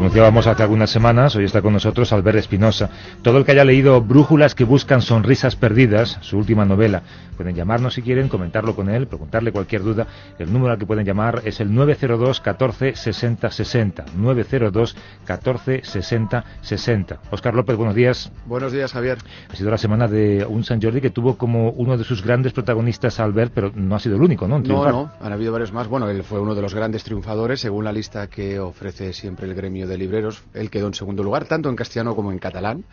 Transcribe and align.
Anunciábamos 0.00 0.46
hace 0.46 0.62
algunas 0.62 0.88
semanas, 0.88 1.36
hoy 1.36 1.44
está 1.44 1.60
con 1.60 1.74
nosotros 1.74 2.10
Albert 2.14 2.38
Espinosa. 2.38 2.88
Todo 3.20 3.36
el 3.36 3.44
que 3.44 3.52
haya 3.52 3.66
leído 3.66 4.00
Brújulas 4.00 4.54
que 4.54 4.64
buscan 4.64 5.02
sonrisas 5.02 5.56
perdidas, 5.56 6.16
su 6.22 6.38
última 6.38 6.64
novela, 6.64 7.02
pueden 7.36 7.54
llamarnos 7.54 7.94
si 7.94 8.02
quieren, 8.02 8.28
comentarlo 8.28 8.74
con 8.74 8.88
él, 8.88 9.06
preguntarle 9.06 9.52
cualquier 9.52 9.82
duda. 9.82 10.06
El 10.38 10.52
número 10.52 10.72
al 10.72 10.78
que 10.78 10.86
pueden 10.86 11.04
llamar 11.04 11.42
es 11.44 11.60
el 11.60 11.74
902 11.74 12.40
14 12.40 12.96
60 12.96 13.50
60. 13.50 14.04
902 14.16 14.96
14 15.26 15.80
60 15.84 16.44
60. 16.62 17.18
Oscar 17.30 17.54
López, 17.54 17.76
buenos 17.76 17.94
días. 17.94 18.32
Buenos 18.46 18.72
días, 18.72 18.92
Javier. 18.92 19.18
Ha 19.50 19.56
sido 19.56 19.70
la 19.70 19.78
semana 19.78 20.08
de 20.08 20.46
un 20.48 20.64
San 20.64 20.80
Jordi 20.80 21.02
que 21.02 21.10
tuvo 21.10 21.36
como 21.36 21.70
uno 21.72 21.98
de 21.98 22.04
sus 22.04 22.22
grandes 22.22 22.54
protagonistas 22.54 23.20
Albert, 23.20 23.52
pero 23.54 23.70
no 23.74 23.96
ha 23.96 24.00
sido 24.00 24.16
el 24.16 24.22
único, 24.22 24.48
¿no? 24.48 24.60
No, 24.60 24.88
no, 24.88 25.12
han 25.20 25.32
habido 25.32 25.52
varios 25.52 25.72
más. 25.72 25.88
Bueno, 25.88 26.08
él 26.08 26.22
fue 26.22 26.40
uno 26.40 26.54
de 26.54 26.62
los 26.62 26.74
grandes 26.74 27.04
triunfadores, 27.04 27.60
según 27.60 27.84
la 27.84 27.92
lista 27.92 28.28
que 28.28 28.58
ofrece 28.58 29.12
siempre 29.12 29.46
el 29.46 29.54
gremio 29.54 29.89
de 29.90 29.98
libreros. 29.98 30.42
Él 30.54 30.70
quedó 30.70 30.86
en 30.86 30.94
segundo 30.94 31.22
lugar, 31.22 31.44
tanto 31.44 31.68
en 31.68 31.76
castellano 31.76 32.16
como 32.16 32.32
en 32.32 32.38
catalán. 32.38 32.84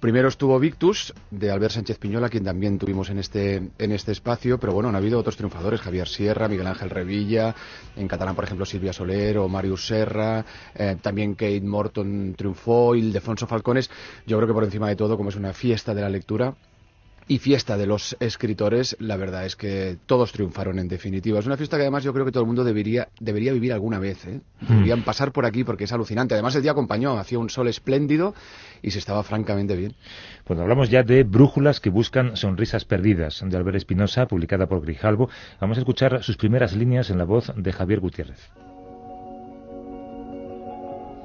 Primero 0.00 0.28
estuvo 0.28 0.58
Victus, 0.60 1.14
de 1.30 1.50
Albert 1.50 1.72
Sánchez 1.72 1.98
Piñola, 1.98 2.28
quien 2.28 2.44
también 2.44 2.78
tuvimos 2.78 3.08
en 3.08 3.18
este, 3.18 3.70
en 3.78 3.92
este 3.92 4.12
espacio, 4.12 4.58
pero 4.58 4.74
bueno, 4.74 4.90
han 4.90 4.94
habido 4.94 5.18
otros 5.18 5.38
triunfadores, 5.38 5.80
Javier 5.80 6.06
Sierra, 6.06 6.48
Miguel 6.48 6.66
Ángel 6.66 6.90
Revilla, 6.90 7.54
en 7.96 8.06
catalán, 8.06 8.34
por 8.34 8.44
ejemplo, 8.44 8.66
Silvia 8.66 8.92
Soler 8.92 9.38
o 9.38 9.48
Marius 9.48 9.86
Serra, 9.86 10.44
eh, 10.74 10.96
también 11.00 11.34
Kate 11.34 11.62
Morton 11.62 12.34
triunfó, 12.36 12.94
Ildefonso 12.94 13.46
Falcones. 13.46 13.90
Yo 14.26 14.36
creo 14.36 14.46
que 14.46 14.54
por 14.54 14.64
encima 14.64 14.88
de 14.88 14.96
todo, 14.96 15.16
como 15.16 15.30
es 15.30 15.36
una 15.36 15.54
fiesta 15.54 15.94
de 15.94 16.02
la 16.02 16.10
lectura, 16.10 16.54
y 17.28 17.38
fiesta 17.38 17.76
de 17.76 17.86
los 17.86 18.16
escritores, 18.20 18.96
la 19.00 19.16
verdad 19.16 19.46
es 19.46 19.56
que 19.56 19.96
todos 20.06 20.32
triunfaron 20.32 20.78
en 20.78 20.88
definitiva. 20.88 21.40
Es 21.40 21.46
una 21.46 21.56
fiesta 21.56 21.76
que 21.76 21.82
además 21.82 22.04
yo 22.04 22.12
creo 22.12 22.24
que 22.24 22.30
todo 22.30 22.42
el 22.42 22.46
mundo 22.46 22.62
debería, 22.62 23.08
debería 23.18 23.52
vivir 23.52 23.72
alguna 23.72 23.98
vez. 23.98 24.24
¿eh? 24.26 24.40
Deberían 24.60 25.02
pasar 25.02 25.32
por 25.32 25.44
aquí 25.44 25.64
porque 25.64 25.84
es 25.84 25.92
alucinante. 25.92 26.34
Además 26.34 26.54
el 26.54 26.62
día 26.62 26.70
acompañó, 26.70 27.18
hacía 27.18 27.38
un 27.38 27.50
sol 27.50 27.66
espléndido 27.66 28.34
y 28.80 28.92
se 28.92 29.00
estaba 29.00 29.24
francamente 29.24 29.74
bien. 29.74 29.94
Bueno, 30.46 30.62
hablamos 30.62 30.88
ya 30.88 31.02
de 31.02 31.24
Brújulas 31.24 31.80
que 31.80 31.90
buscan 31.90 32.36
sonrisas 32.36 32.84
perdidas, 32.84 33.42
de 33.44 33.56
Albert 33.56 33.78
Espinosa, 33.78 34.26
publicada 34.26 34.68
por 34.68 34.82
Grijalbo. 34.82 35.28
Vamos 35.60 35.78
a 35.78 35.80
escuchar 35.80 36.22
sus 36.22 36.36
primeras 36.36 36.76
líneas 36.76 37.10
en 37.10 37.18
la 37.18 37.24
voz 37.24 37.52
de 37.56 37.72
Javier 37.72 37.98
Gutiérrez. 37.98 38.50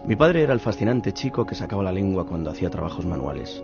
Mi 0.08 0.16
padre 0.16 0.42
era 0.42 0.54
el 0.54 0.60
fascinante 0.60 1.14
chico 1.14 1.46
que 1.46 1.54
sacaba 1.54 1.84
la 1.84 1.92
lengua 1.92 2.26
cuando 2.26 2.50
hacía 2.50 2.72
trabajos 2.72 3.06
manuales. 3.06 3.62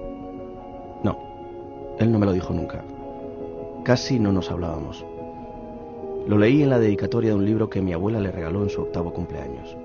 No, 1.99 2.05
él 2.05 2.11
no 2.11 2.19
me 2.19 2.25
lo 2.25 2.33
dijo 2.33 2.53
nunca. 2.53 2.83
Casi 3.83 4.19
no 4.19 4.31
nos 4.31 4.51
hablábamos. 4.51 5.05
Lo 6.27 6.37
leí 6.37 6.61
en 6.61 6.69
la 6.69 6.79
dedicatoria 6.79 7.31
de 7.31 7.35
un 7.35 7.45
libro 7.45 7.69
que 7.69 7.81
mi 7.81 7.93
abuela 7.93 8.19
le 8.19 8.31
regaló 8.31 8.63
en 8.63 8.69
su 8.69 8.81
octavo 8.81 9.13
cumpleaños. 9.13 9.77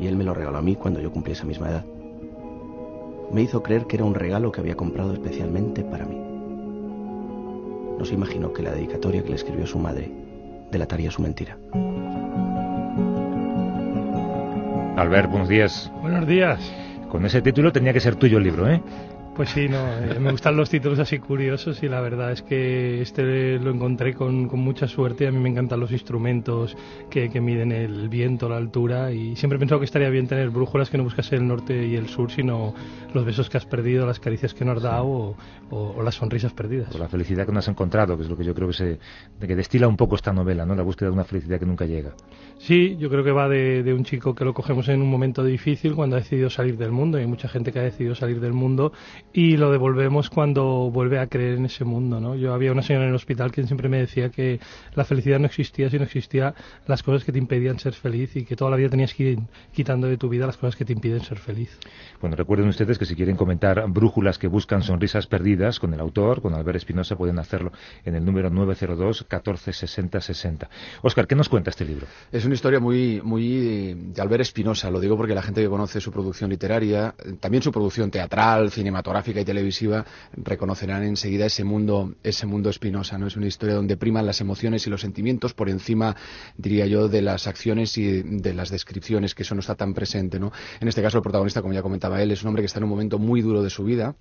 Y 0.00 0.06
él 0.06 0.16
me 0.16 0.24
lo 0.24 0.34
regaló 0.34 0.58
a 0.58 0.62
mí 0.62 0.76
cuando 0.76 1.00
yo 1.00 1.10
cumplí 1.10 1.32
esa 1.32 1.44
misma 1.44 1.70
edad. 1.70 1.84
Me 3.32 3.42
hizo 3.42 3.62
creer 3.62 3.86
que 3.86 3.96
era 3.96 4.04
un 4.04 4.14
regalo 4.14 4.50
que 4.50 4.60
había 4.60 4.76
comprado 4.76 5.12
especialmente 5.12 5.82
para 5.82 6.06
mí. 6.06 6.16
No 7.98 8.04
se 8.04 8.14
imaginó 8.14 8.52
que 8.52 8.62
la 8.62 8.72
dedicatoria 8.72 9.22
que 9.22 9.30
le 9.30 9.34
escribió 9.34 9.66
su 9.66 9.78
madre 9.78 10.10
delataría 10.70 11.10
su 11.10 11.20
mentira. 11.20 11.58
Albert, 14.96 15.30
buenos 15.30 15.48
días. 15.48 15.92
Buenos 16.00 16.26
días. 16.26 16.58
Con 17.10 17.24
ese 17.26 17.42
título 17.42 17.72
tenía 17.72 17.92
que 17.92 18.00
ser 18.00 18.16
tuyo 18.16 18.38
el 18.38 18.44
libro, 18.44 18.68
¿eh? 18.68 18.82
Pues 19.38 19.50
sí, 19.50 19.68
no, 19.68 19.78
eh, 19.78 20.18
me 20.18 20.32
gustan 20.32 20.56
los 20.56 20.68
títulos 20.68 20.98
así 20.98 21.20
curiosos 21.20 21.80
y 21.84 21.88
la 21.88 22.00
verdad 22.00 22.32
es 22.32 22.42
que 22.42 23.00
este 23.00 23.60
lo 23.60 23.70
encontré 23.70 24.12
con, 24.12 24.48
con 24.48 24.58
mucha 24.58 24.88
suerte. 24.88 25.28
A 25.28 25.30
mí 25.30 25.38
me 25.38 25.48
encantan 25.48 25.78
los 25.78 25.92
instrumentos 25.92 26.76
que, 27.08 27.30
que, 27.30 27.40
miden 27.40 27.70
el 27.70 28.08
viento, 28.08 28.48
la 28.48 28.56
altura 28.56 29.12
y 29.12 29.36
siempre 29.36 29.54
he 29.54 29.60
pensado 29.60 29.78
que 29.78 29.84
estaría 29.84 30.10
bien 30.10 30.26
tener 30.26 30.50
brújulas 30.50 30.90
que 30.90 30.98
no 30.98 31.04
buscase 31.04 31.36
el 31.36 31.46
norte 31.46 31.86
y 31.86 31.94
el 31.94 32.08
sur, 32.08 32.32
sino 32.32 32.74
los 33.14 33.24
besos 33.24 33.48
que 33.48 33.58
has 33.58 33.64
perdido, 33.64 34.06
las 34.06 34.18
caricias 34.18 34.54
que 34.54 34.64
no 34.64 34.72
has 34.72 34.82
dado 34.82 35.06
o, 35.06 35.36
o, 35.70 35.94
o 35.96 36.02
las 36.02 36.16
sonrisas 36.16 36.52
perdidas. 36.52 36.92
O 36.92 36.98
la 36.98 37.08
felicidad 37.08 37.46
que 37.46 37.52
no 37.52 37.60
has 37.60 37.68
encontrado, 37.68 38.16
que 38.16 38.24
es 38.24 38.28
lo 38.28 38.36
que 38.36 38.42
yo 38.42 38.56
creo 38.56 38.66
que, 38.66 38.74
se, 38.74 38.98
que 39.38 39.54
destila 39.54 39.86
un 39.86 39.96
poco 39.96 40.16
esta 40.16 40.32
novela, 40.32 40.66
¿no? 40.66 40.74
La 40.74 40.82
búsqueda 40.82 41.10
de 41.10 41.14
una 41.14 41.24
felicidad 41.24 41.60
que 41.60 41.66
nunca 41.66 41.86
llega. 41.86 42.12
Sí, 42.58 42.96
yo 42.98 43.08
creo 43.08 43.22
que 43.22 43.30
va 43.30 43.48
de, 43.48 43.84
de 43.84 43.94
un 43.94 44.02
chico 44.02 44.34
que 44.34 44.44
lo 44.44 44.52
cogemos 44.52 44.88
en 44.88 45.00
un 45.00 45.08
momento 45.08 45.44
difícil 45.44 45.94
cuando 45.94 46.16
ha 46.16 46.18
decidido 46.18 46.50
salir 46.50 46.76
del 46.76 46.90
mundo. 46.90 47.18
y 47.18 47.20
Hay 47.20 47.28
mucha 47.28 47.48
gente 47.48 47.70
que 47.70 47.78
ha 47.78 47.82
decidido 47.82 48.16
salir 48.16 48.40
del 48.40 48.52
mundo 48.52 48.92
y 49.32 49.56
lo 49.56 49.70
devolvemos 49.70 50.30
cuando 50.30 50.90
vuelve 50.90 51.18
a 51.18 51.26
creer 51.26 51.58
en 51.58 51.66
ese 51.66 51.84
mundo, 51.84 52.20
¿no? 52.20 52.34
Yo 52.34 52.54
había 52.54 52.72
una 52.72 52.82
señora 52.82 53.04
en 53.04 53.10
el 53.10 53.16
hospital 53.16 53.52
que 53.52 53.62
siempre 53.64 53.88
me 53.88 53.98
decía 53.98 54.30
que 54.30 54.58
la 54.94 55.04
felicidad 55.04 55.38
no 55.38 55.46
existía 55.46 55.90
si 55.90 55.98
no 55.98 56.04
existía 56.04 56.54
las 56.86 57.02
cosas 57.02 57.24
que 57.24 57.32
te 57.32 57.38
impedían 57.38 57.78
ser 57.78 57.92
feliz 57.92 58.34
y 58.36 58.44
que 58.44 58.56
toda 58.56 58.70
la 58.70 58.76
vida 58.76 58.88
tenías 58.88 59.12
que 59.12 59.24
ir 59.24 59.38
quitando 59.72 60.06
de 60.06 60.16
tu 60.16 60.28
vida 60.28 60.46
las 60.46 60.56
cosas 60.56 60.76
que 60.76 60.84
te 60.84 60.92
impiden 60.92 61.20
ser 61.20 61.38
feliz. 61.38 61.78
Bueno, 62.20 62.36
recuerden 62.36 62.68
ustedes 62.68 62.98
que 62.98 63.04
si 63.04 63.14
quieren 63.14 63.36
comentar 63.36 63.84
brújulas 63.88 64.38
que 64.38 64.48
buscan 64.48 64.82
sonrisas 64.82 65.26
perdidas 65.26 65.78
con 65.78 65.92
el 65.92 66.00
autor, 66.00 66.40
con 66.40 66.54
Albert 66.54 66.76
Espinosa, 66.76 67.16
pueden 67.16 67.38
hacerlo 67.38 67.72
en 68.04 68.14
el 68.14 68.24
número 68.24 68.50
902 68.50 69.24
14 69.28 69.72
60 69.72 70.20
60. 70.20 70.70
Oscar, 71.02 71.26
¿qué 71.26 71.34
nos 71.34 71.48
cuenta 71.48 71.70
este 71.70 71.84
libro? 71.84 72.06
Es 72.32 72.44
una 72.44 72.54
historia 72.54 72.80
muy, 72.80 73.20
muy 73.22 73.94
de 73.94 74.22
Albert 74.22 74.40
Espinosa, 74.40 74.90
lo 74.90 75.00
digo 75.00 75.16
porque 75.16 75.34
la 75.34 75.42
gente 75.42 75.60
que 75.60 75.68
conoce 75.68 76.00
su 76.00 76.10
producción 76.10 76.48
literaria, 76.50 77.14
también 77.40 77.62
su 77.62 77.70
producción 77.70 78.10
teatral, 78.10 78.70
cinematográfica 78.70 79.17
y 79.26 79.44
televisiva, 79.44 80.04
reconocerán 80.32 81.02
enseguida 81.02 81.46
ese 81.46 81.64
mundo, 81.64 82.14
ese 82.22 82.46
mundo 82.46 82.70
Espinosa, 82.70 83.18
¿no? 83.18 83.26
Es 83.26 83.36
una 83.36 83.46
historia 83.46 83.74
donde 83.74 83.96
priman 83.96 84.26
las 84.26 84.40
emociones 84.40 84.86
y 84.86 84.90
los 84.90 85.00
sentimientos 85.00 85.54
por 85.54 85.68
encima, 85.68 86.16
diría 86.56 86.86
yo, 86.86 87.08
de 87.08 87.22
las 87.22 87.46
acciones 87.46 87.96
y 87.98 88.22
de 88.22 88.54
las 88.54 88.70
descripciones, 88.70 89.34
que 89.34 89.42
eso 89.42 89.54
no 89.54 89.60
está 89.60 89.74
tan 89.74 89.94
presente, 89.94 90.38
¿no? 90.38 90.52
En 90.80 90.88
este 90.88 91.02
caso, 91.02 91.18
el 91.18 91.22
protagonista, 91.22 91.62
como 91.62 91.74
ya 91.74 91.82
comentaba 91.82 92.22
él, 92.22 92.30
es 92.30 92.42
un 92.42 92.48
hombre 92.48 92.62
que 92.62 92.66
está 92.66 92.78
en 92.78 92.84
un 92.84 92.90
momento 92.90 93.18
muy 93.18 93.42
duro 93.42 93.62
de 93.62 93.70
su 93.70 93.84
vida, 93.84 94.16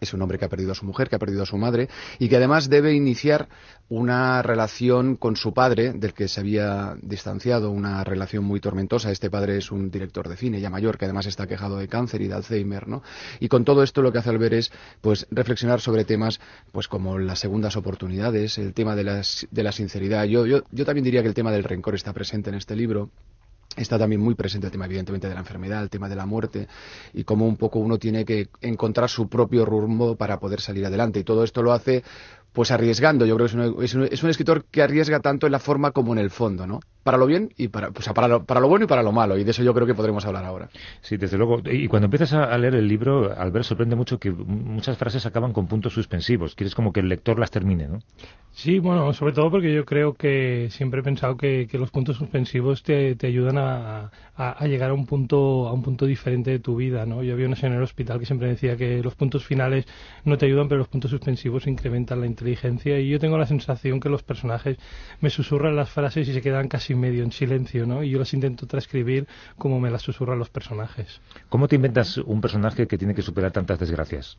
es 0.00 0.14
un 0.14 0.22
hombre 0.22 0.38
que 0.38 0.44
ha 0.44 0.48
perdido 0.48 0.72
a 0.72 0.74
su 0.74 0.84
mujer, 0.84 1.08
que 1.08 1.16
ha 1.16 1.18
perdido 1.18 1.42
a 1.42 1.46
su 1.46 1.56
madre 1.56 1.88
y 2.18 2.28
que 2.28 2.36
además 2.36 2.68
debe 2.68 2.94
iniciar 2.94 3.48
una 3.88 4.40
relación 4.42 5.16
con 5.16 5.34
su 5.36 5.52
padre, 5.52 5.92
del 5.92 6.14
que 6.14 6.28
se 6.28 6.40
había 6.40 6.94
distanciado, 7.02 7.70
una 7.70 8.04
relación 8.04 8.44
muy 8.44 8.60
tormentosa. 8.60 9.10
Este 9.10 9.30
padre 9.30 9.56
es 9.56 9.72
un 9.72 9.90
director 9.90 10.28
de 10.28 10.36
cine 10.36 10.60
ya 10.60 10.70
mayor, 10.70 10.96
que 10.96 11.06
además 11.06 11.26
está 11.26 11.46
quejado 11.46 11.76
de 11.76 11.88
cáncer 11.88 12.22
y 12.22 12.28
de 12.28 12.34
Alzheimer, 12.34 12.86
¿no? 12.86 13.02
Y 13.40 13.48
con 13.48 13.64
todo 13.64 13.82
esto 13.82 14.00
lo 14.00 14.12
que 14.12 14.18
hace 14.18 14.30
al 14.30 14.38
ver 14.38 14.54
es, 14.54 14.70
pues, 15.00 15.26
reflexionar 15.30 15.80
sobre 15.80 16.04
temas, 16.04 16.40
pues, 16.70 16.86
como 16.86 17.18
las 17.18 17.40
segundas 17.40 17.76
oportunidades, 17.76 18.58
el 18.58 18.74
tema 18.74 18.94
de, 18.94 19.22
de 19.50 19.62
la 19.62 19.72
sinceridad. 19.72 20.24
Yo, 20.24 20.46
yo, 20.46 20.62
yo 20.70 20.84
también 20.84 21.04
diría 21.04 21.22
que 21.22 21.28
el 21.28 21.34
tema 21.34 21.50
del 21.50 21.64
rencor 21.64 21.96
está 21.96 22.12
presente 22.12 22.50
en 22.50 22.56
este 22.56 22.76
libro. 22.76 23.10
Está 23.76 23.98
también 23.98 24.20
muy 24.20 24.34
presente 24.34 24.66
el 24.66 24.72
tema, 24.72 24.86
evidentemente, 24.86 25.28
de 25.28 25.34
la 25.34 25.40
enfermedad, 25.40 25.82
el 25.82 25.90
tema 25.90 26.08
de 26.08 26.16
la 26.16 26.26
muerte 26.26 26.66
y 27.14 27.22
cómo 27.22 27.46
un 27.46 27.56
poco 27.56 27.78
uno 27.78 27.98
tiene 27.98 28.24
que 28.24 28.48
encontrar 28.60 29.08
su 29.08 29.28
propio 29.28 29.64
rumbo 29.64 30.16
para 30.16 30.40
poder 30.40 30.60
salir 30.60 30.84
adelante. 30.84 31.20
Y 31.20 31.24
todo 31.24 31.44
esto 31.44 31.62
lo 31.62 31.72
hace, 31.72 32.02
pues 32.52 32.70
arriesgando. 32.70 33.26
Yo 33.26 33.36
creo 33.36 33.46
que 33.46 33.52
es 33.52 33.54
un, 33.54 33.82
es 33.82 33.94
un, 33.94 34.02
es 34.04 34.22
un 34.22 34.30
escritor 34.30 34.64
que 34.70 34.82
arriesga 34.82 35.20
tanto 35.20 35.46
en 35.46 35.52
la 35.52 35.58
forma 35.58 35.92
como 35.92 36.12
en 36.12 36.18
el 36.18 36.30
fondo, 36.30 36.66
¿no? 36.66 36.80
Para 37.02 37.16
lo 37.16 37.26
bien 37.26 37.50
y 37.56 37.68
para, 37.68 37.90
pues, 37.90 38.08
para, 38.08 38.28
lo, 38.28 38.44
para 38.44 38.60
lo 38.60 38.68
bueno 38.68 38.84
y 38.84 38.88
para 38.88 39.02
lo 39.02 39.12
malo. 39.12 39.38
Y 39.38 39.44
de 39.44 39.52
eso 39.52 39.62
yo 39.62 39.72
creo 39.72 39.86
que 39.86 39.94
podremos 39.94 40.24
hablar 40.26 40.44
ahora. 40.44 40.68
Sí, 41.00 41.16
desde 41.16 41.38
luego. 41.38 41.60
Y 41.64 41.88
cuando 41.88 42.06
empiezas 42.06 42.32
a 42.34 42.56
leer 42.58 42.74
el 42.74 42.88
libro, 42.88 43.32
Albert, 43.36 43.64
sorprende 43.64 43.96
mucho 43.96 44.18
que 44.18 44.30
muchas 44.30 44.98
frases 44.98 45.24
acaban 45.26 45.52
con 45.52 45.66
puntos 45.66 45.94
suspensivos. 45.94 46.54
Quieres 46.54 46.74
como 46.74 46.92
que 46.92 47.00
el 47.00 47.08
lector 47.08 47.38
las 47.38 47.50
termine, 47.50 47.88
¿no? 47.88 48.00
Sí, 48.52 48.80
bueno, 48.80 49.12
sobre 49.12 49.32
todo 49.32 49.50
porque 49.50 49.72
yo 49.72 49.84
creo 49.84 50.14
que 50.14 50.68
siempre 50.70 51.00
he 51.00 51.02
pensado 51.02 51.36
que, 51.36 51.68
que 51.70 51.78
los 51.78 51.90
puntos 51.90 52.16
suspensivos 52.16 52.82
te, 52.82 53.14
te 53.14 53.28
ayudan 53.28 53.56
a, 53.56 54.10
a, 54.36 54.50
a, 54.58 54.66
llegar 54.66 54.90
a 54.90 54.94
un 54.94 55.06
punto 55.06 55.68
a 55.68 55.72
un 55.72 55.82
punto 55.82 56.04
diferente 56.04 56.50
de 56.50 56.58
tu 56.58 56.76
vida, 56.76 57.06
¿no? 57.06 57.22
Yo 57.22 57.34
había 57.34 57.46
una 57.46 57.56
señora 57.56 57.76
en 57.76 57.78
el 57.78 57.84
hospital 57.84 58.18
que 58.18 58.26
siempre 58.26 58.48
decía 58.48 58.76
que 58.76 59.02
los 59.02 59.14
puntos 59.14 59.46
finales 59.46 59.86
no 60.24 60.36
te 60.36 60.46
ayudan, 60.46 60.68
pero 60.68 60.78
los 60.78 60.88
puntos 60.88 61.12
suspensivos 61.12 61.66
incrementan 61.68 62.20
la 62.20 62.26
inteligencia 62.40 62.98
y 62.98 63.10
yo 63.10 63.18
tengo 63.18 63.36
la 63.36 63.46
sensación 63.46 64.00
que 64.00 64.08
los 64.08 64.22
personajes 64.22 64.78
me 65.20 65.30
susurran 65.30 65.76
las 65.76 65.90
frases 65.90 66.26
y 66.28 66.32
se 66.32 66.40
quedan 66.40 66.68
casi 66.68 66.94
medio 66.94 67.22
en 67.22 67.32
silencio, 67.32 67.86
¿no? 67.86 68.02
Y 68.02 68.10
yo 68.10 68.18
las 68.18 68.32
intento 68.32 68.66
transcribir 68.66 69.26
como 69.58 69.78
me 69.78 69.90
las 69.90 70.02
susurran 70.02 70.38
los 70.38 70.48
personajes. 70.48 71.20
¿Cómo 71.48 71.68
te 71.68 71.76
inventas 71.76 72.16
un 72.16 72.40
personaje 72.40 72.86
que 72.86 72.96
tiene 72.96 73.14
que 73.14 73.22
superar 73.22 73.52
tantas 73.52 73.78
desgracias? 73.78 74.38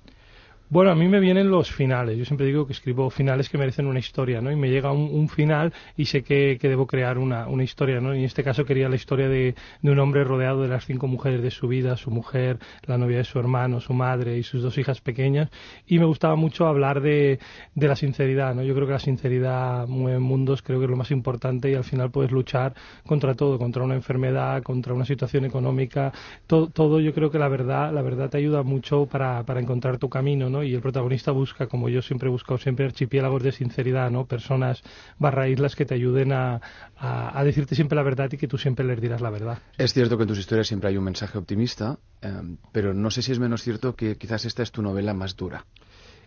Bueno, 0.71 0.91
a 0.91 0.95
mí 0.95 1.09
me 1.09 1.19
vienen 1.19 1.51
los 1.51 1.69
finales. 1.69 2.17
Yo 2.17 2.23
siempre 2.23 2.45
digo 2.47 2.65
que 2.65 2.71
escribo 2.71 3.09
finales 3.09 3.49
que 3.49 3.57
merecen 3.57 3.87
una 3.87 3.99
historia, 3.99 4.39
¿no? 4.39 4.53
Y 4.53 4.55
me 4.55 4.69
llega 4.69 4.93
un, 4.93 5.27
final 5.27 5.73
y 5.97 6.05
sé 6.05 6.23
que, 6.23 6.57
debo 6.61 6.87
crear 6.87 7.17
una, 7.17 7.45
una, 7.47 7.65
historia, 7.65 7.99
¿no? 7.99 8.15
Y 8.15 8.19
en 8.19 8.23
este 8.23 8.41
caso 8.41 8.63
quería 8.63 8.87
la 8.87 8.95
historia 8.95 9.27
de, 9.27 9.53
de, 9.81 9.91
un 9.91 9.99
hombre 9.99 10.23
rodeado 10.23 10.61
de 10.61 10.69
las 10.69 10.85
cinco 10.85 11.07
mujeres 11.07 11.41
de 11.41 11.51
su 11.51 11.67
vida, 11.67 11.97
su 11.97 12.09
mujer, 12.09 12.57
la 12.85 12.97
novia 12.97 13.17
de 13.17 13.25
su 13.25 13.37
hermano, 13.37 13.81
su 13.81 13.91
madre 13.91 14.37
y 14.37 14.43
sus 14.43 14.61
dos 14.61 14.77
hijas 14.77 15.01
pequeñas. 15.01 15.49
Y 15.87 15.99
me 15.99 16.05
gustaba 16.05 16.37
mucho 16.37 16.65
hablar 16.67 17.01
de, 17.01 17.39
de 17.75 17.87
la 17.89 17.97
sinceridad, 17.97 18.55
¿no? 18.55 18.63
Yo 18.63 18.73
creo 18.73 18.87
que 18.87 18.93
la 18.93 18.99
sinceridad 18.99 19.89
mueve 19.89 20.19
mundos, 20.19 20.61
creo 20.61 20.79
que 20.79 20.85
es 20.85 20.91
lo 20.91 20.95
más 20.95 21.11
importante 21.11 21.69
y 21.69 21.75
al 21.75 21.83
final 21.83 22.11
puedes 22.11 22.31
luchar 22.31 22.75
contra 23.05 23.35
todo, 23.35 23.59
contra 23.59 23.83
una 23.83 23.95
enfermedad, 23.95 24.63
contra 24.63 24.93
una 24.93 25.03
situación 25.03 25.43
económica, 25.43 26.13
todo, 26.47 26.69
todo 26.69 27.01
yo 27.01 27.13
creo 27.13 27.29
que 27.29 27.39
la 27.39 27.49
verdad, 27.49 27.91
la 27.91 28.01
verdad 28.01 28.29
te 28.29 28.37
ayuda 28.37 28.63
mucho 28.63 29.05
para, 29.05 29.43
para 29.43 29.59
encontrar 29.59 29.97
tu 29.97 30.07
camino, 30.07 30.49
¿no? 30.49 30.60
Y 30.63 30.73
el 30.73 30.81
protagonista 30.81 31.31
busca, 31.31 31.67
como 31.67 31.89
yo 31.89 32.01
siempre 32.01 32.27
he 32.27 32.31
buscado 32.31 32.57
siempre, 32.57 32.85
archipiélagos 32.85 33.43
de 33.43 33.51
sinceridad, 33.51 34.09
¿no? 34.11 34.25
Personas 34.25 34.81
barra 35.19 35.47
islas 35.47 35.75
que 35.75 35.85
te 35.85 35.95
ayuden 35.95 36.31
a, 36.31 36.61
a, 36.97 37.43
decirte 37.43 37.75
siempre 37.75 37.95
la 37.95 38.03
verdad 38.03 38.29
y 38.31 38.37
que 38.37 38.47
tú 38.47 38.57
siempre 38.57 38.85
les 38.85 39.01
dirás 39.01 39.21
la 39.21 39.29
verdad. 39.29 39.59
Es 39.77 39.93
cierto 39.93 40.17
que 40.17 40.23
en 40.23 40.29
tus 40.29 40.39
historias 40.39 40.67
siempre 40.67 40.89
hay 40.89 40.97
un 40.97 41.03
mensaje 41.03 41.37
optimista, 41.37 41.99
eh, 42.21 42.31
pero 42.71 42.93
no 42.93 43.11
sé 43.11 43.21
si 43.21 43.31
es 43.31 43.39
menos 43.39 43.61
cierto 43.61 43.95
que 43.95 44.17
quizás 44.17 44.45
esta 44.45 44.63
es 44.63 44.71
tu 44.71 44.81
novela 44.81 45.13
más 45.13 45.35
dura. 45.35 45.65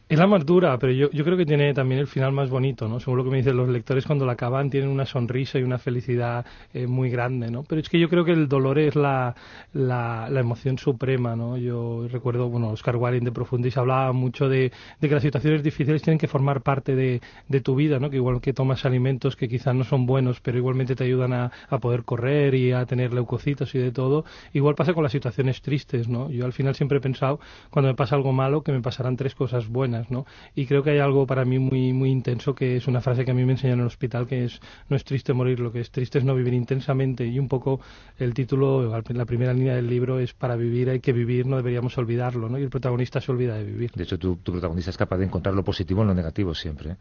Es 0.07 0.19
la 0.19 0.27
más 0.27 0.45
dura, 0.45 0.79
pero 0.79 0.93
yo, 0.93 1.11
yo 1.13 1.25
creo 1.25 1.39
que 1.39 1.47
tiene 1.47 1.73
también 1.73 1.99
el 1.99 2.07
final 2.07 2.31
más 2.31 2.51
bonito, 2.51 2.89
¿no? 2.89 3.01
Según 3.01 3.17
lo 3.17 3.25
que 3.25 3.31
me 3.31 3.39
dicen 3.39 3.57
los 3.57 3.71
lectores, 3.71 4.05
cuando 4.05 4.27
la 4.27 4.33
acaban 4.33 4.69
tienen 4.69 4.91
una 4.91 5.07
sonrisa 5.07 5.59
y 5.59 5.63
una 5.63 5.79
felicidad 5.79 6.45
eh, 6.75 6.87
muy 6.87 7.09
grande, 7.09 7.51
¿no? 7.51 7.63
Pero 7.63 7.81
es 7.81 7.89
que 7.89 7.99
yo 7.99 8.11
creo 8.11 8.23
que 8.23 8.33
el 8.33 8.47
dolor 8.47 8.79
es 8.79 8.97
la, 8.97 9.35
la, 9.73 10.29
emoción 10.39 10.77
suprema, 10.77 11.37
¿no? 11.37 11.57
Yo 11.57 12.07
recuerdo, 12.09 12.51
bueno, 12.51 12.69
Oscar 12.69 12.97
Wilde 12.97 13.25
de 13.25 13.33
Profundis 13.33 13.79
hablaba 13.79 14.13
mucho 14.13 14.47
de, 14.47 14.73
de, 15.01 15.09
que 15.09 15.15
las 15.15 15.23
situaciones 15.23 15.63
difíciles 15.63 16.03
tienen 16.03 16.19
que 16.19 16.29
formar 16.29 16.61
parte 16.61 16.95
de, 16.95 17.23
de, 17.49 17.61
tu 17.63 17.75
vida, 17.75 17.99
¿no? 17.99 18.11
Que 18.11 18.17
igual 18.17 18.43
que 18.43 18.53
tomas 18.53 18.85
alimentos 18.85 19.37
que 19.37 19.49
quizás 19.49 19.75
no 19.75 19.85
son 19.85 20.05
buenos, 20.05 20.39
pero 20.43 20.59
igualmente 20.59 20.95
te 20.95 21.05
ayudan 21.05 21.33
a, 21.33 21.51
a 21.71 21.79
poder 21.79 22.05
correr 22.05 22.55
y 22.55 22.73
a 22.73 22.85
tener 22.85 23.15
leucocitos 23.15 23.75
y 23.75 23.79
de 23.79 23.91
todo, 23.91 24.27
igual 24.53 24.75
pasa 24.75 24.93
con 24.93 25.03
las 25.03 25.13
situaciones 25.13 25.63
tristes, 25.63 26.09
¿no? 26.11 26.31
Yo 26.31 26.45
al 26.45 26.53
final 26.53 26.75
siempre 26.75 26.99
he 26.99 27.01
pensado, 27.01 27.41
cuando 27.71 27.89
me 27.89 27.95
pasa 27.95 28.17
algo 28.17 28.35
malo, 28.35 28.63
que 28.63 28.71
me 28.71 28.83
pasarán 28.83 29.17
tres 29.17 29.35
cosas 29.35 29.67
buenas 29.67 29.94
¿no? 30.11 30.27
Y 30.55 30.67
creo 30.67 30.83
que 30.83 30.91
hay 30.91 30.99
algo 30.99 31.27
para 31.27 31.45
mí 31.45 31.59
muy, 31.59 31.93
muy 31.93 32.11
intenso 32.11 32.55
que 32.55 32.77
es 32.77 32.87
una 32.87 33.01
frase 33.01 33.25
que 33.25 33.31
a 33.31 33.35
mí 33.35 33.45
me 33.45 33.53
enseñaron 33.53 33.81
en 33.81 33.85
el 33.85 33.87
hospital 33.87 34.27
que 34.27 34.45
es 34.45 34.61
no 34.89 34.97
es 34.97 35.05
triste 35.05 35.33
morir, 35.33 35.61
lo 35.61 35.73
que 35.73 35.81
es 35.81 35.91
triste 35.91 36.19
es 36.19 36.25
no 36.25 36.35
vivir 36.35 36.55
intensamente 36.55 37.27
y 37.27 37.39
un 37.39 37.49
poco 37.49 37.81
el 38.19 38.35
título, 38.35 39.03
la 39.09 39.25
primera 39.25 39.53
línea 39.53 39.75
del 39.75 39.89
libro 39.89 40.19
es 40.19 40.35
para 40.35 40.57
vivir 40.57 40.91
hay 40.91 41.01
que 41.01 41.13
vivir, 41.13 41.47
no 41.47 41.57
deberíamos 41.57 41.97
olvidarlo, 41.99 42.49
¿no? 42.49 42.59
Y 42.59 42.63
el 42.63 42.71
protagonista 42.71 43.21
se 43.21 43.33
olvida 43.33 43.57
de 43.57 43.65
vivir. 43.65 43.93
De 43.95 44.03
hecho, 44.05 44.19
tu, 44.19 44.37
protagonista 44.39 44.91
es 44.91 44.97
capaz 44.97 45.19
de 45.19 45.27
encontrar 45.27 45.55
lo 45.55 45.65
positivo 45.65 46.03
en 46.03 46.09
lo 46.09 46.15
negativo 46.15 46.55
siempre. 46.55 46.93
¿eh? 46.93 46.97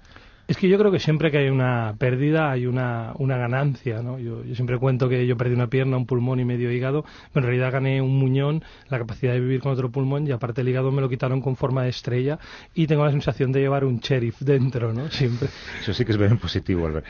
Es 0.47 0.57
que 0.57 0.67
yo 0.67 0.77
creo 0.77 0.91
que 0.91 0.99
siempre 0.99 1.31
que 1.31 1.37
hay 1.37 1.49
una 1.49 1.95
pérdida 1.97 2.51
hay 2.51 2.65
una, 2.65 3.13
una 3.17 3.37
ganancia, 3.37 4.01
¿no? 4.01 4.19
Yo, 4.19 4.43
yo, 4.43 4.55
siempre 4.55 4.77
cuento 4.77 5.07
que 5.07 5.25
yo 5.25 5.37
perdí 5.37 5.53
una 5.53 5.67
pierna, 5.67 5.95
un 5.95 6.05
pulmón 6.05 6.39
y 6.41 6.45
medio 6.45 6.69
hígado, 6.71 7.05
pero 7.31 7.45
en 7.45 7.51
realidad 7.51 7.71
gané 7.71 8.01
un 8.01 8.17
muñón, 8.17 8.63
la 8.89 8.99
capacidad 8.99 9.33
de 9.33 9.39
vivir 9.39 9.61
con 9.61 9.71
otro 9.71 9.89
pulmón 9.89 10.27
y 10.27 10.31
aparte 10.31 10.61
el 10.61 10.69
hígado 10.69 10.91
me 10.91 11.01
lo 11.01 11.07
quitaron 11.07 11.41
con 11.41 11.55
forma 11.55 11.83
de 11.83 11.89
estrella 11.89 12.39
y 12.73 12.87
tengo 12.87 13.05
la 13.05 13.11
sensación 13.11 13.53
de 13.53 13.61
llevar 13.61 13.85
un 13.85 13.99
sheriff 13.99 14.41
dentro, 14.41 14.93
¿no? 14.93 15.09
Siempre. 15.09 15.47
Eso 15.79 15.93
sí 15.93 16.03
que 16.03 16.11
es 16.11 16.17
bien 16.17 16.37
positivo, 16.37 16.85
Albert. 16.85 17.05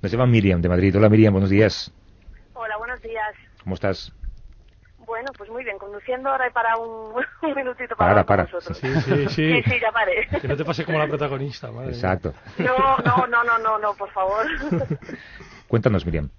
Nos 0.00 0.10
llama 0.10 0.26
Miriam 0.26 0.62
de 0.62 0.68
Madrid. 0.70 0.96
Hola 0.96 1.10
Miriam, 1.10 1.34
buenos 1.34 1.50
días. 1.50 1.92
Hola, 2.54 2.78
buenos 2.78 3.02
días. 3.02 3.34
¿Cómo 3.62 3.74
estás? 3.74 4.12
Bueno, 5.10 5.32
pues 5.36 5.50
muy 5.50 5.64
bien, 5.64 5.76
conduciendo 5.76 6.30
ahora 6.30 6.46
y 6.46 6.52
para 6.52 6.76
un, 6.78 7.12
minutito 7.56 7.96
para, 7.96 8.24
para, 8.24 8.46
para. 8.46 8.60
Sí, 8.60 8.86
sí, 9.00 9.28
sí. 9.28 9.62
sí, 9.64 9.80
ya 9.80 9.90
paré. 9.90 10.28
Que 10.40 10.46
no 10.46 10.56
te 10.56 10.64
pase 10.64 10.84
como 10.84 11.00
la 11.00 11.08
protagonista, 11.08 11.72
madre 11.72 11.88
Exacto. 11.88 12.32
No, 12.58 12.96
no, 12.98 13.26
no, 13.26 13.42
no, 13.42 13.58
no, 13.58 13.78
no, 13.80 13.94
por 13.94 14.08
favor. 14.12 14.46
Cuéntanos, 15.68 16.06
Miriam. 16.06 16.30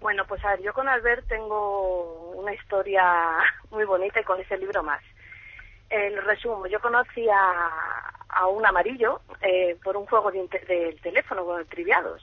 Bueno, 0.00 0.24
pues 0.26 0.42
a 0.46 0.52
ver, 0.52 0.62
yo 0.62 0.72
con 0.72 0.88
Albert 0.88 1.26
tengo 1.28 2.30
una 2.30 2.54
historia 2.54 3.02
muy 3.70 3.84
bonita 3.84 4.18
y 4.18 4.24
con 4.24 4.40
ese 4.40 4.56
libro 4.56 4.82
más. 4.82 5.02
El 5.90 6.16
resumo, 6.22 6.66
yo 6.66 6.80
conocí 6.80 7.28
a, 7.28 7.68
a 8.30 8.46
un 8.46 8.64
amarillo 8.64 9.20
eh, 9.42 9.76
por 9.84 9.98
un 9.98 10.06
juego 10.06 10.30
del 10.30 10.48
de 10.48 10.98
teléfono 11.02 11.44
con 11.44 11.66
triviados 11.66 12.22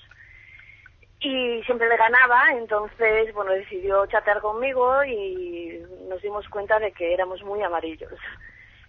y 1.21 1.61
siempre 1.63 1.87
le 1.87 1.97
ganaba, 1.97 2.51
entonces, 2.53 3.31
bueno, 3.35 3.51
decidió 3.51 4.07
chatear 4.07 4.41
conmigo 4.41 5.03
y 5.03 5.79
nos 6.09 6.19
dimos 6.23 6.49
cuenta 6.49 6.79
de 6.79 6.91
que 6.91 7.13
éramos 7.13 7.43
muy 7.43 7.61
amarillos. 7.61 8.11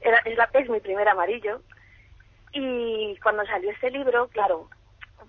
Era, 0.01 0.19
es, 0.55 0.69
mi 0.71 0.81
primer 0.81 1.07
amarillo 1.09 1.61
y 2.53 3.17
cuando 3.23 3.45
salió 3.45 3.71
este 3.71 3.91
libro, 3.91 4.29
claro, 4.29 4.69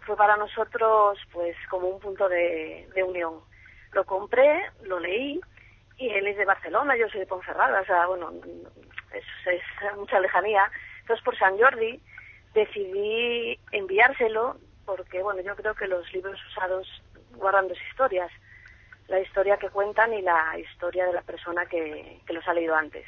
fue 0.06 0.16
para 0.16 0.38
nosotros 0.38 1.20
pues 1.34 1.58
como 1.70 1.90
un 1.90 2.00
punto 2.00 2.30
de, 2.30 2.88
de 2.96 3.04
unión. 3.04 3.42
Lo 3.92 4.06
compré, 4.06 4.62
lo 4.84 4.98
leí 5.00 5.42
y 5.98 6.10
él 6.10 6.26
es 6.28 6.38
de 6.38 6.46
Barcelona, 6.46 6.96
yo 6.96 7.10
soy 7.10 7.20
de 7.20 7.28
Ponferrada, 7.28 7.82
o 7.82 7.86
sea, 7.86 8.08
bueno, 8.08 8.32
es, 9.14 9.26
es 9.46 9.98
mucha 9.98 10.22
lejanía. 10.22 10.72
Entonces 11.02 11.24
por 11.26 11.38
San 11.38 11.58
Jordi 11.58 12.02
decidí 12.54 13.60
enviárselo 13.74 14.58
porque 14.86 15.22
bueno, 15.22 15.42
yo 15.42 15.56
creo 15.56 15.76
que 15.76 15.88
los 15.88 16.12
libros 16.14 16.40
usados 16.48 16.88
guardan 17.36 17.68
dos 17.68 17.78
historias, 17.90 18.32
la 19.08 19.20
historia 19.20 19.58
que 19.58 19.70
cuentan 19.70 20.14
y 20.14 20.22
la 20.22 20.58
historia 20.60 21.06
de 21.06 21.14
la 21.14 21.22
persona 21.22 21.66
que, 21.66 22.22
los 22.28 22.48
ha 22.48 22.54
leído 22.54 22.76
antes. 22.76 23.06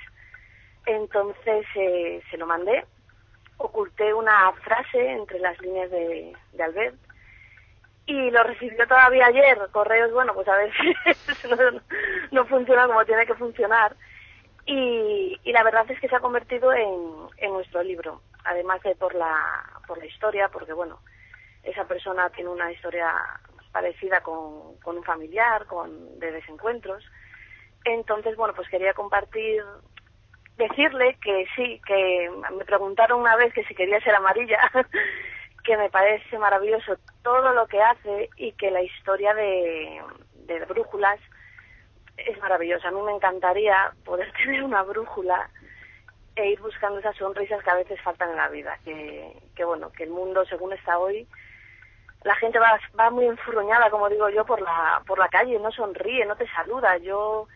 Entonces 0.85 1.65
eh, 1.75 2.21
se 2.29 2.37
lo 2.37 2.45
mandé, 2.45 2.85
oculté 3.57 4.13
una 4.13 4.51
frase 4.53 5.11
entre 5.11 5.39
las 5.39 5.59
líneas 5.61 5.89
de, 5.89 6.35
Albert 6.61 6.95
y 8.05 8.29
lo 8.29 8.43
recibió 8.43 8.87
todavía 8.87 9.27
ayer. 9.27 9.57
Correos, 9.71 10.11
bueno, 10.11 10.33
pues 10.33 10.47
a 10.47 10.57
ver 10.57 10.71
si 10.73 11.47
no, 11.49 11.81
no, 12.31 12.45
funciona 12.45 12.87
como 12.87 13.05
tiene 13.05 13.25
que 13.25 13.33
funcionar. 13.33 13.95
Y, 14.67 15.39
y, 15.43 15.51
la 15.51 15.63
verdad 15.63 15.89
es 15.89 15.99
que 15.99 16.07
se 16.07 16.15
ha 16.15 16.19
convertido 16.19 16.73
en, 16.73 17.27
en 17.37 17.53
nuestro 17.53 17.83
libro, 17.83 18.21
además 18.43 18.81
de 18.81 18.95
por 18.95 19.13
la, 19.13 19.63
por 19.87 19.99
la 19.99 20.05
historia, 20.05 20.49
porque 20.49 20.73
bueno, 20.73 20.99
esa 21.65 21.85
persona 21.85 22.29
tiene 22.29 22.49
una 22.49 22.71
historia 22.71 23.11
parecida 23.71 24.21
con, 24.21 24.77
con 24.77 24.97
un 24.97 25.03
familiar, 25.03 25.65
con 25.65 26.19
de 26.19 26.31
desencuentros. 26.31 27.03
Entonces, 27.83 28.35
bueno, 28.37 28.53
pues 28.53 28.69
quería 28.69 28.93
compartir, 28.93 29.63
decirle 30.57 31.17
que 31.21 31.45
sí, 31.55 31.81
que 31.85 32.31
me 32.57 32.63
preguntaron 32.65 33.19
una 33.19 33.35
vez 33.35 33.53
que 33.53 33.65
si 33.65 33.75
quería 33.75 33.99
ser 33.99 34.15
amarilla, 34.15 34.59
que 35.65 35.75
me 35.75 35.89
parece 35.89 36.37
maravilloso 36.37 36.97
todo 37.21 37.51
lo 37.51 37.67
que 37.67 37.81
hace 37.81 38.29
y 38.37 38.53
que 38.53 38.71
la 38.71 38.81
historia 38.81 39.33
de, 39.33 40.01
brújulas 40.69 41.19
es 42.17 42.39
maravillosa. 42.39 42.87
A 42.87 42.91
mí 42.91 43.01
me 43.01 43.11
encantaría 43.11 43.91
poder 44.05 44.31
tener 44.37 44.63
una 44.63 44.83
brújula 44.83 45.49
e 46.35 46.49
ir 46.49 46.61
buscando 46.61 46.99
esas 46.99 47.17
sonrisas 47.17 47.63
que 47.63 47.69
a 47.69 47.75
veces 47.75 48.01
faltan 48.01 48.29
en 48.29 48.37
la 48.37 48.49
vida. 48.49 48.77
Que, 48.85 49.37
que 49.55 49.65
bueno, 49.65 49.91
que 49.91 50.03
el 50.03 50.11
mundo 50.11 50.45
según 50.45 50.73
está 50.73 50.97
hoy 50.97 51.27
la 52.25 52.35
gente 52.35 52.57
va, 52.57 52.79
va 52.99 53.11
muy 53.11 53.25
enfurruñada, 53.25 53.91
como 53.91 54.09
digo 54.09 54.27
yo, 54.29 54.45
por 54.45 54.59
la, 54.59 55.01
por 55.05 55.19
la 55.19 55.29
calle, 55.29 55.59
no 55.59 55.71
sonríe, 55.71 56.25
no 56.25 56.35
te 56.35 56.47
saluda. 56.47 56.97
Yo 56.97 57.47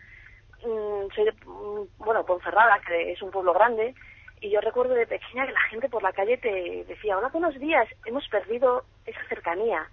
mm, 0.64 1.12
soy 1.12 1.24
de, 1.24 1.32
mm, 1.32 1.88
bueno, 1.98 2.24
Ponferrada, 2.24 2.80
que 2.86 3.10
es 3.10 3.20
un 3.20 3.32
pueblo 3.32 3.52
grande, 3.52 3.96
y 4.40 4.48
yo 4.48 4.60
recuerdo 4.60 4.94
de 4.94 5.08
pequeña 5.08 5.44
que 5.44 5.52
la 5.52 5.60
gente 5.62 5.88
por 5.88 6.04
la 6.04 6.12
calle 6.12 6.38
te 6.38 6.84
decía, 6.86 7.18
hola, 7.18 7.28
buenos 7.28 7.58
días, 7.58 7.88
hemos 8.04 8.26
perdido 8.28 8.84
esa 9.06 9.20
cercanía. 9.28 9.88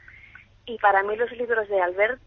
Y 0.68 0.78
para 0.78 1.02
mí 1.02 1.16
los 1.16 1.32
libros 1.32 1.68
de 1.70 1.82
Albert 1.82 2.22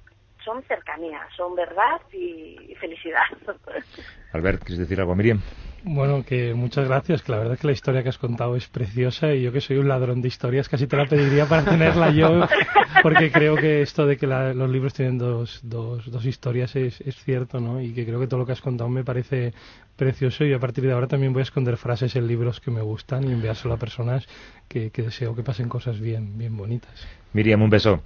son 0.45 0.65
cercanía, 0.65 1.21
son 1.37 1.55
verdad 1.55 2.01
y, 2.13 2.75
felicidad. 2.81 3.27
Albert, 4.33 4.65
¿quieres 4.65 4.81
decir 4.81 4.99
algo, 4.99 5.15
Miriam? 5.15 5.41
Bueno, 5.83 6.25
que 6.25 6.53
muchas 6.53 6.87
gracias, 6.87 7.23
que 7.23 7.33
la 7.33 7.39
verdad 7.39 7.55
es 7.55 7.61
que 7.61 7.67
la 7.67 7.73
historia 7.73 8.03
que 8.03 8.11
has 8.11 8.19
contado 8.19 8.55
es 8.55 8.69
preciosa 8.69 9.35
y 9.35 9.43
yo 9.43 9.53
que 9.53 9.63
soy 9.63 9.79
un 9.79 9.89
ladrón 9.89 10.21
de 10.21 10.29
historias 10.29 10.69
casi 10.69 10.87
te 10.87 10.97
la 10.97 11.07
pediría 11.07 11.47
para 11.47 11.65
tenerla 11.65 12.11
yo, 12.11 12.47
porque 13.03 13.31
creo 13.31 13.57
que 13.57 13.81
esto 13.81 14.07
de 14.07 14.19
que 14.19 14.27
los 14.27 14.71
libros 14.71 14.93
tienen 14.93 15.17
dos, 15.17 15.61
dos, 15.63 16.11
dos 16.11 16.25
historias 16.27 16.77
es, 16.77 17.01
es, 17.01 17.17
cierto, 17.25 17.61
¿no? 17.61 17.81
Y 17.81 17.93
que 17.93 18.05
creo 18.05 18.21
que 18.21 18.27
todo 18.27 18.41
lo 18.41 18.47
que 18.47 18.53
has 18.53 18.61
contado 18.61 18.91
me 18.91 19.05
parece 19.05 19.55
precioso 19.97 20.45
y 20.45 20.53
a 20.53 20.59
partir 20.59 20.85
de 20.85 20.93
ahora 20.93 21.07
también 21.07 21.33
voy 21.33 21.41
a 21.41 21.45
esconder 21.45 21.79
frases 21.79 22.15
en 22.15 22.27
libros 22.27 22.61
que 22.61 22.71
me 22.71 22.83
gustan 22.83 23.25
y 23.25 23.33
enviárselo 23.33 23.75
a 23.75 23.79
personas 23.79 24.27
que, 24.69 24.91
que 24.91 25.03
deseo 25.03 25.35
que 25.35 25.43
pasen 25.43 25.69
cosas 25.69 25.99
bien, 25.99 26.37
bien 26.37 26.57
bonitas. 26.57 27.07
Miriam, 27.33 27.63
un 27.63 27.71
beso. 27.71 28.03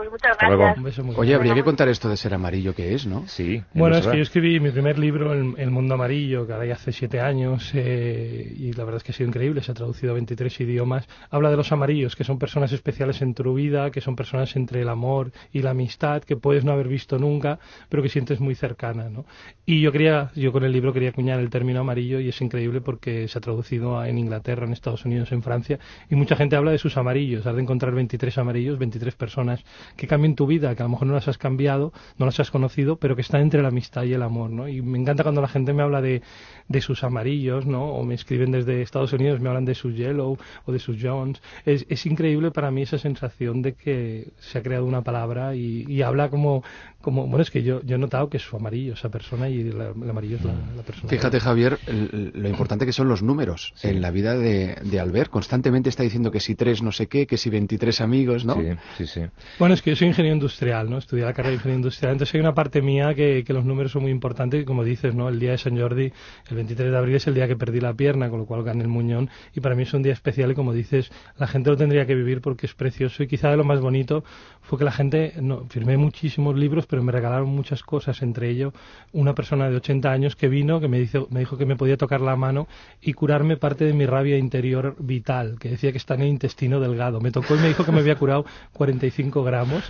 Pues 0.00 0.10
muchas 0.12 0.30
Hasta 0.32 0.46
luego. 0.46 0.62
gracias. 0.62 0.78
Un 0.78 0.84
beso 0.84 1.04
muy 1.04 1.14
Oye, 1.18 1.34
habría 1.34 1.54
que 1.54 1.62
contar 1.62 1.88
esto 1.88 2.08
de 2.08 2.16
ser 2.16 2.32
amarillo 2.34 2.74
que 2.74 2.94
es, 2.94 3.06
¿no? 3.06 3.26
Sí. 3.26 3.62
Bueno, 3.74 3.96
es 3.96 4.06
que 4.06 4.16
yo 4.16 4.22
escribí 4.22 4.58
mi 4.60 4.70
primer 4.70 4.98
libro, 4.98 5.32
El, 5.34 5.54
El 5.58 5.70
Mundo 5.70 5.94
Amarillo, 5.94 6.46
que 6.46 6.52
ahora 6.54 6.64
ya 6.66 6.74
hace 6.74 6.92
siete 6.92 7.20
años, 7.20 7.70
eh, 7.74 8.54
y 8.56 8.72
la 8.72 8.84
verdad 8.84 8.96
es 8.98 9.02
que 9.04 9.12
ha 9.12 9.14
sido 9.14 9.28
increíble, 9.28 9.62
se 9.62 9.72
ha 9.72 9.74
traducido 9.74 10.12
a 10.12 10.14
23 10.14 10.60
idiomas. 10.60 11.06
Habla 11.30 11.50
de 11.50 11.56
los 11.56 11.70
amarillos, 11.72 12.16
que 12.16 12.24
son 12.24 12.38
personas 12.38 12.72
especiales 12.72 13.20
en 13.22 13.34
tu 13.34 13.52
vida, 13.54 13.90
que 13.90 14.00
son 14.00 14.16
personas 14.16 14.56
entre 14.56 14.80
el 14.82 14.88
amor 14.88 15.32
y 15.52 15.60
la 15.60 15.70
amistad, 15.70 16.22
que 16.22 16.36
puedes 16.36 16.64
no 16.64 16.72
haber 16.72 16.88
visto 16.88 17.18
nunca, 17.18 17.58
pero 17.88 18.02
que 18.02 18.08
sientes 18.08 18.40
muy 18.40 18.54
cercana, 18.54 19.10
¿no? 19.10 19.26
Y 19.66 19.80
yo 19.82 19.92
quería, 19.92 20.30
yo 20.34 20.52
con 20.52 20.64
el 20.64 20.72
libro 20.72 20.92
quería 20.92 21.10
acuñar 21.10 21.40
el 21.40 21.50
término 21.50 21.80
amarillo, 21.80 22.20
y 22.20 22.28
es 22.28 22.40
increíble 22.40 22.80
porque 22.80 23.28
se 23.28 23.38
ha 23.38 23.40
traducido 23.40 23.98
a- 23.98 24.08
en 24.08 24.18
Inglaterra, 24.18 24.64
en 24.66 24.72
Estados 24.72 25.04
Unidos, 25.04 25.30
en 25.32 25.42
Francia, 25.42 25.78
y 26.08 26.14
mucha 26.14 26.36
gente 26.36 26.56
habla 26.56 26.70
de 26.70 26.78
sus 26.78 26.96
amarillos, 26.96 27.46
has 27.46 27.54
de 27.54 27.62
encontrar 27.62 27.94
23 27.94 28.38
amarillos, 28.38 28.78
23 28.78 29.14
personas 29.14 29.64
que 29.96 30.06
cambien 30.06 30.34
tu 30.34 30.46
vida, 30.46 30.74
que 30.74 30.82
a 30.82 30.86
lo 30.86 30.90
mejor 30.90 31.08
no 31.08 31.14
las 31.14 31.28
has 31.28 31.38
cambiado, 31.38 31.92
no 32.18 32.26
las 32.26 32.40
has 32.40 32.50
conocido, 32.50 32.96
pero 32.96 33.16
que 33.16 33.22
están 33.22 33.40
entre 33.42 33.62
la 33.62 33.68
amistad 33.68 34.04
y 34.04 34.12
el 34.12 34.22
amor, 34.22 34.50
¿no? 34.50 34.68
Y 34.68 34.82
me 34.82 34.98
encanta 34.98 35.22
cuando 35.22 35.40
la 35.40 35.48
gente 35.48 35.72
me 35.72 35.82
habla 35.82 36.00
de, 36.00 36.22
de 36.68 36.80
sus 36.80 37.04
amarillos, 37.04 37.66
¿no? 37.66 37.92
O 37.92 38.04
me 38.04 38.14
escriben 38.14 38.50
desde 38.50 38.82
Estados 38.82 39.12
Unidos, 39.12 39.40
me 39.40 39.48
hablan 39.48 39.64
de 39.64 39.74
sus 39.74 39.94
Yellow 39.94 40.38
o 40.64 40.72
de 40.72 40.78
sus 40.78 40.98
Jones. 41.00 41.42
Es, 41.64 41.86
es 41.88 42.06
increíble 42.06 42.50
para 42.50 42.70
mí 42.70 42.82
esa 42.82 42.98
sensación 42.98 43.62
de 43.62 43.74
que 43.74 44.28
se 44.38 44.58
ha 44.58 44.62
creado 44.62 44.86
una 44.86 45.02
palabra 45.02 45.54
y, 45.54 45.84
y 45.88 46.02
habla 46.02 46.28
como, 46.30 46.62
como, 47.00 47.26
bueno, 47.26 47.42
es 47.42 47.50
que 47.50 47.62
yo, 47.62 47.80
yo 47.82 47.96
he 47.96 47.98
notado 47.98 48.28
que 48.28 48.36
es 48.36 48.42
su 48.42 48.56
amarillo, 48.56 48.94
esa 48.94 49.08
persona, 49.08 49.48
y 49.48 49.64
la- 49.64 49.88
el 49.90 50.10
amarillo 50.10 50.36
es 50.36 50.44
la, 50.44 50.52
la 50.76 50.82
persona. 50.82 51.08
Fíjate, 51.08 51.40
Javier, 51.40 51.78
lo 51.86 52.48
importante 52.48 52.84
que 52.86 52.92
son 52.92 53.08
los 53.08 53.22
números 53.22 53.72
en 53.82 54.00
la 54.00 54.10
vida 54.10 54.36
de, 54.36 54.76
de 54.82 55.00
Albert. 55.00 55.30
Constantemente 55.30 55.88
está 55.88 56.02
diciendo 56.02 56.30
que 56.30 56.40
si 56.40 56.54
tres 56.54 56.82
no 56.82 56.92
sé 56.92 57.06
qué, 57.06 57.26
que 57.26 57.36
si 57.36 57.50
23 57.50 58.00
amigos, 58.00 58.44
¿no? 58.44 58.54
Sí, 58.54 58.66
sí, 58.98 59.06
sí. 59.06 59.20
Bueno, 59.58 59.74
es 59.74 59.82
que 59.82 59.90
yo 59.90 59.96
soy 59.96 60.08
ingeniero 60.08 60.34
industrial, 60.34 60.90
¿no? 60.90 60.98
Estudié 60.98 61.24
la 61.24 61.32
carrera 61.32 61.50
de 61.50 61.54
ingeniería 61.56 61.76
industrial, 61.78 62.12
entonces 62.12 62.34
hay 62.34 62.40
una 62.40 62.54
parte 62.54 62.82
mía 62.82 63.14
que, 63.14 63.44
que 63.44 63.52
los 63.52 63.64
números 63.64 63.92
son 63.92 64.02
muy 64.02 64.10
importantes 64.10 64.62
y 64.62 64.64
como 64.64 64.84
dices, 64.84 65.14
¿no? 65.14 65.28
El 65.28 65.38
día 65.40 65.52
de 65.52 65.58
San 65.58 65.78
Jordi, 65.78 66.12
el 66.50 66.56
23 66.56 66.90
de 66.90 66.96
abril 66.96 67.14
es 67.16 67.26
el 67.26 67.34
día 67.34 67.48
que 67.48 67.56
perdí 67.56 67.80
la 67.80 67.94
pierna, 67.94 68.28
con 68.30 68.40
lo 68.40 68.46
cual 68.46 68.62
gané 68.62 68.82
el 68.82 68.88
muñón 68.88 69.30
y 69.54 69.60
para 69.60 69.74
mí 69.74 69.82
es 69.84 69.94
un 69.94 70.02
día 70.02 70.12
especial 70.12 70.50
y 70.50 70.54
como 70.54 70.72
dices, 70.72 71.10
la 71.38 71.46
gente 71.46 71.70
lo 71.70 71.76
tendría 71.76 72.06
que 72.06 72.14
vivir 72.14 72.40
porque 72.40 72.66
es 72.66 72.74
precioso 72.74 73.22
y 73.22 73.26
quizá 73.26 73.50
de 73.50 73.56
lo 73.56 73.64
más 73.64 73.80
bonito 73.80 74.24
fue 74.60 74.78
que 74.78 74.84
la 74.84 74.92
gente, 74.92 75.32
no, 75.40 75.64
firmé 75.68 75.96
muchísimos 75.96 76.56
libros, 76.56 76.86
pero 76.90 77.02
me 77.02 77.12
regalaron 77.12 77.48
muchas 77.48 77.82
cosas, 77.82 78.20
entre 78.20 78.50
ello 78.50 78.72
una 79.12 79.34
persona 79.34 79.70
de 79.70 79.76
80 79.76 80.10
años 80.10 80.36
que 80.36 80.48
vino, 80.48 80.80
que 80.80 80.88
me, 80.88 80.98
dijo 80.98 81.28
me 81.30 81.40
dijo 81.40 81.56
que 81.56 81.66
me 81.66 81.76
podía 81.76 81.96
tocar 81.96 82.20
la 82.20 82.36
mano 82.36 82.66
y 83.00 83.12
curarme 83.12 83.56
parte 83.56 83.84
de 83.84 83.92
mi 83.92 84.06
rabia 84.06 84.36
interior 84.36 84.96
vital, 84.98 85.58
que 85.58 85.70
decía 85.70 85.92
que 85.92 85.98
está 85.98 86.14
en 86.14 86.22
el 86.22 86.28
intestino 86.28 86.80
delgado. 86.80 87.20
Me 87.20 87.30
tocó 87.30 87.54
y 87.54 87.58
me 87.58 87.68
dijo 87.68 87.84
que 87.84 87.92
me 87.92 88.00
había 88.00 88.16
curado 88.16 88.44
45 88.72 89.42
gramos. 89.44 89.84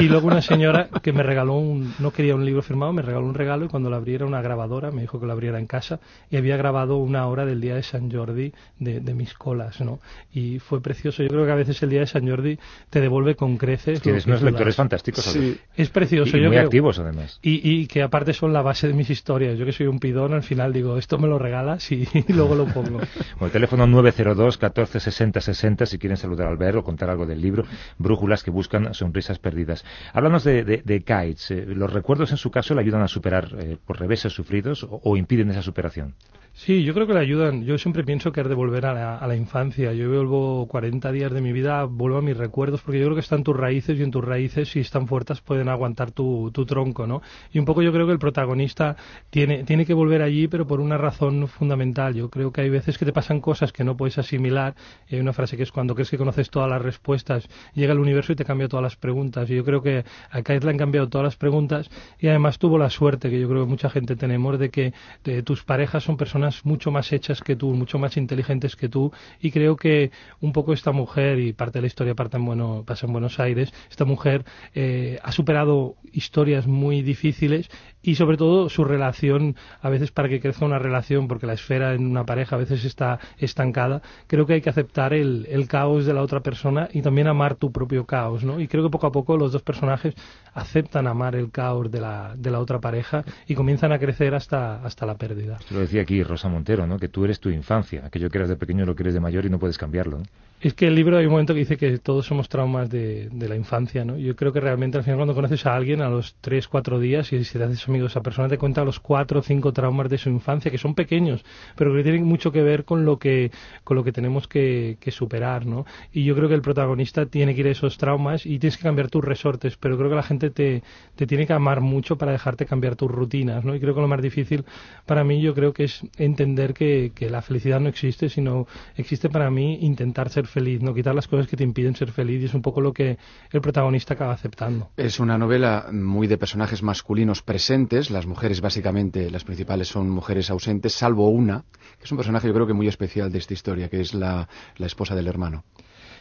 Y 0.00 0.04
luego 0.04 0.28
una 0.28 0.42
señora 0.42 0.88
que 1.02 1.12
me 1.12 1.22
regaló 1.22 1.54
un, 1.54 1.94
no 1.98 2.12
quería 2.12 2.34
un 2.34 2.44
libro 2.44 2.62
firmado, 2.62 2.92
me 2.92 3.02
regaló 3.02 3.26
un 3.26 3.34
regalo 3.34 3.64
y 3.64 3.68
cuando 3.68 3.90
lo 3.90 3.96
abrí 3.96 4.14
era 4.14 4.26
una 4.26 4.42
grabadora, 4.42 4.90
me 4.90 5.00
dijo 5.02 5.18
que 5.18 5.26
lo 5.26 5.32
abriera 5.32 5.58
en 5.58 5.66
casa 5.66 6.00
y 6.30 6.36
había 6.36 6.56
grabado 6.56 6.98
una 6.98 7.26
hora 7.26 7.44
del 7.44 7.60
día 7.60 7.74
de 7.74 7.82
San 7.82 8.10
Jordi 8.10 8.52
de, 8.78 9.00
de 9.00 9.14
mis 9.14 9.34
colas, 9.34 9.80
¿no? 9.80 10.00
Y 10.32 10.58
fue 10.58 10.80
precioso. 10.80 11.22
Yo 11.22 11.28
creo 11.28 11.44
que 11.44 11.52
a 11.52 11.56
veces 11.56 11.82
el 11.82 11.90
día 11.90 12.00
de 12.00 12.06
San 12.06 12.28
Jordi 12.28 12.58
te 12.90 13.00
devuelve 13.00 13.34
con 13.34 13.56
creces. 13.56 14.00
Tienes 14.00 14.26
unos 14.26 14.42
lectores 14.42 14.76
fantásticos. 14.76 15.24
Sí. 15.24 15.58
Es 15.76 15.90
precioso. 15.90 16.35
Y 16.38 16.40
muy 16.42 16.50
creo- 16.50 16.64
activos, 16.64 16.98
además. 16.98 17.38
y, 17.42 17.60
y 17.68 17.86
que 17.86 18.02
aparte 18.02 18.32
son 18.32 18.52
la 18.52 18.62
base 18.62 18.88
de 18.88 18.94
mis 18.94 19.10
historias. 19.10 19.58
Yo 19.58 19.64
que 19.66 19.72
soy 19.72 19.86
un 19.86 19.98
pidón, 19.98 20.32
al 20.34 20.42
final 20.42 20.72
digo, 20.72 20.96
esto 20.98 21.18
me 21.18 21.28
lo 21.28 21.38
regalas 21.38 21.90
y, 21.92 22.06
y 22.28 22.32
luego 22.32 22.54
lo 22.54 22.66
pongo. 22.66 23.00
Bueno, 23.38 23.52
teléfono 23.52 23.86
902 23.86 24.56
14 24.58 25.00
60 25.00 25.40
60 25.40 25.86
si 25.86 25.98
quieren 25.98 26.16
saludar 26.16 26.48
al 26.48 26.56
ver 26.56 26.76
o 26.76 26.84
contar 26.84 27.10
algo 27.10 27.26
del 27.26 27.40
libro 27.40 27.64
Brújulas 27.98 28.42
que 28.42 28.50
buscan 28.50 28.94
sonrisas 28.94 29.38
perdidas. 29.38 29.84
Háblanos 30.12 30.44
de, 30.44 30.64
de, 30.64 30.82
de 30.84 31.00
Kites. 31.02 31.50
Eh, 31.50 31.64
¿Los 31.68 31.92
recuerdos 31.92 32.30
en 32.30 32.36
su 32.38 32.50
caso 32.50 32.74
le 32.74 32.80
ayudan 32.80 33.02
a 33.02 33.08
superar 33.08 33.48
eh, 33.58 33.76
por 33.86 33.98
reveses 34.00 34.32
sufridos 34.32 34.84
o, 34.84 35.00
o 35.04 35.16
impiden 35.16 35.50
esa 35.50 35.62
superación? 35.62 36.14
Sí, 36.58 36.84
yo 36.84 36.94
creo 36.94 37.06
que 37.06 37.12
le 37.12 37.20
ayudan. 37.20 37.64
Yo 37.66 37.76
siempre 37.76 38.02
pienso 38.02 38.32
que 38.32 38.40
es 38.40 38.48
de 38.48 38.54
volver 38.54 38.86
a 38.86 38.94
la, 38.94 39.18
a 39.18 39.26
la 39.26 39.36
infancia. 39.36 39.92
Yo 39.92 40.08
vuelvo 40.08 40.66
40 40.68 41.12
días 41.12 41.30
de 41.30 41.42
mi 41.42 41.52
vida, 41.52 41.84
vuelvo 41.84 42.16
a 42.16 42.22
mis 42.22 42.34
recuerdos, 42.34 42.80
porque 42.80 42.98
yo 42.98 43.04
creo 43.04 43.14
que 43.14 43.20
están 43.20 43.44
tus 43.44 43.54
raíces 43.54 43.98
y 43.98 44.02
en 44.02 44.10
tus 44.10 44.24
raíces, 44.24 44.70
si 44.70 44.80
están 44.80 45.06
fuertes, 45.06 45.42
pueden 45.42 45.68
aguantar 45.68 46.12
tu, 46.12 46.50
tu 46.52 46.64
tronco, 46.64 47.06
¿no? 47.06 47.20
Y 47.52 47.58
un 47.58 47.66
poco 47.66 47.82
yo 47.82 47.92
creo 47.92 48.06
que 48.06 48.12
el 48.12 48.18
protagonista 48.18 48.96
tiene, 49.28 49.64
tiene 49.64 49.84
que 49.84 49.92
volver 49.92 50.22
allí, 50.22 50.48
pero 50.48 50.66
por 50.66 50.80
una 50.80 50.96
razón 50.96 51.46
fundamental. 51.46 52.14
Yo 52.14 52.30
creo 52.30 52.50
que 52.52 52.62
hay 52.62 52.70
veces 52.70 52.96
que 52.96 53.04
te 53.04 53.12
pasan 53.12 53.42
cosas 53.42 53.70
que 53.70 53.84
no 53.84 53.94
puedes 53.98 54.16
asimilar. 54.16 54.74
Y 55.10 55.16
hay 55.16 55.20
una 55.20 55.34
frase 55.34 55.58
que 55.58 55.62
es 55.62 55.70
cuando 55.70 55.94
crees 55.94 56.08
que 56.08 56.16
conoces 56.16 56.48
todas 56.48 56.70
las 56.70 56.80
respuestas, 56.80 57.46
llega 57.74 57.92
el 57.92 57.98
universo 57.98 58.32
y 58.32 58.36
te 58.36 58.46
cambia 58.46 58.66
todas 58.66 58.82
las 58.82 58.96
preguntas. 58.96 59.50
Y 59.50 59.56
yo 59.56 59.64
creo 59.64 59.82
que 59.82 60.06
a 60.30 60.42
Kate 60.42 60.64
le 60.64 60.70
han 60.70 60.78
cambiado 60.78 61.06
todas 61.10 61.26
las 61.26 61.36
preguntas 61.36 61.90
y 62.18 62.28
además 62.28 62.58
tuvo 62.58 62.78
la 62.78 62.88
suerte, 62.88 63.28
que 63.28 63.38
yo 63.38 63.46
creo 63.46 63.64
que 63.64 63.70
mucha 63.70 63.90
gente 63.90 64.16
tenemos, 64.16 64.58
de 64.58 64.70
que 64.70 64.94
de 65.22 65.42
tus 65.42 65.62
parejas 65.62 66.02
son 66.02 66.16
personas 66.16 66.45
mucho 66.64 66.90
más 66.90 67.12
hechas 67.12 67.40
que 67.40 67.56
tú, 67.56 67.72
mucho 67.72 67.98
más 67.98 68.16
inteligentes 68.16 68.76
que 68.76 68.88
tú. 68.88 69.12
Y 69.40 69.50
creo 69.50 69.76
que 69.76 70.10
un 70.40 70.52
poco 70.52 70.72
esta 70.72 70.92
mujer, 70.92 71.38
y 71.38 71.52
parte 71.52 71.78
de 71.78 71.82
la 71.82 71.86
historia 71.88 72.14
parte 72.14 72.36
en 72.36 72.84
pasa 72.84 73.06
en 73.06 73.12
Buenos 73.12 73.40
Aires, 73.40 73.72
esta 73.90 74.04
mujer 74.04 74.44
eh, 74.74 75.18
ha 75.22 75.32
superado 75.32 75.96
historias 76.12 76.66
muy 76.66 77.02
difíciles 77.02 77.68
y 78.06 78.14
sobre 78.14 78.36
todo 78.36 78.68
su 78.68 78.84
relación, 78.84 79.56
a 79.82 79.90
veces 79.90 80.12
para 80.12 80.28
que 80.28 80.40
crezca 80.40 80.64
una 80.64 80.78
relación, 80.78 81.26
porque 81.26 81.46
la 81.46 81.54
esfera 81.54 81.92
en 81.92 82.06
una 82.06 82.24
pareja 82.24 82.54
a 82.54 82.58
veces 82.58 82.84
está 82.84 83.18
estancada, 83.36 84.00
creo 84.28 84.46
que 84.46 84.54
hay 84.54 84.60
que 84.60 84.70
aceptar 84.70 85.12
el, 85.12 85.46
el 85.50 85.66
caos 85.66 86.06
de 86.06 86.14
la 86.14 86.22
otra 86.22 86.40
persona 86.40 86.88
y 86.92 87.02
también 87.02 87.26
amar 87.26 87.56
tu 87.56 87.72
propio 87.72 88.06
caos, 88.06 88.44
¿no? 88.44 88.60
Y 88.60 88.68
creo 88.68 88.84
que 88.84 88.90
poco 88.90 89.08
a 89.08 89.12
poco 89.12 89.36
los 89.36 89.50
dos 89.50 89.62
personajes 89.62 90.14
aceptan 90.54 91.08
amar 91.08 91.34
el 91.34 91.50
caos 91.50 91.90
de 91.90 92.00
la, 92.00 92.34
de 92.36 92.50
la 92.50 92.60
otra 92.60 92.78
pareja 92.78 93.24
y 93.48 93.54
comienzan 93.54 93.90
a 93.90 93.98
crecer 93.98 94.34
hasta, 94.34 94.82
hasta 94.84 95.04
la 95.04 95.16
pérdida. 95.16 95.58
Lo 95.70 95.80
decía 95.80 96.02
aquí 96.02 96.22
Rosa 96.22 96.48
Montero, 96.48 96.86
¿no? 96.86 96.98
que 96.98 97.08
tú 97.08 97.24
eres 97.24 97.40
tu 97.40 97.50
infancia, 97.50 98.06
aquello 98.06 98.30
que 98.30 98.38
eras 98.38 98.48
de 98.48 98.56
pequeño 98.56 98.86
lo 98.86 98.94
que 98.94 99.02
eres 99.02 99.14
de 99.14 99.20
mayor 99.20 99.44
y 99.44 99.50
no 99.50 99.58
puedes 99.58 99.78
cambiarlo. 99.78 100.18
¿no? 100.18 100.24
Es 100.60 100.72
que 100.72 100.86
el 100.86 100.94
libro 100.94 101.18
hay 101.18 101.26
un 101.26 101.32
momento 101.32 101.52
que 101.52 101.60
dice 101.60 101.76
que 101.76 101.98
todos 101.98 102.24
somos 102.24 102.48
traumas 102.48 102.88
de, 102.88 103.28
de 103.30 103.48
la 103.48 103.56
infancia, 103.56 104.06
¿no? 104.06 104.16
Yo 104.16 104.34
creo 104.34 104.54
que 104.54 104.60
realmente 104.60 104.96
al 104.96 105.04
final 105.04 105.18
cuando 105.18 105.34
conoces 105.34 105.66
a 105.66 105.74
alguien 105.74 106.00
a 106.00 106.08
los 106.08 106.34
tres, 106.40 106.66
cuatro 106.66 106.98
días 106.98 107.30
y 107.34 107.44
si 107.44 107.58
te 107.58 107.64
haces 107.64 107.86
amigo 107.96 108.06
de 108.06 108.10
esa 108.10 108.22
persona 108.22 108.48
te 108.48 108.58
cuenta 108.58 108.84
los 108.84 109.00
cuatro 109.00 109.40
o 109.40 109.42
cinco 109.42 109.72
traumas 109.72 110.08
de 110.08 110.18
su 110.18 110.28
infancia, 110.28 110.70
que 110.70 110.78
son 110.78 110.94
pequeños, 110.94 111.44
pero 111.74 111.94
que 111.94 112.02
tienen 112.02 112.24
mucho 112.24 112.52
que 112.52 112.62
ver 112.62 112.84
con 112.84 113.04
lo 113.04 113.18
que, 113.18 113.50
con 113.84 113.96
lo 113.96 114.04
que 114.04 114.12
tenemos 114.12 114.46
que, 114.46 114.98
que 115.00 115.10
superar, 115.10 115.66
¿no? 115.66 115.86
Y 116.12 116.24
yo 116.24 116.34
creo 116.34 116.48
que 116.48 116.54
el 116.54 116.62
protagonista 116.62 117.26
tiene 117.26 117.54
que 117.54 117.60
ir 117.60 117.66
a 117.68 117.70
esos 117.70 117.98
traumas 117.98 118.46
y 118.46 118.58
tienes 118.58 118.76
que 118.76 118.82
cambiar 118.82 119.10
tus 119.10 119.24
resortes, 119.24 119.76
pero 119.76 119.96
creo 119.96 120.10
que 120.10 120.16
la 120.16 120.22
gente 120.22 120.50
te, 120.50 120.82
te 121.14 121.26
tiene 121.26 121.46
que 121.46 121.52
amar 121.52 121.80
mucho 121.80 122.16
para 122.16 122.32
dejarte 122.32 122.66
cambiar 122.66 122.96
tus 122.96 123.10
rutinas, 123.10 123.64
¿no? 123.64 123.74
Y 123.74 123.80
creo 123.80 123.94
que 123.94 124.00
lo 124.00 124.08
más 124.08 124.22
difícil 124.22 124.64
para 125.06 125.24
mí 125.24 125.40
yo 125.40 125.54
creo 125.54 125.72
que 125.72 125.84
es 125.84 126.02
entender 126.18 126.74
que, 126.74 127.12
que 127.14 127.30
la 127.30 127.42
felicidad 127.42 127.80
no 127.80 127.88
existe, 127.88 128.28
sino 128.28 128.66
existe 128.96 129.28
para 129.28 129.50
mí 129.50 129.78
intentar 129.80 130.28
ser 130.28 130.46
feliz, 130.46 130.82
no 130.82 130.94
quitar 130.94 131.14
las 131.14 131.28
cosas 131.28 131.46
que 131.46 131.56
te 131.56 131.64
impiden 131.64 131.94
ser 131.96 132.12
feliz 132.12 132.42
y 132.42 132.46
es 132.46 132.54
un 132.54 132.62
poco 132.62 132.80
lo 132.80 132.92
que 132.92 133.18
el 133.50 133.60
protagonista 133.60 134.14
acaba 134.14 134.32
aceptando. 134.32 134.90
Es 134.96 135.20
una 135.20 135.38
novela 135.38 135.86
muy 135.92 136.26
de 136.26 136.36
personajes 136.38 136.82
masculinos 136.82 137.42
presentes. 137.42 137.85
Las 138.10 138.26
mujeres, 138.26 138.60
básicamente, 138.60 139.30
las 139.30 139.44
principales 139.44 139.86
son 139.88 140.10
mujeres 140.10 140.50
ausentes, 140.50 140.92
salvo 140.92 141.28
una, 141.28 141.64
que 141.98 142.04
es 142.04 142.10
un 142.10 142.18
personaje 142.18 142.48
yo 142.48 142.54
creo 142.54 142.66
que 142.66 142.72
muy 142.72 142.88
especial 142.88 143.30
de 143.30 143.38
esta 143.38 143.54
historia, 143.54 143.88
que 143.88 144.00
es 144.00 144.12
la, 144.12 144.48
la 144.76 144.86
esposa 144.86 145.14
del 145.14 145.28
hermano. 145.28 145.64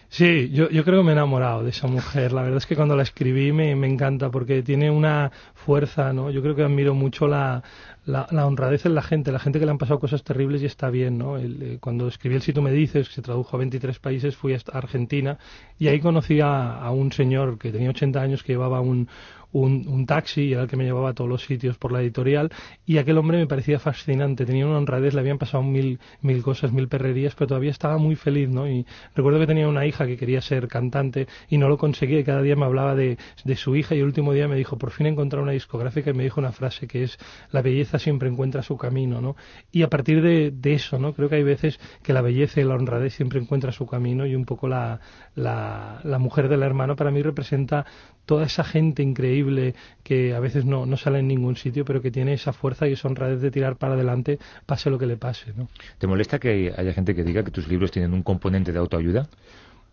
Sí, 0.09 0.49
yo, 0.51 0.69
yo 0.69 0.83
creo 0.83 0.99
que 0.99 1.05
me 1.05 1.09
he 1.09 1.13
enamorado 1.13 1.63
de 1.63 1.71
esa 1.71 1.87
mujer. 1.87 2.31
La 2.31 2.43
verdad 2.43 2.57
es 2.57 2.67
que 2.67 2.75
cuando 2.75 2.95
la 2.95 3.01
escribí 3.01 3.51
me, 3.51 3.75
me 3.75 3.87
encanta 3.87 4.29
porque 4.29 4.61
tiene 4.61 4.91
una 4.91 5.31
fuerza, 5.55 6.13
¿no? 6.13 6.29
Yo 6.29 6.43
creo 6.43 6.55
que 6.55 6.63
admiro 6.63 6.93
mucho 6.93 7.27
la, 7.27 7.63
la, 8.05 8.27
la 8.31 8.45
honradez 8.45 8.85
en 8.85 8.95
la 8.95 9.01
gente, 9.01 9.31
la 9.31 9.39
gente 9.39 9.59
que 9.59 9.65
le 9.65 9.71
han 9.71 9.77
pasado 9.77 9.99
cosas 9.99 10.23
terribles 10.23 10.61
y 10.61 10.65
está 10.65 10.89
bien, 10.89 11.17
¿no? 11.17 11.37
El, 11.37 11.61
eh, 11.61 11.77
cuando 11.81 12.07
escribí 12.07 12.35
el 12.35 12.41
Si 12.41 12.53
tú 12.53 12.61
me 12.61 12.71
dices, 12.71 13.09
que 13.09 13.15
se 13.15 13.21
tradujo 13.21 13.55
a 13.55 13.59
23 13.59 13.99
países, 13.99 14.35
fui 14.35 14.53
a 14.53 14.59
Argentina 14.73 15.37
y 15.79 15.87
ahí 15.87 15.99
conocí 15.99 16.39
a, 16.41 16.89
un 16.91 17.11
señor 17.11 17.57
que 17.57 17.71
tenía 17.71 17.89
80 17.89 18.21
años 18.21 18.43
que 18.43 18.53
llevaba 18.53 18.79
un, 18.79 19.09
un, 19.51 20.05
taxi 20.05 20.41
y 20.43 20.53
era 20.53 20.63
el 20.63 20.67
que 20.67 20.75
me 20.75 20.83
llevaba 20.83 21.09
a 21.09 21.13
todos 21.13 21.29
los 21.29 21.43
sitios 21.43 21.77
por 21.77 21.91
la 21.91 22.01
editorial 22.01 22.51
y 22.85 22.97
aquel 22.97 23.17
hombre 23.17 23.37
me 23.37 23.47
parecía 23.47 23.79
fascinante, 23.79 24.45
tenía 24.45 24.67
una 24.67 24.77
honradez, 24.77 25.13
le 25.13 25.21
habían 25.21 25.37
pasado 25.37 25.63
mil, 25.63 25.99
mil 26.21 26.43
cosas, 26.43 26.71
mil 26.71 26.87
perrerías, 26.87 27.35
pero 27.35 27.47
todavía 27.47 27.71
estaba 27.71 27.97
muy 27.97 28.15
feliz, 28.15 28.49
¿no? 28.49 28.69
Y 28.69 28.85
recuerdo 29.15 29.39
que 29.39 29.47
tenía 29.47 29.67
una 29.67 29.85
hija 29.85 30.05
que 30.05 30.17
quería 30.17 30.41
ser 30.41 30.67
cantante 30.67 31.27
y 31.49 31.57
no 31.57 31.69
lo 31.69 31.77
conseguía 31.77 32.19
y 32.19 32.23
cada 32.23 32.41
día 32.41 32.55
me 32.55 32.65
hablaba 32.65 32.95
de, 32.95 33.17
de 33.43 33.55
su 33.55 33.75
hija 33.75 33.95
y 33.95 33.99
el 33.99 34.05
último 34.05 34.33
día 34.33 34.47
me 34.47 34.55
dijo, 34.55 34.77
por 34.77 34.91
fin 34.91 35.07
he 35.07 35.09
encontrado 35.09 35.43
una 35.43 35.53
discográfica 35.53 36.11
y 36.11 36.13
me 36.13 36.23
dijo 36.23 36.39
una 36.39 36.51
frase 36.51 36.87
que 36.87 37.03
es, 37.03 37.17
la 37.51 37.61
belleza 37.61 37.94
siempre 37.99 38.29
encuentra 38.29 38.63
su 38.63 38.77
camino, 38.77 39.21
¿no? 39.21 39.35
Y 39.71 39.83
a 39.83 39.89
partir 39.89 40.21
de, 40.21 40.73
eso, 40.73 40.99
¿no? 40.99 41.13
Creo 41.13 41.29
que 41.29 41.35
hay 41.35 41.43
veces 41.43 41.79
que 42.03 42.13
la 42.13 42.21
belleza 42.21 42.59
y 42.59 42.63
la 42.63 42.75
honradez 42.75 43.13
siempre 43.13 43.39
encuentra 43.39 43.71
su 43.71 43.85
camino 43.85 44.25
y 44.25 44.35
un 44.35 44.45
poco 44.45 44.67
la, 44.67 44.99
la, 45.35 46.01
la 46.03 46.19
mujer 46.19 46.49
del 46.49 46.63
hermano 46.63 46.95
para 46.95 47.11
mí 47.11 47.21
representa 47.21 47.85
toda 48.25 48.45
esa 48.45 48.63
gente 48.63 49.03
increíble 49.03 49.75
que 50.03 50.33
a 50.33 50.39
veces 50.39 50.65
no, 50.65 50.85
no 50.85 50.97
sale 50.97 51.19
en 51.19 51.27
ningún 51.27 51.55
sitio, 51.55 51.85
pero 51.85 52.01
que 52.01 52.11
tiene 52.11 52.33
esa 52.33 52.53
fuerza 52.53 52.87
y 52.87 52.93
esa 52.93 53.07
honradez 53.07 53.41
de 53.41 53.51
tirar 53.51 53.77
para 53.77 53.93
adelante, 53.93 54.39
pase 54.65 54.89
lo 54.89 54.97
que 54.97 55.05
le 55.05 55.17
pase. 55.17 55.53
¿no? 55.55 55.69
¿Te 55.97 56.07
molesta 56.07 56.39
que 56.39 56.73
haya 56.75 56.93
gente 56.93 57.15
que 57.15 57.23
diga 57.23 57.43
que 57.43 57.51
tus 57.51 57.67
libros 57.67 57.91
tienen 57.91 58.13
un 58.13 58.23
componente 58.23 58.71
de 58.71 58.79
autoayuda? 58.79 59.29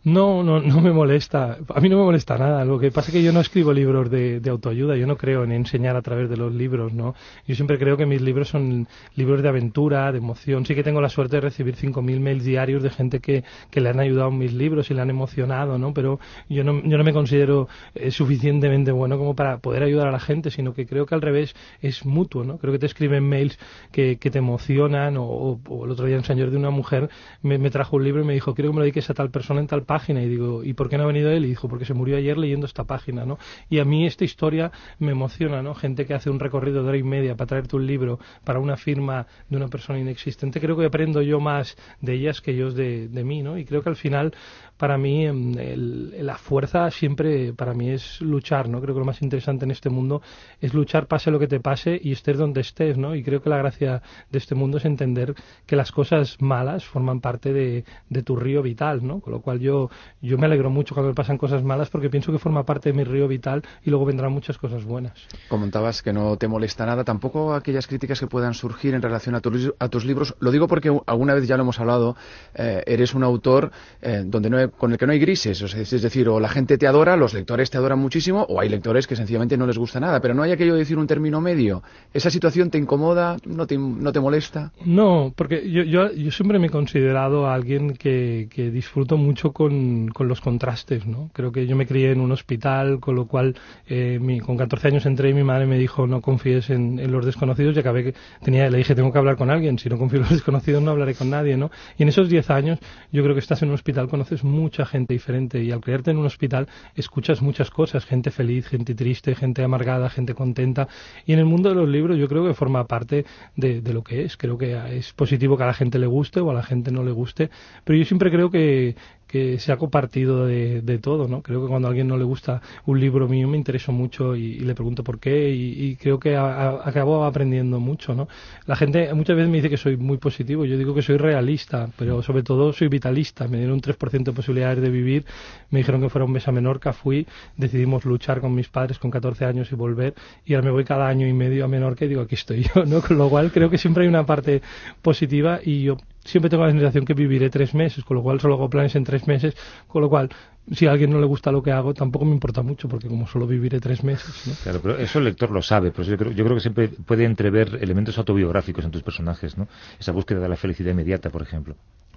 No, 0.04 0.42
no, 0.42 0.60
no 0.60 0.80
me 0.80 0.90
molesta. 0.90 1.58
A 1.72 1.80
mí 1.80 1.88
no 1.88 1.96
me 1.96 2.02
molesta 2.02 2.36
nada. 2.36 2.64
Lo 2.64 2.76
que 2.80 2.90
pasa 2.90 3.08
es 3.08 3.12
que 3.14 3.22
yo 3.22 3.32
no 3.32 3.38
escribo 3.38 3.72
libros 3.72 4.10
de, 4.10 4.42
autoayuda. 4.50 4.96
Yo 4.96 5.06
no 5.06 5.16
creo 5.16 5.44
en 5.44 5.52
enseñar 5.52 5.94
a 5.94 6.02
través 6.02 6.28
de 6.28 6.36
los 6.36 6.52
libros, 6.52 6.92
¿no? 6.92 7.14
Yo 7.46 7.54
siempre 7.54 7.78
creo 7.78 7.96
que 7.96 8.04
mis 8.04 8.20
libros 8.20 8.48
son 8.48 8.88
libros 9.14 9.42
de 9.42 9.48
aventura, 9.48 10.10
de 10.10 10.18
emoción. 10.18 10.66
Sí 10.66 10.74
que 10.74 10.82
tengo 10.82 11.00
la 11.00 11.08
suerte 11.08 11.36
de 11.36 11.42
recibir 11.42 11.76
5.000 11.76 12.18
mails 12.18 12.44
diarios 12.44 12.82
de 12.82 12.90
gente 12.90 13.20
que, 13.20 13.44
que 13.70 13.80
le 13.80 13.90
han 13.90 14.00
ayudado 14.00 14.30
en 14.30 14.38
mis 14.38 14.52
libros 14.52 14.90
y 14.90 14.94
le 14.94 15.02
han 15.02 15.10
emocionado, 15.10 15.78
¿no? 15.78 15.94
Pero 15.94 16.18
yo 16.48 16.64
no, 16.64 16.82
yo 16.82 16.98
no 16.98 17.04
me 17.04 17.12
considero 17.12 17.68
eh, 17.94 18.10
suficientemente 18.10 18.90
bueno 18.90 19.18
como 19.18 19.36
para 19.36 19.58
poder 19.58 19.84
ayudar 19.84 20.08
a 20.08 20.12
la 20.12 20.20
gente, 20.20 20.50
sino 20.50 20.74
que 20.74 20.84
creo 20.84 21.06
que 21.06 21.14
al 21.14 21.22
revés 21.22 21.54
es 21.80 22.04
mutuo, 22.04 22.42
¿no? 22.42 22.58
Creo 22.58 22.72
que 22.72 22.80
te 22.80 22.86
escriben 22.86 23.28
mails 23.28 23.56
que, 23.92 24.16
que 24.16 24.30
te 24.30 24.38
emocionan 24.38 25.14
o, 25.16 25.60
el 25.84 25.90
otro 25.92 26.06
día 26.06 26.16
un 26.16 26.24
señor 26.24 26.50
de 26.50 26.56
una 26.56 26.70
mujer 26.70 27.08
me, 27.40 27.56
me, 27.58 27.70
trajo 27.70 27.96
un 27.96 28.04
libro 28.04 28.22
y 28.22 28.24
me 28.24 28.34
dijo, 28.34 28.52
quiero 28.54 28.70
que 28.70 28.74
me 28.74 28.78
lo 28.80 28.84
dediques 28.84 29.08
a 29.08 29.14
tal 29.14 29.30
persona 29.30 29.60
en 29.60 29.68
tal 29.68 29.84
y 30.22 30.28
digo, 30.28 30.64
¿y 30.64 30.74
por 30.74 30.88
qué 30.88 30.96
no 30.96 31.04
ha 31.04 31.06
venido 31.06 31.30
él? 31.30 31.44
Y 31.44 31.48
dijo, 31.48 31.68
porque 31.68 31.84
se 31.84 31.94
murió 31.94 32.16
ayer 32.16 32.38
leyendo 32.38 32.66
esta 32.66 32.84
página, 32.84 33.24
¿no? 33.24 33.38
Y 33.68 33.78
a 33.78 33.84
mí 33.84 34.06
esta 34.06 34.24
historia 34.24 34.72
me 34.98 35.12
emociona, 35.12 35.62
¿no? 35.62 35.74
Gente 35.74 36.06
que 36.06 36.14
hace 36.14 36.30
un 36.30 36.40
recorrido 36.40 36.82
de 36.82 36.88
hora 36.88 36.98
y 36.98 37.02
media 37.02 37.36
para 37.36 37.46
traerte 37.46 37.76
un 37.76 37.86
libro 37.86 38.18
para 38.44 38.58
una 38.58 38.76
firma 38.76 39.26
de 39.48 39.56
una 39.56 39.68
persona 39.68 39.98
inexistente, 39.98 40.60
creo 40.60 40.76
que 40.76 40.86
aprendo 40.86 41.22
yo 41.22 41.40
más 41.40 41.76
de 42.00 42.14
ellas 42.14 42.40
que 42.40 42.52
ellos 42.52 42.74
de, 42.74 43.08
de 43.08 43.24
mí, 43.24 43.42
¿no? 43.42 43.58
Y 43.58 43.64
creo 43.64 43.82
que 43.82 43.90
al 43.90 43.96
final 43.96 44.34
para 44.82 44.98
mí 44.98 45.24
em, 45.24 45.56
el, 45.60 46.26
la 46.26 46.36
fuerza 46.36 46.90
siempre 46.90 47.52
para 47.52 47.72
mí 47.72 47.90
es 47.90 48.20
luchar, 48.20 48.68
¿no? 48.68 48.80
Creo 48.80 48.96
que 48.96 48.98
lo 48.98 49.04
más 49.04 49.22
interesante 49.22 49.64
en 49.64 49.70
este 49.70 49.90
mundo 49.90 50.22
es 50.60 50.74
luchar 50.74 51.06
pase 51.06 51.30
lo 51.30 51.38
que 51.38 51.46
te 51.46 51.60
pase 51.60 52.00
y 52.02 52.10
estés 52.10 52.36
donde 52.36 52.62
estés, 52.62 52.98
¿no? 52.98 53.14
Y 53.14 53.22
creo 53.22 53.40
que 53.40 53.48
la 53.48 53.58
gracia 53.58 54.02
de 54.28 54.38
este 54.38 54.56
mundo 54.56 54.78
es 54.78 54.84
entender 54.84 55.36
que 55.66 55.76
las 55.76 55.92
cosas 55.92 56.36
malas 56.40 56.84
forman 56.84 57.20
parte 57.20 57.52
de, 57.52 57.84
de 58.10 58.22
tu 58.24 58.34
río 58.34 58.60
vital, 58.60 59.06
¿no? 59.06 59.20
Con 59.20 59.32
lo 59.34 59.40
cual 59.40 59.60
yo, 59.60 59.88
yo 60.20 60.36
me 60.36 60.46
alegro 60.46 60.68
mucho 60.68 60.96
cuando 60.96 61.10
me 61.10 61.14
pasan 61.14 61.38
cosas 61.38 61.62
malas 61.62 61.88
porque 61.88 62.10
pienso 62.10 62.32
que 62.32 62.40
forma 62.40 62.64
parte 62.64 62.90
de 62.90 62.96
mi 62.96 63.04
río 63.04 63.28
vital 63.28 63.62
y 63.84 63.90
luego 63.90 64.04
vendrán 64.04 64.32
muchas 64.32 64.58
cosas 64.58 64.84
buenas. 64.84 65.12
Comentabas 65.48 66.02
que 66.02 66.12
no 66.12 66.36
te 66.38 66.48
molesta 66.48 66.84
nada, 66.86 67.04
tampoco 67.04 67.54
aquellas 67.54 67.86
críticas 67.86 68.18
que 68.18 68.26
puedan 68.26 68.54
surgir 68.54 68.94
en 68.94 69.02
relación 69.02 69.36
a, 69.36 69.40
tu, 69.40 69.76
a 69.78 69.88
tus 69.88 70.04
libros. 70.04 70.34
Lo 70.40 70.50
digo 70.50 70.66
porque 70.66 70.90
alguna 71.06 71.34
vez 71.34 71.46
ya 71.46 71.56
lo 71.56 71.62
hemos 71.62 71.78
hablado, 71.78 72.16
eh, 72.56 72.82
eres 72.84 73.14
un 73.14 73.22
autor 73.22 73.70
eh, 74.00 74.24
donde 74.26 74.50
no 74.50 74.71
con 74.78 74.92
el 74.92 74.98
que 74.98 75.06
no 75.06 75.12
hay 75.12 75.18
grises, 75.18 75.62
es 75.62 76.02
decir, 76.02 76.28
o 76.28 76.40
la 76.40 76.48
gente 76.48 76.78
te 76.78 76.86
adora, 76.86 77.16
los 77.16 77.34
lectores 77.34 77.70
te 77.70 77.78
adoran 77.78 77.98
muchísimo, 77.98 78.44
o 78.48 78.60
hay 78.60 78.68
lectores 78.68 79.06
que 79.06 79.16
sencillamente 79.16 79.56
no 79.56 79.66
les 79.66 79.78
gusta 79.78 80.00
nada, 80.00 80.20
pero 80.20 80.34
no 80.34 80.42
hay 80.42 80.52
aquello 80.52 80.74
de 80.74 80.80
decir 80.80 80.98
un 80.98 81.06
término 81.06 81.40
medio. 81.40 81.82
¿Esa 82.12 82.30
situación 82.30 82.70
te 82.70 82.78
incomoda? 82.78 83.36
¿No 83.44 83.66
te, 83.66 83.78
no 83.78 84.12
te 84.12 84.20
molesta? 84.20 84.72
No, 84.84 85.32
porque 85.36 85.70
yo, 85.70 85.82
yo, 85.84 86.30
siempre 86.30 86.58
me 86.58 86.66
he 86.66 86.70
considerado 86.70 87.48
alguien 87.48 87.94
que, 87.94 88.48
que 88.50 88.70
disfruto 88.70 89.16
mucho 89.16 89.52
con, 89.52 90.08
con, 90.08 90.28
los 90.28 90.40
contrastes, 90.40 91.06
¿no? 91.06 91.30
Creo 91.32 91.52
que 91.52 91.66
yo 91.66 91.76
me 91.76 91.86
crié 91.86 92.12
en 92.12 92.20
un 92.20 92.32
hospital, 92.32 93.00
con 93.00 93.14
lo 93.14 93.26
cual 93.26 93.54
eh, 93.88 94.18
con 94.44 94.56
14 94.56 94.88
años 94.88 95.06
entré 95.06 95.30
y 95.30 95.34
mi 95.34 95.44
madre 95.44 95.66
me 95.66 95.78
dijo 95.78 96.06
no 96.06 96.20
confíes 96.20 96.70
en, 96.70 96.98
en, 96.98 97.12
los 97.12 97.24
desconocidos 97.24 97.76
y 97.76 97.80
acabé 97.80 98.04
que 98.04 98.14
tenía, 98.42 98.68
le 98.70 98.78
dije 98.78 98.94
tengo 98.94 99.12
que 99.12 99.18
hablar 99.18 99.36
con 99.36 99.50
alguien, 99.50 99.78
si 99.78 99.88
no 99.88 99.98
confío 99.98 100.18
en 100.18 100.22
los 100.22 100.32
desconocidos 100.38 100.82
no 100.82 100.90
hablaré 100.90 101.14
con 101.14 101.30
nadie, 101.30 101.56
¿no? 101.56 101.70
Y 101.98 102.02
en 102.02 102.08
esos 102.08 102.28
10 102.28 102.50
años 102.50 102.78
yo 103.12 103.22
creo 103.22 103.34
que 103.34 103.40
estás 103.40 103.62
en 103.62 103.68
un 103.68 103.74
hospital, 103.74 104.08
conoces 104.08 104.42
mucha 104.62 104.86
gente 104.86 105.12
diferente 105.12 105.62
y 105.62 105.70
al 105.70 105.80
creerte 105.80 106.10
en 106.10 106.18
un 106.18 106.26
hospital 106.26 106.68
escuchas 106.94 107.42
muchas 107.42 107.70
cosas, 107.70 108.06
gente 108.06 108.30
feliz, 108.30 108.68
gente 108.68 108.94
triste, 108.94 109.34
gente 109.34 109.62
amargada, 109.62 110.08
gente 110.08 110.34
contenta. 110.34 110.88
Y 111.26 111.32
en 111.32 111.40
el 111.40 111.44
mundo 111.44 111.68
de 111.68 111.74
los 111.74 111.88
libros 111.88 112.16
yo 112.16 112.28
creo 112.28 112.46
que 112.46 112.54
forma 112.54 112.86
parte 112.86 113.26
de, 113.56 113.80
de 113.80 113.92
lo 113.92 114.02
que 114.02 114.22
es, 114.22 114.36
creo 114.36 114.56
que 114.56 114.80
es 114.96 115.12
positivo 115.12 115.56
que 115.56 115.64
a 115.64 115.66
la 115.66 115.74
gente 115.74 115.98
le 115.98 116.06
guste 116.06 116.40
o 116.40 116.50
a 116.50 116.54
la 116.54 116.62
gente 116.62 116.90
no 116.90 117.02
le 117.02 117.12
guste, 117.12 117.50
pero 117.84 117.98
yo 117.98 118.04
siempre 118.04 118.30
creo 118.30 118.50
que, 118.50 118.96
que 119.32 119.58
se 119.58 119.72
ha 119.72 119.78
compartido 119.78 120.44
de, 120.44 120.82
de, 120.82 120.98
todo, 120.98 121.26
¿no? 121.26 121.40
Creo 121.40 121.62
que 121.62 121.68
cuando 121.68 121.88
a 121.88 121.90
alguien 121.90 122.06
no 122.06 122.18
le 122.18 122.24
gusta 122.24 122.60
un 122.84 123.00
libro 123.00 123.26
mío 123.28 123.48
me 123.48 123.56
intereso 123.56 123.90
mucho 123.90 124.36
y, 124.36 124.42
y 124.42 124.60
le 124.60 124.74
pregunto 124.74 125.02
por 125.02 125.18
qué 125.18 125.48
y, 125.48 125.86
y 125.86 125.96
creo 125.96 126.20
que 126.20 126.36
a, 126.36 126.44
a, 126.44 126.88
acabo 126.88 127.24
aprendiendo 127.24 127.80
mucho, 127.80 128.14
¿no? 128.14 128.28
La 128.66 128.76
gente 128.76 129.12
muchas 129.14 129.34
veces 129.34 129.50
me 129.50 129.56
dice 129.56 129.70
que 129.70 129.78
soy 129.78 129.96
muy 129.96 130.18
positivo, 130.18 130.66
yo 130.66 130.76
digo 130.76 130.94
que 130.94 131.00
soy 131.00 131.16
realista, 131.16 131.88
pero 131.96 132.22
sobre 132.22 132.42
todo 132.42 132.74
soy 132.74 132.88
vitalista, 132.88 133.48
me 133.48 133.56
dieron 133.56 133.76
un 133.76 133.80
3% 133.80 134.22
de 134.22 134.32
posibilidades 134.32 134.82
de 134.82 134.90
vivir, 134.90 135.24
me 135.70 135.78
dijeron 135.78 136.02
que 136.02 136.10
fuera 136.10 136.26
un 136.26 136.32
mes 136.32 136.46
a 136.46 136.52
Menorca, 136.52 136.92
fui, 136.92 137.26
decidimos 137.56 138.04
luchar 138.04 138.42
con 138.42 138.54
mis 138.54 138.68
padres 138.68 138.98
con 138.98 139.10
14 139.10 139.46
años 139.46 139.72
y 139.72 139.76
volver 139.76 140.14
y 140.44 140.52
ahora 140.52 140.66
me 140.66 140.72
voy 140.72 140.84
cada 140.84 141.08
año 141.08 141.26
y 141.26 141.32
medio 141.32 141.64
a 141.64 141.68
Menorca 141.68 142.04
y 142.04 142.08
digo 142.08 142.20
aquí 142.20 142.34
estoy 142.34 142.64
yo, 142.74 142.84
¿no? 142.84 143.00
Con 143.06 143.16
lo 143.16 143.30
cual 143.30 143.50
creo 143.50 143.70
que 143.70 143.78
siempre 143.78 144.02
hay 144.02 144.10
una 144.10 144.26
parte 144.26 144.60
positiva 145.00 145.60
y 145.64 145.84
yo 145.84 145.96
siempre 146.24 146.50
tengo 146.50 146.64
la 146.64 146.72
sensación 146.72 147.04
que 147.04 147.14
viviré 147.14 147.50
tres 147.50 147.74
meses, 147.74 148.04
con 148.04 148.16
lo 148.16 148.22
cual 148.22 148.40
solo 148.40 148.54
hago 148.54 148.70
planes 148.70 148.94
en 148.96 149.04
tres 149.04 149.26
meses, 149.26 149.56
con 149.86 150.02
lo 150.02 150.08
cual 150.08 150.30
si 150.70 150.86
a 150.86 150.92
alguien 150.92 151.10
no 151.10 151.20
le 151.20 151.26
gusta 151.26 151.50
lo 151.50 151.62
que 151.62 151.72
hago, 151.72 151.92
tampoco 151.92 152.24
me 152.24 152.32
importa 152.32 152.62
mucho, 152.62 152.88
porque 152.88 153.08
como 153.08 153.26
solo 153.26 153.46
viviré 153.46 153.80
tres 153.80 154.04
meses. 154.04 154.46
¿no? 154.46 154.54
Claro, 154.62 154.80
pero 154.80 154.98
eso 154.98 155.18
el 155.18 155.24
lector 155.24 155.50
lo 155.50 155.62
sabe, 155.62 155.90
pero 155.90 156.04
yo 156.04 156.16
creo, 156.16 156.32
yo 156.32 156.44
creo 156.44 156.56
que 156.56 156.60
siempre 156.60 156.88
puede 156.88 157.24
entrever 157.24 157.78
elementos 157.80 158.16
autobiográficos 158.18 158.84
en 158.84 158.90
tus 158.90 159.02
personajes, 159.02 159.58
¿no? 159.58 159.66
Esa 159.98 160.12
búsqueda 160.12 160.40
de 160.40 160.48
la 160.48 160.56
felicidad 160.56 160.92
inmediata, 160.92 161.30
por 161.30 161.42
ejemplo. 161.42 161.74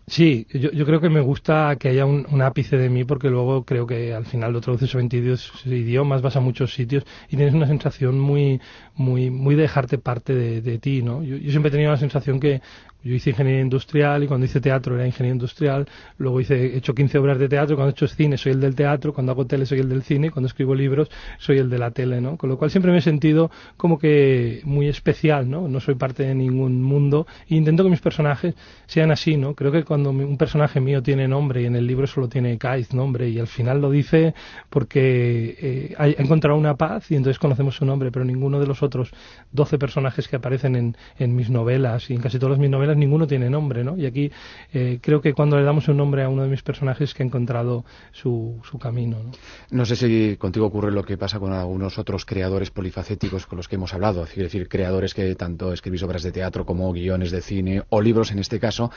Sí, 0.07 0.45
yo, 0.53 0.71
yo 0.71 0.85
creo 0.85 1.01
que 1.01 1.09
me 1.09 1.19
gusta 1.19 1.75
que 1.79 1.89
haya 1.89 2.05
un, 2.05 2.27
un, 2.29 2.43
ápice 2.43 2.77
de 2.77 2.89
mí 2.89 3.05
porque 3.05 3.31
luego 3.31 3.65
creo 3.65 3.87
que 3.87 4.13
al 4.13 4.25
final 4.25 4.53
lo 4.53 4.61
traduces 4.61 4.93
a 4.93 4.99
22 4.99 5.65
idiomas, 5.65 6.21
vas 6.21 6.35
a 6.35 6.41
muchos 6.41 6.75
sitios 6.75 7.03
y 7.27 7.37
tienes 7.37 7.55
una 7.55 7.65
sensación 7.65 8.19
muy, 8.19 8.61
muy, 8.93 9.31
muy 9.31 9.55
de 9.55 9.63
dejarte 9.63 9.97
parte 9.97 10.35
de, 10.35 10.61
de 10.61 10.77
ti, 10.77 11.01
¿no? 11.01 11.23
Yo, 11.23 11.37
yo 11.37 11.49
siempre 11.49 11.69
he 11.69 11.71
tenido 11.71 11.89
la 11.89 11.97
sensación 11.97 12.39
que 12.39 12.61
yo 13.05 13.13
hice 13.13 13.29
ingeniería 13.29 13.61
industrial 13.61 14.23
y 14.23 14.27
cuando 14.27 14.47
hice 14.47 14.59
teatro 14.59 14.95
era 14.95 15.05
ingeniería 15.05 15.33
industrial, 15.33 15.87
luego 16.17 16.41
hice, 16.41 16.55
he 16.55 16.77
hecho 16.77 16.95
15 16.95 17.19
obras 17.19 17.37
de 17.37 17.47
teatro, 17.47 17.75
cuando 17.75 17.89
he 17.89 17.91
hecho 17.91 18.07
cine 18.07 18.35
soy 18.35 18.53
el 18.53 18.59
del 18.59 18.73
teatro, 18.73 19.13
cuando 19.13 19.31
hago 19.31 19.45
tele 19.45 19.67
soy 19.67 19.79
el 19.79 19.89
del 19.89 20.01
cine, 20.01 20.31
cuando 20.31 20.47
escribo 20.47 20.73
libros 20.73 21.09
soy 21.37 21.59
el 21.59 21.69
de 21.69 21.77
la 21.77 21.91
tele, 21.91 22.19
¿no? 22.19 22.35
Con 22.35 22.49
lo 22.49 22.57
cual 22.57 22.71
siempre 22.71 22.91
me 22.91 22.97
he 22.97 23.01
sentido 23.01 23.51
como 23.77 23.99
que 23.99 24.61
muy 24.63 24.87
especial, 24.87 25.47
¿no? 25.47 25.67
No 25.67 25.79
soy 25.79 25.93
parte 25.93 26.23
de 26.23 26.33
ningún 26.33 26.81
mundo 26.81 27.27
e 27.47 27.55
intento 27.55 27.83
que 27.83 27.91
mis 27.91 28.01
personajes 28.01 28.55
sean 28.87 29.11
así, 29.11 29.37
¿no? 29.37 29.53
Creo 29.53 29.71
que 29.71 29.83
cuando 29.83 30.09
un 30.09 30.37
personaje 30.37 30.81
mío 30.81 31.03
tiene 31.03 31.27
nombre 31.27 31.61
y 31.61 31.65
en 31.65 31.75
el 31.75 31.85
libro 31.85 32.07
solo 32.07 32.27
tiene 32.27 32.57
Kaiz 32.57 32.91
nombre 32.91 33.29
y 33.29 33.37
al 33.37 33.47
final 33.47 33.81
lo 33.81 33.91
dice 33.91 34.33
porque 34.71 35.55
eh, 35.61 35.95
ha 35.99 36.07
encontrado 36.07 36.57
una 36.57 36.73
paz 36.75 37.11
y 37.11 37.15
entonces 37.15 37.37
conocemos 37.37 37.75
su 37.75 37.85
nombre, 37.85 38.11
pero 38.11 38.25
ninguno 38.25 38.59
de 38.59 38.65
los 38.65 38.81
otros 38.81 39.11
12 39.51 39.77
personajes 39.77 40.27
que 40.27 40.37
aparecen 40.37 40.75
en, 40.75 40.97
en 41.19 41.35
mis 41.35 41.51
novelas 41.51 42.09
y 42.09 42.15
en 42.15 42.21
casi 42.21 42.39
todas 42.39 42.57
mis 42.57 42.71
novelas 42.71 42.94
ninguno 42.95 43.27
tiene 43.27 43.49
nombre, 43.49 43.83
¿no? 43.83 43.97
Y 43.97 44.05
aquí 44.05 44.31
eh, 44.73 44.99
creo 45.01 45.21
que 45.21 45.33
cuando 45.33 45.57
le 45.57 45.63
damos 45.63 45.87
un 45.87 45.97
nombre 45.97 46.23
a 46.23 46.29
uno 46.29 46.43
de 46.43 46.49
mis 46.49 46.61
personajes 46.61 47.13
que 47.13 47.23
ha 47.23 47.25
encontrado 47.25 47.85
su, 48.11 48.59
su 48.69 48.79
camino, 48.79 49.17
¿no? 49.23 49.31
No 49.71 49.85
sé 49.85 49.95
si 49.95 50.37
contigo 50.37 50.65
ocurre 50.65 50.91
lo 50.91 51.03
que 51.03 51.17
pasa 51.17 51.39
con 51.39 51.53
algunos 51.53 51.97
otros 51.97 52.25
creadores 52.25 52.71
polifacéticos 52.71 53.45
con 53.45 53.57
los 53.57 53.67
que 53.67 53.75
hemos 53.75 53.93
hablado, 53.93 54.23
es 54.23 54.35
decir, 54.35 54.67
creadores 54.67 55.13
que 55.13 55.35
tanto 55.35 55.73
escribís 55.73 56.03
obras 56.03 56.23
de 56.23 56.31
teatro 56.31 56.65
como 56.65 56.91
guiones 56.91 57.31
de 57.31 57.41
cine 57.41 57.83
o 57.89 58.01
libros 58.01 58.31
en 58.31 58.39
este 58.39 58.59
caso, 58.59 58.91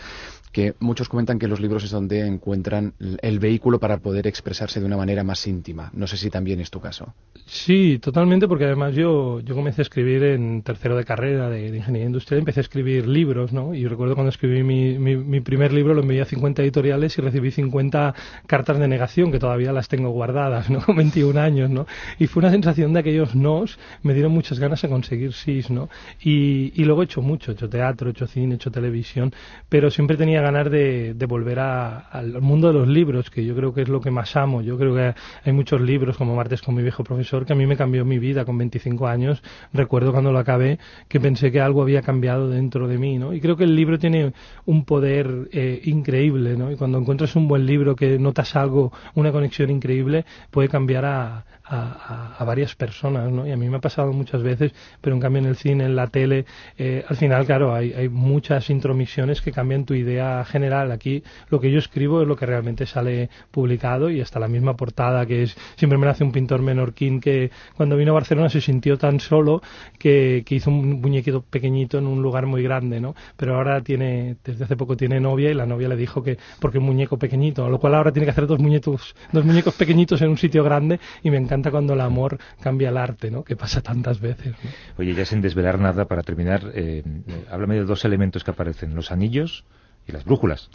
que 0.53 0.75
muchos 0.81 1.09
comentan 1.09 1.39
que 1.39 1.49
los 1.49 1.61
libros 1.61 1.85
es 1.85 1.91
donde 1.91 2.27
encuentran 2.27 2.95
el 2.99 3.39
vehículo 3.39 3.79
para 3.79 3.99
poder 3.99 4.27
expresarse 4.27 4.81
de 4.81 4.87
una 4.87 4.97
manera 4.97 5.25
más 5.25 5.47
íntima. 5.47 5.91
No 5.93 6.07
sé 6.07 6.17
si 6.17 6.31
también 6.31 6.61
es 6.61 6.71
tu 6.71 6.81
caso. 6.81 7.15
Sí, 7.47 7.99
totalmente, 7.99 8.49
porque 8.49 8.65
además 8.65 8.95
yo, 8.95 9.41
yo 9.41 9.55
comencé 9.55 9.81
a 9.81 9.85
escribir 9.85 10.23
en 10.25 10.63
tercero 10.63 10.97
de 10.97 11.05
carrera 11.05 11.49
de, 11.49 11.71
de 11.71 11.77
ingeniería 11.77 12.07
industrial, 12.07 12.41
empecé 12.41 12.61
a 12.61 12.63
escribir 12.63 13.07
libros, 13.07 13.53
¿no? 13.53 13.75
Y 13.75 13.88
recuerdo 13.89 14.15
cuando 14.15 14.31
escribí 14.31 14.63
mi, 14.63 14.99
mi, 14.99 15.17
mi, 15.17 15.41
primer 15.41 15.73
libro, 15.73 15.95
lo 15.95 16.03
envié 16.03 16.23
a 16.23 16.25
50 16.25 16.63
editoriales 16.63 17.17
y 17.19 17.23
recibí 17.23 17.51
50 17.51 18.15
cartas 18.47 18.79
de 18.79 18.89
negación, 18.89 19.33
que 19.33 19.39
todavía 19.39 19.73
las 19.73 19.89
tengo 19.89 20.11
guardadas, 20.11 20.71
¿no? 20.71 20.81
Con 20.87 20.97
21 20.97 21.41
años, 21.41 21.71
¿no? 21.71 21.87
Y 22.19 22.27
fue 22.27 22.41
una 22.41 22.51
sensación 22.51 22.93
de 22.93 23.01
aquellos 23.01 23.35
nos, 23.35 23.79
me 24.03 24.15
dieron 24.15 24.33
muchas 24.33 24.59
ganas 24.59 24.83
de 24.83 24.89
conseguir 24.89 25.33
sís, 25.33 25.71
¿no? 25.71 25.89
Y, 26.23 26.73
y 26.81 26.85
luego 26.85 27.03
he 27.03 27.05
hecho 27.05 27.23
mucho, 27.23 27.51
he 27.51 27.55
hecho 27.55 27.69
teatro, 27.69 28.09
he 28.09 28.13
hecho 28.13 28.27
cine, 28.27 28.55
he 28.55 28.57
hecho 28.57 28.71
televisión, 28.71 29.33
pero 29.69 29.91
siempre 29.91 30.17
tenía 30.17 30.41
ganas 30.41 30.71
de, 30.71 31.15
de 31.15 31.27
volver 31.27 31.59
a, 31.61 31.99
al 31.99 32.41
mundo 32.41 32.69
de 32.69 32.75
los 32.75 32.89
libros, 32.89 33.31
que 33.31 33.45
yo 33.45 33.55
creo 33.55 33.73
que 33.73 33.83
es 33.83 33.89
lo 33.89 34.01
que 34.01 34.11
más 34.11 34.37
amo. 34.37 34.63
Yo 34.63 34.79
creo 34.79 34.95
que 34.95 35.15
hay 35.45 35.53
muchos 35.53 35.81
libros, 35.81 36.17
como 36.17 36.35
Martes 36.35 36.63
con 36.63 36.75
mi 36.75 36.83
viejo 36.83 37.05
profesor, 37.05 37.47
que 37.47 37.53
a 37.53 37.57
mí 37.57 37.67
me 37.67 37.77
cambió 37.77 38.05
mi 38.05 38.19
vida 38.19 38.45
con 38.45 38.59
25 38.59 39.07
años. 39.07 39.43
Recuerdo 39.73 40.13
cuando 40.13 40.33
lo 40.33 40.39
acabé 40.39 40.79
que 41.09 41.21
pensé 41.21 41.51
que 41.51 41.61
algo 41.61 41.83
había 41.83 42.03
cambiado 42.03 42.49
dentro 42.49 42.89
de 42.89 42.99
mí, 42.99 43.19
¿no? 43.19 43.33
Y 43.33 43.41
creo 43.41 43.57
que 43.57 43.65
el 43.69 43.77
libro 43.77 43.99
tiene 43.99 44.33
un 44.67 44.85
poder 44.85 45.49
eh, 45.53 45.81
increíble, 45.85 46.57
¿no? 46.57 46.71
Y 46.73 46.77
cuando 46.77 46.99
encuentras 46.99 47.37
un 47.37 47.49
buen 47.49 47.67
libro 47.67 47.95
que 47.95 48.19
notas 48.19 48.57
algo, 48.57 48.93
una 49.15 49.33
conexión 49.33 49.71
increíble, 49.71 50.25
puede 50.51 50.69
cambiar 50.69 51.05
a, 51.05 51.45
a, 51.69 52.35
a, 52.39 52.45
varias 52.45 52.75
personas, 52.75 53.31
¿no? 53.31 53.47
Y 53.47 53.53
a 53.53 53.57
mí 53.57 53.69
me 53.69 53.77
ha 53.77 53.81
pasado 53.81 54.13
muchas 54.13 54.43
veces, 54.43 54.73
pero 55.01 55.15
en 55.15 55.21
cambio 55.21 55.43
en 55.43 55.49
el 55.49 55.57
cine, 55.57 55.85
en 55.85 55.97
la 55.97 56.07
tele, 56.07 56.47
eh, 56.79 57.05
al 57.07 57.17
final, 57.17 57.45
claro, 57.45 57.75
hay, 57.75 57.93
hay 57.93 58.09
muchas 58.09 58.71
intromisiones 58.71 59.43
que 59.43 59.53
cambian 59.53 59.85
tu 59.85 59.95
idea 59.95 60.45
general. 60.45 60.91
Aquí 60.93 61.23
lo 61.51 61.61
que 61.61 61.71
yo 61.71 61.79
escribo 61.79 62.23
es 62.23 62.29
lo 62.29 62.37
que 62.37 62.47
realmente 62.47 62.87
sale 62.87 63.29
publicado 63.51 64.11
y 64.11 64.21
hasta 64.21 64.41
la 64.41 64.49
misma 64.49 64.77
portada 64.77 65.27
que 65.27 65.43
es, 65.43 65.57
siempre 65.77 65.99
me 65.99 66.07
la 66.07 66.13
hace 66.13 66.25
un 66.25 66.33
pintor 66.33 66.63
menorquín 66.63 67.21
que 67.21 67.51
cuando 67.77 67.97
vino 67.97 68.13
a 68.13 68.15
Barcelona 68.15 68.49
se 68.49 68.61
sintió 68.61 68.97
tan 68.97 69.21
solo 69.21 69.61
que, 69.99 70.43
que 70.47 70.55
hizo 70.55 70.71
un 70.71 71.01
muñequito 71.01 71.43
pequeñito 71.43 71.99
en 71.99 72.07
un 72.07 72.23
lugar 72.23 72.47
muy 72.47 72.63
grande, 72.63 73.01
¿no? 73.01 73.15
Pero 73.37 73.57
ahora 73.57 73.83
tiene, 73.83 74.37
desde 74.43 74.65
hace 74.65 74.77
poco 74.77 74.97
tiene 74.97 75.21
novia 75.21 75.51
y 75.51 75.55
la 75.55 75.67
novia 75.67 75.89
le 75.89 75.97
dijo 75.97 76.23
que, 76.23 76.39
porque 76.61 76.79
un 76.79 76.85
muñeco 76.85 77.19
pequeñito, 77.19 77.69
lo 77.69 77.79
cual 77.79 77.95
ahora 77.95 78.13
tiene 78.13 78.25
que 78.25 78.31
hacer 78.31 78.47
dos 78.47 78.59
muñecos, 78.59 79.15
dos 79.33 79.45
muñecos 79.45 79.75
pequeñitos 79.75 80.23
en 80.23 80.31
un 80.31 80.39
sitio 80.39 80.65
grande 80.65 80.99
y 81.23 81.31
me 81.31 81.37
encanta 81.37 81.58
cuando 81.63 81.95
el 81.95 82.01
amor 82.01 82.39
cambia 82.61 82.89
el 82.89 82.97
arte, 82.97 83.31
¿no? 83.31 83.45
Que 83.45 83.57
pasa 83.57 83.81
tantas 83.81 84.21
veces. 84.21 84.55
Oye, 84.99 85.15
ya 85.15 85.25
sin 85.25 85.41
desvelar 85.41 85.79
nada, 85.79 86.07
para 86.07 86.23
terminar, 86.23 86.63
eh, 86.75 87.03
háblame 87.51 87.77
de 87.77 87.85
dos 87.85 88.05
elementos 88.05 88.45
que 88.45 88.51
aparecen, 88.51 88.95
los 88.95 89.11
anillos 89.11 89.65
y 90.07 90.13
las 90.13 90.25
brújulas. 90.25 90.71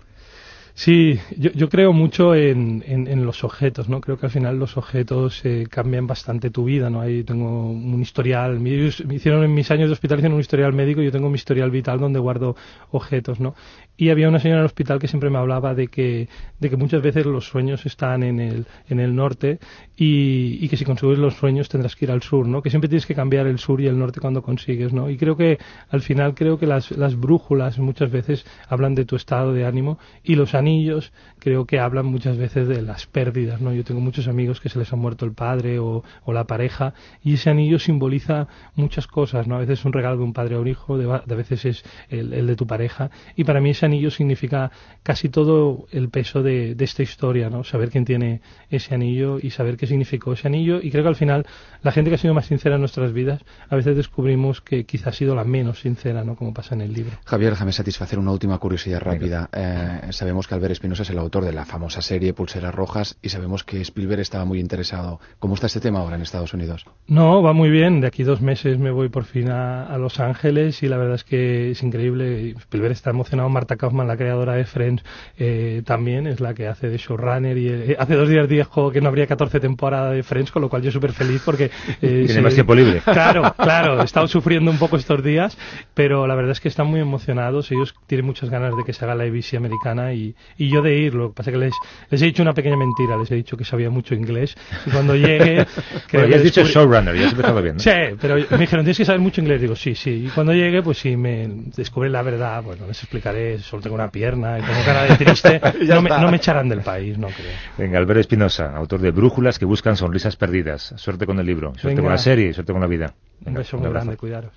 Sí, 0.75 1.19
yo, 1.37 1.51
yo 1.51 1.69
creo 1.69 1.93
mucho 1.93 2.33
en, 2.33 2.83
en, 2.87 3.25
los 3.25 3.43
objetos, 3.43 3.89
¿no? 3.89 4.01
Creo 4.01 4.17
que 4.17 4.25
al 4.25 4.31
final 4.31 4.57
los 4.57 4.75
objetos 4.75 5.45
eh, 5.45 5.67
cambian 5.69 6.07
bastante 6.07 6.49
tu 6.49 6.65
vida, 6.65 6.89
¿no? 6.89 6.99
Ahí 6.99 7.23
tengo 7.23 7.69
un 7.69 8.01
historial, 8.01 8.59
me, 8.59 8.71
hicieron 8.71 9.43
en 9.43 9.53
mis 9.53 9.69
años 9.69 9.87
de 9.89 9.93
hospitalización 9.93 10.33
un 10.33 10.39
historial 10.39 10.73
médico 10.73 11.03
yo 11.03 11.11
tengo 11.11 11.29
mi 11.29 11.35
historial 11.35 11.69
vital 11.69 11.99
donde 11.99 12.17
guardo 12.17 12.55
objetos, 12.89 13.39
¿no? 13.39 13.53
Y 13.95 14.09
había 14.09 14.27
una 14.27 14.39
señora 14.39 14.57
en 14.57 14.61
el 14.61 14.65
hospital 14.65 14.97
que 14.97 15.07
siempre 15.07 15.29
me 15.29 15.37
hablaba 15.37 15.75
de 15.75 15.87
que, 15.89 16.27
de 16.59 16.69
que 16.71 16.75
muchas 16.75 17.03
veces 17.03 17.27
los 17.27 17.45
sueños 17.45 17.85
están 17.85 18.23
en 18.23 18.39
el, 18.39 18.65
en 18.89 18.99
el 18.99 19.15
norte 19.15 19.59
y, 19.95 20.57
y 20.59 20.69
que 20.69 20.77
si 20.77 20.85
consigues 20.85 21.19
los 21.19 21.35
sueños 21.35 21.69
tendrás 21.69 21.95
que 21.95 22.05
ir 22.05 22.11
al 22.11 22.23
sur, 22.23 22.47
¿no? 22.47 22.63
Que 22.63 22.71
siempre 22.71 22.89
tienes 22.89 23.05
que 23.05 23.13
cambiar 23.13 23.45
el 23.45 23.59
sur 23.59 23.79
y 23.79 23.85
el 23.85 23.99
norte 23.99 24.19
cuando 24.19 24.41
consigues, 24.41 24.91
¿no? 24.91 25.11
Y 25.11 25.17
creo 25.17 25.37
que 25.37 25.59
al 25.89 26.01
final 26.01 26.33
creo 26.33 26.57
que 26.57 26.65
las, 26.65 26.89
las 26.89 27.15
brújulas 27.15 27.77
muchas 27.77 28.09
veces 28.09 28.43
hablan 28.67 28.95
de 28.95 29.05
tu 29.05 29.15
estado 29.15 29.53
de 29.53 29.65
ánimo 29.65 29.99
y 30.23 30.33
los 30.33 30.55
anillos 30.63 31.11
creo 31.39 31.65
que 31.65 31.79
hablan 31.79 32.05
muchas 32.05 32.37
veces 32.37 32.67
de 32.69 32.81
las 32.81 33.05
pérdidas, 33.05 33.59
¿no? 33.59 33.73
Yo 33.73 33.83
tengo 33.83 33.99
muchos 33.99 34.29
amigos 34.29 34.61
que 34.61 34.69
se 34.69 34.79
les 34.79 34.93
ha 34.93 34.95
muerto 34.95 35.25
el 35.25 35.33
padre 35.33 35.79
o, 35.79 36.03
la 36.27 36.45
pareja 36.45 36.93
y 37.21 37.33
ese 37.33 37.49
anillo 37.49 37.77
simboliza 37.77 38.47
muchas 38.75 39.07
cosas, 39.07 39.45
¿no? 39.45 39.55
A 39.55 39.59
veces 39.59 39.79
es 39.79 39.85
un 39.85 39.93
regalo 39.93 40.17
de 40.17 40.23
un 40.23 40.33
padre 40.33 40.55
a 40.55 40.59
un 40.59 40.67
hijo, 40.67 40.97
de, 40.97 41.11
a 41.11 41.35
veces 41.35 41.65
es 41.65 41.83
el, 42.09 42.47
de 42.47 42.55
tu 42.55 42.65
pareja 42.65 43.11
y 43.35 43.43
para 43.43 43.59
mí 43.59 43.71
ese 43.71 43.85
anillo 43.85 44.09
significa 44.09 44.71
casi 45.03 45.29
todo 45.29 45.85
el 45.91 46.09
peso 46.09 46.41
de, 46.41 46.75
esta 46.79 47.03
historia, 47.03 47.49
¿no? 47.49 47.63
Saber 47.63 47.89
quién 47.89 48.03
tiene 48.03 48.41
ese 48.69 48.95
anillo 48.95 49.37
y 49.41 49.51
saber 49.51 49.77
qué 49.77 49.85
significó 49.85 50.33
ese 50.33 50.47
anillo 50.47 50.79
y 50.81 50.91
creo 50.91 51.03
que 51.03 51.09
al 51.09 51.15
final 51.15 51.45
la 51.81 51.91
gente 51.91 52.09
que 52.09 52.15
ha 52.15 52.19
sido 52.19 52.33
más 52.33 52.45
sincera 52.45 52.75
en 52.75 52.81
nuestras 52.81 53.13
vidas 53.13 53.41
a 53.69 53.75
veces 53.75 53.95
descubrimos 53.95 54.61
que 54.61 54.85
quizá 54.85 55.09
ha 55.09 55.13
sido 55.13 55.35
la 55.35 55.43
menos 55.43 55.81
sincera, 55.81 56.23
¿no? 56.23 56.35
Como 56.35 56.53
pasa 56.53 56.73
en 56.75 56.81
el 56.81 56.93
libro. 56.93 57.17
Javier, 57.25 57.51
déjame 57.51 57.73
satisfacer 57.73 58.17
una 58.17 58.31
última 58.31 58.57
curiosidad 58.57 59.01
rápida. 59.01 59.49
Eh, 59.51 60.11
sabemos 60.11 60.47
que 60.47 60.52
Albert 60.53 60.73
Espinosa 60.73 61.01
es 61.01 61.09
el 61.09 61.17
autor 61.17 61.45
de 61.45 61.51
la 61.51 61.65
famosa 61.65 62.01
serie 62.01 62.33
Pulseras 62.33 62.73
Rojas 62.73 63.17
y 63.21 63.29
sabemos 63.29 63.63
que 63.63 63.81
Spielberg 63.81 64.21
estaba 64.21 64.45
muy 64.45 64.59
interesado. 64.59 65.19
¿Cómo 65.39 65.55
está 65.55 65.65
este 65.65 65.79
tema 65.79 65.99
ahora 65.99 66.15
en 66.15 66.21
Estados 66.21 66.53
Unidos? 66.53 66.85
No, 67.07 67.41
va 67.41 67.53
muy 67.53 67.71
bien. 67.71 68.01
De 68.01 68.07
aquí 68.07 68.23
dos 68.23 68.41
meses 68.41 68.77
me 68.77 68.91
voy 68.91 69.09
por 69.09 69.23
fin 69.25 69.49
a, 69.49 69.97
Los 69.97 70.19
Ángeles 70.19 70.83
y 70.83 70.87
la 70.87 70.97
verdad 70.97 71.15
es 71.15 71.23
que 71.23 71.71
es 71.71 71.81
increíble. 71.81 72.51
Spielberg 72.51 72.91
está 72.91 73.09
emocionado. 73.09 73.49
Marta 73.49 73.77
Kaufman, 73.77 74.07
la 74.07 74.15
creadora 74.15 74.53
de 74.53 74.65
Friends, 74.65 75.03
eh, 75.37 75.81
también 75.85 76.27
es 76.27 76.39
la 76.39 76.53
que 76.53 76.67
hace 76.67 76.87
de 76.87 76.97
showrunner 76.97 77.57
y 77.57 77.69
eh, 77.69 77.95
hace 77.97 78.15
dos 78.15 78.29
días 78.29 78.47
dijo 78.47 78.91
que 78.91 79.01
no 79.01 79.09
habría 79.09 79.25
14 79.25 79.59
temporadas 79.59 80.13
de 80.13 80.21
Friends, 80.21 80.51
con 80.51 80.61
lo 80.61 80.69
cual 80.69 80.83
yo 80.83 80.91
súper 80.91 81.13
feliz 81.13 81.41
porque... 81.43 81.71
Eh, 82.01 82.23
Tiene 82.25 82.41
más 82.41 82.53
tiempo 82.53 82.75
libre. 82.75 83.01
Claro, 83.05 83.53
claro. 83.57 84.01
He 84.01 84.05
estado 84.05 84.27
sufriendo 84.27 84.69
un 84.71 84.77
poco 84.77 84.97
estos 84.97 85.23
días, 85.23 85.57
pero 85.93 86.27
la 86.27 86.35
verdad 86.35 86.51
es 86.51 86.59
que 86.59 86.67
están 86.67 86.87
muy 86.87 86.99
emocionados. 86.99 87.71
Ellos 87.71 87.95
tienen 88.07 88.25
muchas 88.25 88.49
ganas 88.49 88.75
de 88.75 88.83
que 88.83 88.93
se 88.93 89.05
haga 89.05 89.15
la 89.15 89.23
ABC 89.23 89.53
americana 89.55 90.13
y, 90.13 90.35
y 90.57 90.69
yo 90.69 90.81
de 90.81 90.95
ir. 90.97 91.13
Lo 91.13 91.29
que 91.29 91.35
pasa 91.35 91.49
es 91.49 91.55
que 91.55 91.59
les, 91.59 91.73
les 92.09 92.21
he 92.21 92.25
dicho 92.25 92.41
una 92.41 92.53
pequeña 92.53 92.77
mentira. 92.77 93.17
Les 93.17 93.29
he 93.31 93.35
dicho 93.35 93.57
que 93.57 93.65
sabía 93.65 93.89
mucho 93.89 94.15
inglés. 94.15 94.55
Y 94.85 94.91
cuando 94.91 95.15
llegue. 95.15 95.65
bueno, 96.13 96.27
ya 96.27 96.35
has 96.37 96.43
dicho 96.43 96.63
showrunner, 96.63 97.15
ya 97.15 97.27
has 97.27 97.31
empezado 97.31 97.61
bien. 97.61 97.79
Sí, 97.79 97.91
pero 98.19 98.35
me 98.35 98.57
dijeron, 98.57 98.85
tienes 98.85 98.97
que 98.97 99.05
saber 99.05 99.21
mucho 99.21 99.41
inglés. 99.41 99.61
Digo, 99.61 99.75
sí, 99.75 99.95
sí. 99.95 100.25
Y 100.27 100.29
cuando 100.29 100.53
llegue, 100.53 100.81
pues 100.81 100.97
si 100.99 101.15
me 101.15 101.47
descubre 101.75 102.09
la 102.09 102.21
verdad, 102.21 102.63
bueno, 102.63 102.87
les 102.87 102.99
explicaré. 102.99 103.59
Solo 103.59 103.81
tengo 103.81 103.95
una 103.95 104.09
pierna 104.09 104.59
y 104.59 104.61
tengo 104.61 104.83
cara 104.85 105.03
de 105.03 105.15
triste. 105.15 105.61
no, 105.87 106.01
me, 106.01 106.09
no 106.09 106.29
me 106.29 106.37
echarán 106.37 106.69
del 106.69 106.81
país, 106.81 107.17
no 107.17 107.27
creo. 107.27 107.51
Venga, 107.77 107.97
Albert 107.97 108.21
Espinosa, 108.21 108.75
autor 108.75 109.01
de 109.01 109.11
Brújulas 109.11 109.59
que 109.59 109.65
buscan 109.65 109.95
sonrisas 109.95 110.35
perdidas. 110.35 110.93
Suerte 110.97 111.25
con 111.25 111.39
el 111.39 111.45
libro, 111.45 111.73
suerte 111.75 112.01
con 112.01 112.11
la 112.11 112.17
serie, 112.17 112.53
suerte 112.53 112.71
con 112.71 112.81
la 112.81 112.87
vida. 112.87 113.13
un 113.45 113.53
beso 113.53 113.77
muy 113.77 113.89
grande, 113.89 114.17
cuidaros. 114.17 114.53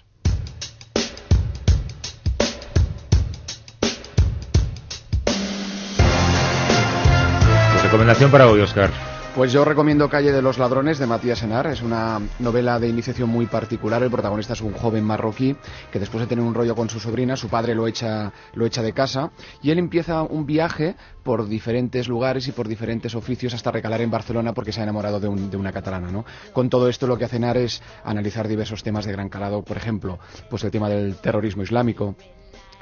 Recomendación 7.96 8.30
para 8.30 8.50
hoy, 8.50 8.60
Oscar. 8.60 8.90
Pues 9.34 9.52
yo 9.52 9.64
recomiendo 9.64 10.10
Calle 10.10 10.30
de 10.30 10.42
los 10.42 10.58
Ladrones 10.58 10.98
de 10.98 11.06
Matías 11.06 11.42
Enar. 11.42 11.66
Es 11.66 11.80
una 11.80 12.20
novela 12.40 12.78
de 12.78 12.88
iniciación 12.88 13.30
muy 13.30 13.46
particular. 13.46 14.02
El 14.02 14.10
protagonista 14.10 14.52
es 14.52 14.60
un 14.60 14.74
joven 14.74 15.02
marroquí 15.02 15.56
que 15.90 15.98
después 15.98 16.20
de 16.20 16.26
tener 16.26 16.44
un 16.44 16.52
rollo 16.52 16.74
con 16.74 16.90
su 16.90 17.00
sobrina, 17.00 17.36
su 17.36 17.48
padre 17.48 17.74
lo 17.74 17.88
echa, 17.88 18.34
lo 18.52 18.66
echa 18.66 18.82
de 18.82 18.92
casa 18.92 19.30
y 19.62 19.70
él 19.70 19.78
empieza 19.78 20.22
un 20.22 20.44
viaje 20.44 20.94
por 21.22 21.48
diferentes 21.48 22.06
lugares 22.06 22.46
y 22.48 22.52
por 22.52 22.68
diferentes 22.68 23.14
oficios 23.14 23.54
hasta 23.54 23.70
recalar 23.70 24.02
en 24.02 24.10
Barcelona 24.10 24.52
porque 24.52 24.72
se 24.72 24.80
ha 24.80 24.82
enamorado 24.82 25.18
de, 25.18 25.28
una 25.56 25.72
catalana. 25.72 26.22
Con 26.52 26.68
todo 26.68 26.90
esto 26.90 27.06
lo 27.06 27.16
que 27.16 27.24
hace 27.24 27.36
Enar 27.36 27.56
es 27.56 27.82
analizar 28.04 28.46
diversos 28.46 28.82
temas 28.82 29.06
de 29.06 29.12
gran 29.12 29.30
calado. 29.30 29.62
Por 29.62 29.78
ejemplo, 29.78 30.18
pues 30.50 30.62
el 30.64 30.70
tema 30.70 30.90
del 30.90 31.16
terrorismo 31.16 31.62
islámico, 31.62 32.14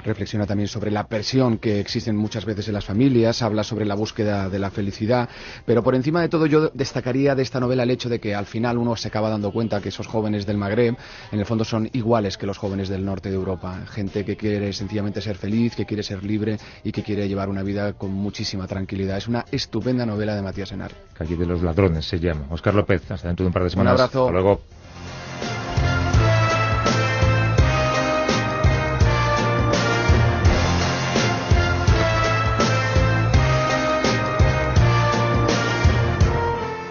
reflexiona 0.05 0.45
también 0.45 0.67
sobre 0.67 0.91
la 0.91 1.07
presión 1.07 1.57
que 1.57 1.79
existen 1.79 2.15
muchas 2.15 2.45
veces 2.45 2.67
en 2.67 2.73
las 2.73 2.85
familias, 2.85 3.41
habla 3.41 3.63
sobre 3.63 3.85
la 3.85 3.95
búsqueda 3.95 4.49
de 4.49 4.59
la 4.59 4.71
felicidad, 4.71 5.29
pero 5.65 5.83
por 5.83 5.95
encima 5.95 6.21
de 6.21 6.29
todo 6.29 6.45
yo 6.45 6.69
destacaría 6.73 7.35
de 7.35 7.43
esta 7.43 7.59
novela 7.59 7.83
el 7.83 7.91
hecho 7.91 8.09
de 8.09 8.19
que 8.19 8.35
al 8.35 8.45
final 8.45 8.77
uno 8.77 8.95
se 8.95 9.07
acaba 9.07 9.29
dando 9.29 9.51
cuenta 9.51 9.81
que 9.81 9.89
esos 9.89 10.07
jóvenes 10.07 10.45
del 10.45 10.57
Magreb 10.57 10.95
en 11.31 11.39
el 11.39 11.45
fondo 11.45 11.65
son 11.65 11.89
iguales 11.93 12.37
que 12.37 12.45
los 12.45 12.57
jóvenes 12.57 12.89
del 12.89 13.03
norte 13.03 13.29
de 13.29 13.35
Europa, 13.35 13.85
gente 13.87 14.23
que 14.23 14.37
quiere 14.37 14.71
sencillamente 14.73 15.21
ser 15.21 15.37
feliz, 15.37 15.75
que 15.75 15.85
quiere 15.85 16.03
ser 16.03 16.23
libre 16.23 16.57
y 16.83 16.91
que 16.91 17.03
quiere 17.03 17.27
llevar 17.27 17.49
una 17.49 17.63
vida 17.63 17.93
con 17.93 18.11
muchísima 18.11 18.67
tranquilidad. 18.67 19.17
Es 19.17 19.27
una 19.27 19.45
estupenda 19.51 20.05
novela 20.05 20.35
de 20.35 20.41
Matías 20.41 20.71
Enar. 20.71 20.91
Calle 21.13 21.35
de 21.35 21.45
los 21.45 21.61
ladrones 21.61 22.05
se 22.05 22.19
llama. 22.19 22.47
Oscar 22.49 22.73
López, 22.73 23.09
hasta 23.11 23.27
dentro 23.27 23.43
de 23.43 23.47
un 23.47 23.53
par 23.53 23.63
de 23.63 23.69
semanas. 23.69 23.93
Un 23.93 24.01
abrazo. 24.01 24.21
Hasta 24.25 24.31
luego. 24.31 24.61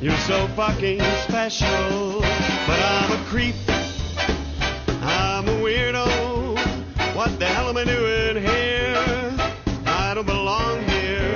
You're 0.00 0.16
so 0.26 0.46
fucking 0.56 1.00
special. 1.28 2.20
But 2.66 2.78
I'm 2.80 3.12
a 3.12 3.24
creep. 3.30 3.54
I'm 5.02 5.48
a 5.48 5.56
weirdo. 5.62 6.06
What 7.14 7.38
the 7.38 7.46
hell 7.46 7.68
am 7.70 7.76
I 7.78 7.84
doing 7.84 8.42
here? 8.44 8.96
I 9.86 10.12
don't 10.14 10.26
belong 10.26 10.80
here. 10.84 11.34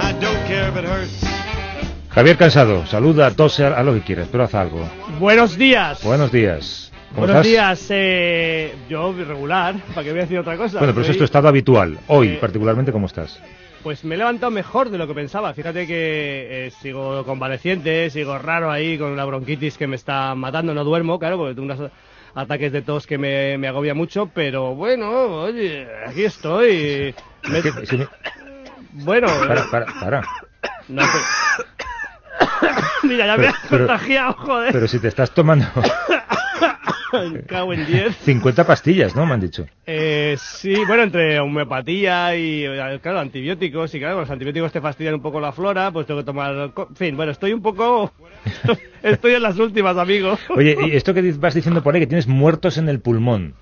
I 0.00 0.12
don't 0.20 0.46
care 0.46 0.68
if 0.68 0.76
it 0.76 0.84
hurts. 0.84 1.24
Javier 2.14 2.36
Cansado, 2.36 2.86
saluda, 2.86 3.30
tose, 3.32 3.64
a 3.64 3.82
lo 3.82 3.92
que 3.94 4.00
quieras, 4.02 4.28
pero 4.30 4.44
haz 4.44 4.54
algo. 4.54 4.88
Buenos 5.18 5.56
días. 5.56 6.02
Buenos 6.02 6.30
días. 6.32 6.90
¿Cómo 7.14 7.26
Buenos 7.26 7.44
estás? 7.46 7.46
días, 7.80 7.86
eh, 7.90 8.74
yo 8.88 9.12
regular, 9.12 9.74
¿para 9.94 10.04
qué 10.04 10.10
voy 10.10 10.20
a 10.20 10.22
decir 10.22 10.38
otra 10.38 10.56
cosa? 10.56 10.78
Bueno, 10.78 10.92
pero 10.92 11.02
eso 11.02 11.10
es 11.12 11.18
tu 11.18 11.24
estado 11.24 11.48
habitual. 11.48 11.98
Hoy, 12.06 12.28
Eh, 12.28 12.38
particularmente, 12.40 12.92
¿cómo 12.92 13.06
estás? 13.06 13.40
Pues 13.82 14.04
me 14.04 14.14
he 14.14 14.18
levantado 14.18 14.50
mejor 14.50 14.90
de 14.90 14.98
lo 14.98 15.06
que 15.06 15.14
pensaba. 15.14 15.54
Fíjate 15.54 15.86
que 15.86 16.66
eh, 16.66 16.70
sigo 16.82 17.24
convaleciente, 17.24 18.10
sigo 18.10 18.36
raro 18.38 18.70
ahí 18.70 18.98
con 18.98 19.10
una 19.10 19.24
bronquitis 19.24 19.78
que 19.78 19.86
me 19.86 19.96
está 19.96 20.34
matando. 20.34 20.74
No 20.74 20.84
duermo, 20.84 21.18
claro, 21.18 21.38
porque 21.38 21.54
tengo 21.54 21.72
unos 21.72 21.90
ataques 22.34 22.72
de 22.72 22.82
tos 22.82 23.06
que 23.06 23.16
me, 23.16 23.56
me 23.56 23.68
agobia 23.68 23.94
mucho. 23.94 24.30
Pero 24.34 24.74
bueno, 24.74 25.08
oye, 25.44 25.88
aquí 26.06 26.24
estoy. 26.24 27.14
Me- 27.48 27.62
¿Qué- 27.62 27.86
si 27.86 27.96
me- 27.96 28.08
Bueno, 28.92 29.28
Para, 29.48 29.64
para, 29.70 29.86
para. 30.00 30.22
no. 30.88 31.02
Mira, 33.02 33.26
ya 33.26 33.36
me 33.38 33.46
has 33.48 33.54
pero- 33.70 33.86
contagiado, 33.86 34.32
joder. 34.34 34.72
Pero 34.72 34.88
si 34.88 34.98
te 34.98 35.08
estás 35.08 35.30
tomando 35.32 35.66
cago 37.46 37.72
en 37.72 37.86
10. 37.86 38.16
50 38.16 38.66
pastillas, 38.66 39.14
¿no? 39.14 39.26
Me 39.26 39.34
han 39.34 39.40
dicho. 39.40 39.66
Eh, 39.86 40.36
sí, 40.38 40.74
bueno, 40.86 41.02
entre 41.02 41.40
homeopatía 41.40 42.36
y, 42.36 42.64
eh, 42.64 42.98
claro, 43.02 43.20
antibióticos, 43.20 43.94
y 43.94 43.98
claro, 43.98 44.20
los 44.20 44.30
antibióticos 44.30 44.72
te 44.72 44.80
fastidian 44.80 45.14
un 45.14 45.22
poco 45.22 45.40
la 45.40 45.52
flora, 45.52 45.90
pues 45.90 46.06
tengo 46.06 46.20
que 46.20 46.26
tomar... 46.26 46.72
En 46.76 46.96
fin, 46.96 47.16
bueno, 47.16 47.32
estoy 47.32 47.52
un 47.52 47.62
poco... 47.62 48.12
Estoy 49.02 49.34
en 49.34 49.42
las 49.42 49.58
últimas, 49.58 49.96
amigo. 49.96 50.38
Oye, 50.54 50.76
y 50.86 50.96
esto 50.96 51.14
que 51.14 51.32
vas 51.32 51.54
diciendo 51.54 51.82
por 51.82 51.94
ahí, 51.94 52.00
que 52.00 52.06
tienes 52.06 52.26
muertos 52.26 52.76
en 52.76 52.88
el 52.88 53.00
pulmón. 53.00 53.54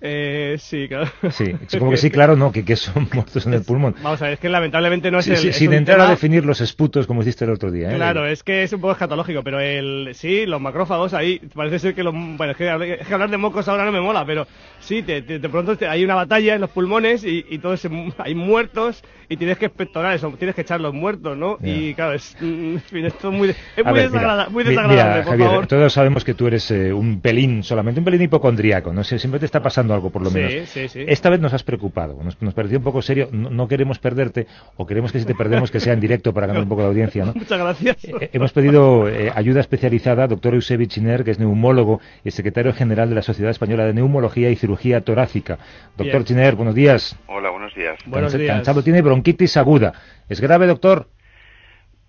Eh, 0.00 0.56
sí, 0.58 0.88
claro. 0.88 1.06
Sí, 1.30 1.52
como 1.78 1.90
que 1.90 1.96
sí, 1.96 2.10
claro, 2.10 2.36
no, 2.36 2.52
que, 2.52 2.64
que 2.64 2.76
son 2.76 3.08
muertos 3.14 3.46
en 3.46 3.54
el 3.54 3.62
pulmón. 3.62 3.94
Vamos 4.02 4.20
a 4.20 4.26
ver, 4.26 4.34
es 4.34 4.40
que 4.40 4.48
lamentablemente 4.50 5.10
no 5.10 5.18
es 5.20 5.24
Sí, 5.24 5.30
el. 5.32 5.36
sí, 5.38 5.48
es 5.48 5.56
sin 5.56 5.72
entrar 5.72 5.98
a 5.98 6.02
tema- 6.04 6.10
definir 6.10 6.44
los 6.44 6.60
esputos 6.60 7.06
como 7.06 7.22
hiciste 7.22 7.44
el 7.46 7.50
otro 7.52 7.70
día. 7.70 7.90
¿eh? 7.90 7.96
Claro, 7.96 8.26
es 8.26 8.42
que 8.42 8.62
es 8.62 8.72
un 8.74 8.80
poco 8.80 8.92
escatológico, 8.92 9.42
pero 9.42 9.58
el 9.58 10.10
sí, 10.14 10.44
los 10.46 10.60
macrófagos 10.60 11.14
ahí, 11.14 11.38
parece 11.54 11.78
ser 11.78 11.94
que 11.94 12.02
los... 12.02 12.12
Bueno, 12.14 12.50
es 12.52 12.56
que, 12.56 12.68
hablar- 12.68 12.88
es 13.00 13.06
que 13.06 13.14
hablar 13.14 13.30
de 13.30 13.36
mocos 13.38 13.66
ahora 13.68 13.84
no 13.86 13.92
me 13.92 14.00
mola, 14.00 14.24
pero 14.26 14.46
sí, 14.80 15.02
te- 15.02 15.22
te- 15.22 15.38
de 15.38 15.48
pronto 15.48 15.76
te- 15.76 15.88
hay 15.88 16.04
una 16.04 16.14
batalla 16.14 16.54
en 16.54 16.60
los 16.60 16.70
pulmones 16.70 17.24
y, 17.24 17.44
y 17.48 17.58
todos 17.58 17.80
se- 17.80 17.90
hay 18.18 18.34
muertos 18.34 19.02
y 19.28 19.36
tienes 19.38 19.58
que 19.58 19.66
expectorar 19.66 20.14
eso, 20.14 20.30
tienes 20.38 20.54
que 20.54 20.60
echar 20.60 20.80
los 20.80 20.92
muertos, 20.94 21.36
¿no? 21.36 21.58
Ya. 21.60 21.68
Y 21.68 21.94
claro, 21.94 22.12
es, 22.12 22.36
mm, 22.38 22.44
en 22.74 22.80
fin, 22.80 23.04
esto 23.06 23.30
es 23.30 23.34
muy, 23.36 23.48
es 23.48 23.56
A 23.84 23.90
muy, 23.90 23.98
ver, 23.98 24.10
mira, 24.10 24.20
desagrada- 24.20 24.48
muy 24.50 24.62
mi- 24.62 24.70
desagradable, 24.70 25.02
mira, 25.04 25.22
por 25.24 25.30
Javier, 25.32 25.48
favor. 25.48 25.66
todos 25.66 25.92
sabemos 25.92 26.22
que 26.24 26.34
tú 26.34 26.46
eres 26.46 26.70
eh, 26.70 26.92
un 26.92 27.20
pelín, 27.20 27.62
solamente 27.64 27.98
un 28.00 28.04
pelín 28.04 28.22
hipocondriaco, 28.22 28.92
no 28.92 29.02
sé, 29.02 29.18
siempre 29.18 29.40
te 29.40 29.46
está 29.46 29.62
pasando 29.62 29.85
algo 29.94 30.10
por 30.10 30.22
lo 30.22 30.30
Sí, 30.30 30.38
menos. 30.38 30.68
sí, 30.68 30.88
sí. 30.88 31.04
Esta 31.06 31.30
vez 31.30 31.40
nos 31.40 31.52
has 31.52 31.62
preocupado, 31.62 32.22
nos, 32.22 32.40
nos 32.42 32.54
pareció 32.54 32.78
un 32.78 32.84
poco 32.84 33.02
serio, 33.02 33.28
no, 33.32 33.50
no 33.50 33.68
queremos 33.68 33.98
perderte, 33.98 34.46
o 34.76 34.86
queremos 34.86 35.12
que 35.12 35.18
si 35.20 35.24
te 35.26 35.34
perdemos 35.34 35.70
que 35.70 35.80
sea 35.80 35.92
en 35.92 36.00
directo 36.00 36.32
para 36.34 36.46
ganar 36.46 36.62
un 36.62 36.68
poco 36.68 36.82
de 36.82 36.88
audiencia, 36.88 37.24
¿no? 37.24 37.32
Muchas 37.36 37.58
gracias. 37.58 38.04
Eh, 38.04 38.30
Hemos 38.32 38.52
pedido 38.52 39.08
eh, 39.08 39.30
ayuda 39.34 39.60
especializada 39.60 40.24
al 40.24 40.28
doctor 40.30 40.54
Eusebi 40.54 40.86
Chiner, 40.86 41.24
que 41.24 41.30
es 41.32 41.38
neumólogo 41.38 42.00
y 42.24 42.30
secretario 42.30 42.72
general 42.72 43.08
de 43.08 43.14
la 43.16 43.22
Sociedad 43.22 43.50
Española 43.50 43.84
de 43.86 43.94
Neumología 43.94 44.50
y 44.50 44.56
Cirugía 44.56 45.00
Torácica. 45.02 45.58
Doctor 45.96 46.06
Bien. 46.12 46.24
Chiner, 46.24 46.54
buenos 46.56 46.74
días. 46.74 47.18
Hola, 47.26 47.50
buenos 47.50 47.74
días. 47.74 47.98
Buenos 48.06 48.32
días. 48.32 48.56
Cansado 48.56 48.82
tiene 48.82 49.02
bronquitis 49.02 49.56
aguda. 49.56 49.92
¿Es 50.28 50.40
grave, 50.40 50.66
doctor? 50.66 51.08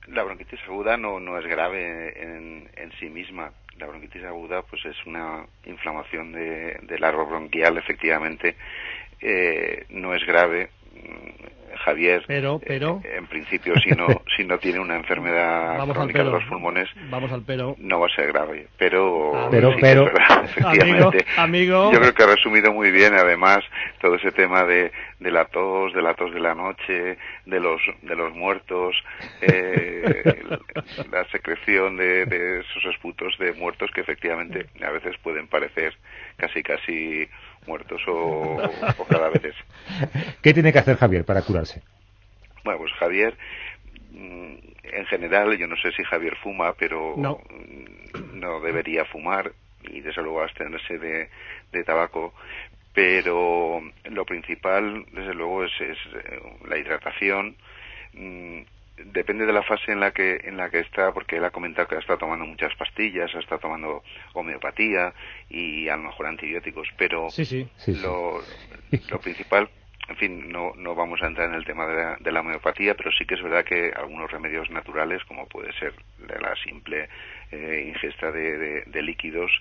La 0.07 0.23
bronquitis 0.23 0.59
aguda 0.67 0.95
no, 0.97 1.19
no 1.19 1.37
es 1.37 1.45
grave 1.45 2.13
en, 2.23 2.69
en 2.77 2.91
sí 2.99 3.09
misma. 3.09 3.51
La 3.79 3.87
bronquitis 3.87 4.23
aguda 4.23 4.61
pues 4.63 4.85
es 4.85 5.05
una 5.05 5.45
inflamación 5.65 6.31
de, 6.31 6.79
del 6.83 7.03
árbol 7.03 7.27
bronquial, 7.27 7.77
efectivamente. 7.77 8.55
Eh, 9.19 9.85
no 9.89 10.13
es 10.13 10.25
grave. 10.25 10.69
Mm, 11.03 11.47
Javier, 11.85 12.23
Pero, 12.27 12.59
pero- 12.65 13.01
eh, 13.05 13.15
en 13.17 13.27
principio, 13.27 13.73
si 13.79 13.91
no, 13.91 14.07
si 14.35 14.43
no 14.43 14.57
tiene 14.57 14.79
una 14.79 14.95
enfermedad 14.97 15.77
Vamos 15.77 15.89
al 15.95 16.01
crónica 16.03 16.19
de 16.19 16.25
pero. 16.25 16.39
los 16.39 16.49
pulmones, 16.49 16.89
Vamos 17.09 17.31
al 17.31 17.43
pero. 17.43 17.75
no 17.77 17.99
va 17.99 18.07
a 18.07 18.15
ser 18.15 18.27
grave. 18.27 18.67
Pero, 18.77 19.29
Amigo. 19.35 19.49
Pero- 19.51 19.71
sí 19.73 19.77
pero- 19.81 20.05
verdad, 20.05 20.43
efectivamente. 20.57 21.25
amigo. 21.37 21.91
Yo 21.93 21.99
creo 21.99 22.13
que 22.13 22.23
ha 22.23 22.27
resumido 22.27 22.73
muy 22.73 22.91
bien, 22.91 23.13
además, 23.13 23.59
todo 24.01 24.15
ese 24.15 24.31
tema 24.31 24.63
de, 24.65 24.91
de 25.19 25.31
la 25.31 25.45
tos, 25.45 25.93
de 25.93 26.01
la 26.01 26.13
tos 26.15 26.33
de 26.33 26.39
la 26.39 26.55
noche, 26.55 27.17
de 27.45 27.59
los, 27.59 27.79
de 28.01 28.15
los 28.15 28.33
muertos, 28.33 28.95
eh, 29.41 30.33
la 31.11 31.25
secreción 31.31 31.95
de, 31.95 32.25
de 32.25 32.59
esos 32.61 32.85
esputos 32.85 33.37
de 33.37 33.53
muertos 33.53 33.91
que 33.91 34.01
efectivamente 34.01 34.65
a 34.83 34.89
veces 34.89 35.15
pueden 35.19 35.47
parecer 35.47 35.93
casi 36.37 36.63
casi 36.63 37.27
muertos 37.67 38.01
o, 38.07 38.57
o 38.97 39.05
cadáveres. 39.05 39.55
¿Qué 40.41 40.53
tiene 40.53 40.71
que 40.73 40.79
hacer 40.79 40.97
Javier 40.97 41.25
para 41.25 41.41
curarse? 41.43 41.81
Bueno, 42.63 42.79
pues 42.79 42.93
Javier, 42.93 43.37
mm, 44.11 44.55
en 44.83 45.05
general, 45.07 45.57
yo 45.57 45.67
no 45.67 45.75
sé 45.77 45.91
si 45.91 46.03
Javier 46.03 46.35
fuma, 46.37 46.73
pero 46.73 47.13
No. 47.17 47.39
mm, 47.49 48.39
no 48.39 48.59
debería 48.61 49.05
fumar 49.05 49.51
y 49.83 50.01
desde 50.01 50.21
luego 50.23 50.41
abstenerse 50.41 50.97
de, 50.97 51.29
de 51.71 51.83
tabaco. 51.83 52.33
Pero 52.93 53.81
lo 54.05 54.25
principal, 54.25 55.05
desde 55.11 55.33
luego, 55.35 55.63
es, 55.63 55.71
es, 55.79 55.97
eh, 56.15 56.41
la 56.67 56.77
hidratación. 56.77 57.55
Depende 58.97 59.45
de 59.45 59.53
la 59.53 59.61
fase 59.61 59.91
en 59.91 59.99
la 59.99 60.11
que 60.11 60.41
en 60.43 60.57
la 60.57 60.69
que 60.71 60.79
está, 60.79 61.13
porque 61.13 61.37
él 61.37 61.45
ha 61.45 61.51
comentado 61.51 61.87
que 61.87 61.97
está 61.97 62.17
tomando 62.17 62.45
muchas 62.45 62.73
pastillas, 62.75 63.33
está 63.35 63.59
tomando 63.59 64.03
homeopatía 64.33 65.13
y 65.49 65.87
a 65.87 65.95
lo 65.97 66.03
mejor 66.03 66.25
antibióticos, 66.25 66.87
pero 66.97 67.29
Sí, 67.29 67.45
sí. 67.45 67.67
Sí, 67.77 67.93
sí. 67.93 68.01
lo, 68.01 68.41
lo 69.11 69.19
principal, 69.21 69.69
en 70.09 70.15
fin, 70.15 70.49
no, 70.51 70.73
no 70.75 70.95
vamos 70.95 71.21
a 71.21 71.27
entrar 71.27 71.47
en 71.49 71.53
el 71.55 71.65
tema 71.65 71.85
de 71.85 71.95
la, 71.95 72.17
de 72.19 72.31
la 72.31 72.39
homeopatía, 72.41 72.95
pero 72.95 73.11
sí 73.11 73.25
que 73.25 73.35
es 73.35 73.43
verdad 73.43 73.65
que 73.65 73.91
algunos 73.95 74.31
remedios 74.31 74.69
naturales, 74.71 75.23
como 75.25 75.45
puede 75.47 75.71
ser 75.73 75.93
la 76.27 76.39
la 76.49 76.55
simple 76.55 77.07
eh, 77.51 77.85
ingesta 77.93 78.31
de, 78.31 78.57
de- 78.57 78.83
de 78.87 79.01
líquidos, 79.03 79.51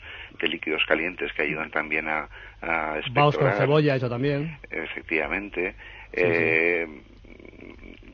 de 0.41 0.49
líquidos 0.49 0.83
calientes 0.87 1.31
que 1.35 1.43
ayudan 1.43 1.71
también 1.71 2.09
a, 2.09 2.29
a 2.63 3.01
Vaos 3.11 3.37
con 3.37 3.49
expectorar, 3.49 3.59
cebolla, 3.59 3.97
eso 3.97 4.09
también. 4.09 4.59
efectivamente. 4.71 5.75
eh, 6.13 6.87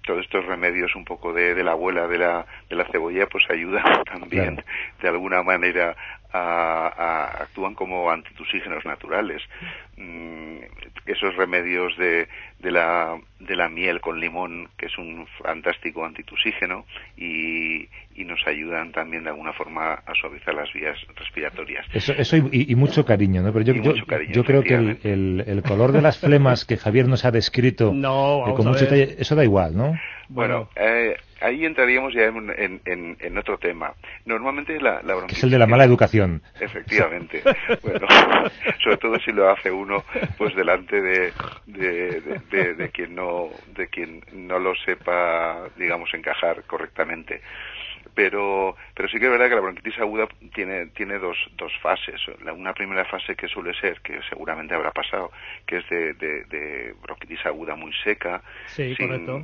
Todos 0.05 0.21
estos 0.21 0.45
remedios 0.47 0.95
un 0.97 1.05
poco 1.05 1.33
de, 1.33 1.55
de 1.55 1.63
la 1.65 1.73
abuela 1.73 2.09
de 2.09 2.19
la, 2.19 2.47
de 2.69 2.77
la 2.77 2.85
cebolla 2.87 3.27
pues 3.27 3.45
ayudan 3.51 3.85
también 4.05 4.57
Claro. 4.57 4.69
de 5.01 5.09
alguna 5.09 5.43
manera 5.43 5.97
a, 6.33 6.87
a- 6.89 7.43
actúan 7.43 7.75
como 7.75 8.11
antitusígenos 8.11 8.85
naturales. 8.85 9.43
Mm, 9.97 10.59
esos 11.07 11.35
remedios 11.37 11.97
de, 11.99 12.29
de, 12.61 12.71
la, 12.71 13.19
de 13.41 13.57
la 13.57 13.69
miel 13.69 14.01
con 14.01 14.21
limón, 14.21 14.69
que 14.77 14.87
es 14.87 14.97
un 14.99 15.27
fantástico 15.43 16.05
antitusígeno, 16.05 16.87
y, 17.17 17.89
y 18.15 18.25
nos 18.25 18.47
ayudan 18.47 18.93
también 18.93 19.25
de 19.25 19.31
alguna 19.31 19.53
forma 19.53 19.95
a 19.95 20.15
suavizar 20.15 20.55
las 20.55 20.73
vías 20.73 20.97
respiratorias. 21.17 21.87
Eso, 21.93 22.13
eso 22.13 22.37
y, 22.53 22.75
mucho 22.77 23.05
cariño, 23.05 23.43
¿no? 23.43 23.53
Pero 23.53 23.65
yo, 23.65 23.75
yo, 23.75 24.07
cariño, 24.07 24.33
yo 24.33 24.45
creo 24.45 24.63
que 24.63 24.75
el, 24.75 24.99
el- 25.03 25.45
el 25.47 25.63
color 25.63 25.93
de 25.93 26.03
las 26.03 26.19
flemas 26.19 26.65
que 26.65 26.77
Javier 26.77 27.09
nos 27.09 27.25
ha 27.25 27.31
descrito 27.31 27.93
No, 27.95 28.49
eh, 28.49 28.55
con 28.55 28.67
mucho 28.67 28.85
detalle, 28.85 29.17
eso 29.19 29.35
da 29.35 29.45
igual, 29.45 29.77
¿no? 29.77 29.99
Bueno, 30.29 30.71
eh, 30.77 31.17
ahí 31.43 31.65
entraríamos 31.65 32.15
ya 32.15 32.25
en, 32.25 32.51
en- 32.57 32.81
en- 32.85 33.17
en 33.21 33.39
otro 33.39 33.59
tema. 33.59 33.95
Normalmente 34.25 34.81
la, 34.81 35.01
bronquitis... 35.03 35.39
es 35.39 35.45
el 35.45 35.51
de 35.51 35.59
la 35.59 35.67
mala 35.67 35.85
educación. 35.85 36.43
Efectivamente. 36.61 37.43
bueno, 37.83 38.07
sobre 38.83 38.97
todo 38.99 39.19
si 39.21 39.33
lo 39.33 39.51
hace 39.51 39.71
uno 39.71 40.05
pues 40.39 40.55
delante 40.55 41.01
de, 41.01 41.33
de, 41.67 42.21
de- 42.21 42.39
de- 42.51 42.75
de 42.75 42.89
quien 42.91 43.15
no 43.15 43.51
de 43.75 43.89
quien 43.89 44.25
no 44.33 44.59
lo 44.59 44.75
sepa, 44.77 45.69
digamos, 45.77 46.13
encajar 46.15 46.63
correctamente. 46.65 47.41
Pero, 48.15 48.77
pero 48.95 49.09
sí 49.09 49.19
que 49.19 49.25
es 49.25 49.31
verdad 49.31 49.49
que 49.49 49.55
la 49.55 49.61
bronquitis 49.63 49.99
aguda 49.99 50.29
tiene, 50.55 50.87
tiene 50.89 51.19
dos, 51.19 51.37
dos 51.57 51.73
fases. 51.81 52.21
La- 52.45 52.53
una 52.53 52.75
primera 52.75 53.05
fase 53.07 53.35
que 53.35 53.49
suele 53.49 53.73
ser, 53.75 54.01
que 54.03 54.21
seguramente 54.29 54.75
habrá 54.75 54.91
pasado, 54.91 55.31
que 55.67 55.79
es 55.79 55.89
de, 55.89 56.13
de- 56.15 56.45
de 56.45 56.95
bronquitis 57.03 57.45
aguda 57.47 57.75
muy 57.75 57.93
seca, 58.05 58.43
Sí, 58.67 58.95
sin- 58.97 59.07
correcto. 59.09 59.43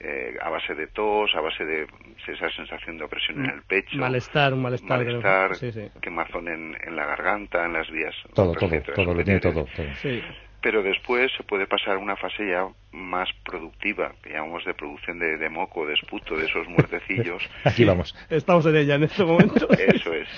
Eh, 0.00 0.36
a 0.40 0.48
base 0.50 0.74
de 0.74 0.86
tos, 0.88 1.34
a 1.34 1.40
base 1.40 1.64
de 1.64 1.86
esa 2.28 2.50
sensación 2.50 2.98
de 2.98 3.04
opresión 3.04 3.44
en 3.44 3.50
el 3.50 3.62
pecho, 3.62 3.96
Malestar, 3.96 4.52
un 4.54 4.62
malestar. 4.62 4.98
malestar, 5.04 5.56
Sí, 5.56 5.72
sí. 5.72 5.88
quemazón 6.00 6.48
en, 6.48 6.76
en 6.86 6.94
la 6.96 7.06
garganta, 7.06 7.64
en 7.64 7.72
las 7.72 7.90
vías 7.90 8.14
Todo, 8.34 8.52
todo, 8.54 8.80
todo, 8.94 9.14
lo 9.14 9.24
tiene 9.24 9.40
todo. 9.40 9.64
todo. 9.64 9.86
Sí. 9.96 10.22
Pero 10.60 10.82
después 10.82 11.30
se 11.36 11.44
puede 11.44 11.68
pasar 11.68 11.94
a 11.94 11.98
una 11.98 12.16
fase 12.16 12.48
ya 12.48 12.66
más 12.90 13.28
productiva, 13.44 14.12
que 14.22 14.30
llamamos 14.30 14.64
de 14.64 14.74
producción 14.74 15.18
de, 15.20 15.36
de 15.38 15.48
moco, 15.48 15.86
de 15.86 15.94
esputo, 15.94 16.36
de 16.36 16.46
esos 16.46 16.66
muertecillos. 16.68 17.48
Aquí 17.64 17.84
vamos. 17.84 18.12
Estamos 18.28 18.66
en 18.66 18.74
ella 18.76 18.96
en 18.96 19.04
este 19.04 19.24
momento. 19.24 19.68
Eso 19.70 20.12
es. 20.12 20.28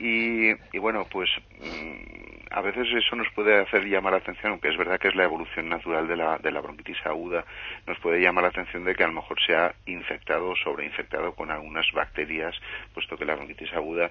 Y, 0.00 0.50
y 0.72 0.78
bueno, 0.80 1.06
pues 1.10 1.30
mm, 1.60 2.37
a 2.50 2.60
veces 2.60 2.88
eso 2.92 3.16
nos 3.16 3.28
puede 3.30 3.60
hacer 3.60 3.84
llamar 3.86 4.12
la 4.12 4.18
atención, 4.18 4.52
aunque 4.52 4.68
es 4.68 4.76
verdad 4.76 4.98
que 4.98 5.08
es 5.08 5.14
la 5.14 5.24
evolución 5.24 5.68
natural 5.68 6.08
de 6.08 6.16
la, 6.16 6.38
de 6.38 6.50
la 6.50 6.60
bronquitis 6.60 6.98
aguda, 7.04 7.44
nos 7.86 7.98
puede 7.98 8.20
llamar 8.20 8.44
la 8.44 8.50
atención 8.50 8.84
de 8.84 8.94
que 8.94 9.04
a 9.04 9.08
lo 9.08 9.14
mejor 9.14 9.38
se 9.44 9.54
ha 9.54 9.74
infectado 9.86 10.50
o 10.50 10.56
sobreinfectado 10.56 11.34
con 11.34 11.50
algunas 11.50 11.86
bacterias, 11.92 12.54
puesto 12.94 13.16
que 13.16 13.24
la 13.24 13.34
bronquitis 13.34 13.72
aguda 13.72 14.10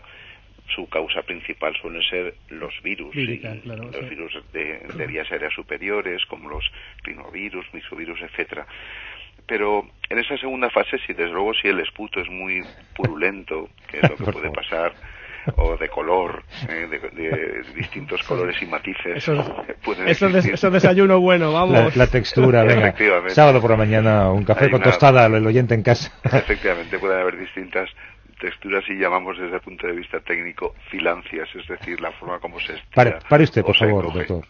su 0.76 0.88
causa 0.90 1.22
principal 1.22 1.76
suelen 1.82 2.02
ser 2.04 2.36
los 2.50 2.74
virus, 2.84 3.16
Vírica, 3.16 3.56
y 3.56 3.60
claro, 3.62 3.86
los 3.86 3.96
sí. 3.96 4.06
virus 4.06 4.38
de, 4.52 4.80
de 4.80 5.08
vías 5.08 5.32
aéreas 5.32 5.54
superiores, 5.54 6.26
como 6.26 6.50
los 6.50 6.70
rinovirus, 7.04 7.66
misovirus, 7.74 8.22
etcétera. 8.22 8.68
Pero 9.46 9.88
en 10.10 10.20
esa 10.20 10.38
segunda 10.38 10.70
fase, 10.70 10.98
si 11.06 11.14
desde 11.14 11.32
luego 11.32 11.54
si 11.54 11.70
el 11.70 11.80
esputo 11.80 12.20
es 12.20 12.30
muy 12.30 12.64
purulento, 12.96 13.70
que 13.90 14.00
es 14.00 14.10
lo 14.10 14.18
que 14.18 14.24
puede 14.32 14.52
pasar, 14.52 14.94
o 15.58 15.78
de 15.78 15.90
color, 15.90 16.44
eh, 16.70 16.88
de, 16.90 17.00
de 17.00 17.64
distintos 17.76 18.22
colores 18.24 18.62
y 18.62 18.66
matices, 18.66 19.18
Eso, 19.18 19.66
pueden 19.84 20.08
eso, 20.08 20.30
des- 20.30 20.46
eso 20.46 20.70
desayuno 20.70 21.20
bueno, 21.20 21.52
La, 21.52 21.60
vamos. 21.60 21.96
la 21.96 22.08
textura, 22.08 22.64
venga. 22.64 22.90
Efectivamente. 22.90 23.34
Sábado 23.36 23.62
por 23.62 23.72
la 23.72 23.78
mañana, 23.78 24.30
un 24.32 24.44
café 24.44 24.66
Hay 24.66 24.72
con 24.72 24.82
una- 24.82 24.92
tostada, 24.92 25.26
el 25.28 25.46
oyente 25.48 25.74
en 25.74 25.84
casa. 25.84 26.12
Efectivamente, 26.24 27.00
pueden 27.00 27.20
haber 27.20 27.38
distintas 27.38 27.90
texturas 28.40 28.84
y 28.88 28.94
llamamos 29.00 29.36
desde 29.40 29.56
el 29.56 29.62
punto 29.62 29.88
de 29.88 29.94
vista 29.94 30.20
técnico 30.20 30.76
filancias, 30.92 31.50
es 31.56 31.68
decir, 31.68 32.00
la 32.00 32.12
forma 32.12 32.40
como 32.40 32.60
se 32.60 32.74
estira. 32.74 32.90
Pare, 32.94 33.16
pare 33.28 33.44
usted, 33.46 33.64
por 33.64 33.76
favor, 33.76 34.06
coge. 34.06 34.26
doctor. 34.26 34.46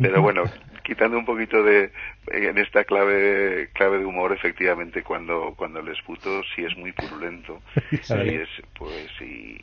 Pero 0.00 0.20
bueno, 0.20 0.42
quitando 0.82 1.16
un 1.16 1.24
poquito 1.24 1.62
de 1.62 1.92
en 2.32 2.58
esta 2.58 2.82
clave 2.82 3.68
clave 3.72 3.98
de 3.98 4.04
humor, 4.04 4.32
efectivamente, 4.32 5.04
cuando 5.04 5.54
cuando 5.56 5.78
el 5.78 5.88
esputo 5.88 6.42
si 6.56 6.64
es 6.64 6.76
muy 6.76 6.90
purulento, 6.90 7.62
si 8.02 8.10
es 8.12 8.48
pues 8.76 9.08
y 9.20 9.58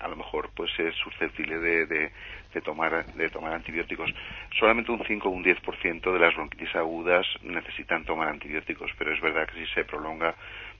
a 0.00 0.08
lo 0.08 0.16
mejor 0.16 0.50
pues 0.54 0.70
es 0.78 0.94
susceptible 0.96 1.58
de, 1.58 1.86
de, 1.86 2.12
de 2.54 2.60
tomar 2.60 3.06
de 3.14 3.28
tomar 3.30 3.52
antibióticos. 3.52 4.10
Solamente 4.58 4.92
un 4.92 5.02
5 5.06 5.28
o 5.28 5.32
un 5.32 5.44
10% 5.44 6.12
de 6.12 6.18
las 6.18 6.34
bronquitis 6.34 6.74
agudas 6.76 7.26
necesitan 7.42 8.04
tomar 8.04 8.28
antibióticos, 8.28 8.90
pero 8.98 9.12
es 9.14 9.20
verdad 9.20 9.46
que 9.48 9.64
si 9.64 9.72
se 9.74 9.84
prolonga 9.84 10.34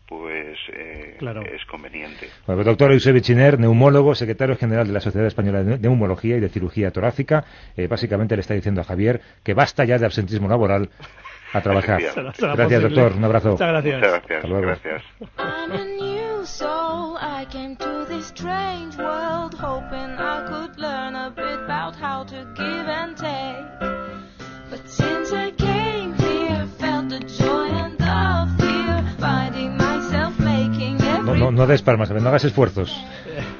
pues 0.06 0.58
eh, 0.72 1.16
Claro. 1.18 1.42
es 1.42 1.62
conveniente. 1.66 2.30
Bueno, 2.46 2.64
doctor 2.64 2.92
Eusebio 2.92 3.20
Chiner, 3.20 3.58
neumólogo, 3.60 4.14
secretario 4.14 4.56
general 4.56 4.86
de 4.86 4.94
la 4.94 5.00
Sociedad 5.00 5.26
Española 5.26 5.62
de 5.62 5.78
Neumología 5.78 6.36
y 6.38 6.40
de 6.40 6.48
Cirugía 6.48 6.90
Torácica, 6.90 7.44
eh, 7.76 7.88
básicamente 7.88 8.34
le 8.34 8.40
está 8.40 8.54
diciendo 8.54 8.80
a 8.80 8.84
Javier 8.84 9.20
que 9.44 9.52
basta 9.52 9.84
ya 9.84 9.98
de 9.98 10.06
absentismo 10.06 10.48
laboral 10.48 10.88
a 11.52 11.60
trabajar. 11.60 12.00
Será- 12.00 12.32
será 12.32 12.54
Gracias, 12.54 12.80
posible. 12.82 13.00
doctor. 13.02 13.18
Un 13.18 13.24
abrazo. 13.24 13.50
Muchas 13.52 13.68
gracias. 13.68 13.94
Muchas 13.96 14.12
gracias, 14.12 14.36
Hasta 14.38 14.48
luego. 14.48 14.66
gracias. 14.66 15.02
I 18.28 18.30
strange 18.30 18.96
world 18.98 19.54
hoping 19.54 20.10
I 20.18 20.46
could 20.48 20.78
learn 20.78 21.16
a 21.16 21.30
bit 21.30 21.60
about 21.64 21.96
how 21.96 22.24
to 22.24 22.44
give 22.54 22.86
and 23.00 23.16
take. 23.16 23.66
But 24.68 24.86
since 24.86 25.32
I 25.32 25.50
came 25.52 26.12
here, 26.14 26.68
felt 26.78 27.08
the 27.08 27.20
joy 27.20 27.68
and 27.68 27.96
the 27.96 28.48
fear, 28.58 29.14
finding 29.18 29.78
myself 29.78 30.38
making 30.38 30.98
No, 30.98 31.16
every 31.16 31.40
no, 31.40 31.50
no 31.50 31.66
des 31.66 31.82
palmas, 31.82 32.10
no 32.10 32.20
hagas 32.20 32.44
esfuerzos. 32.44 32.90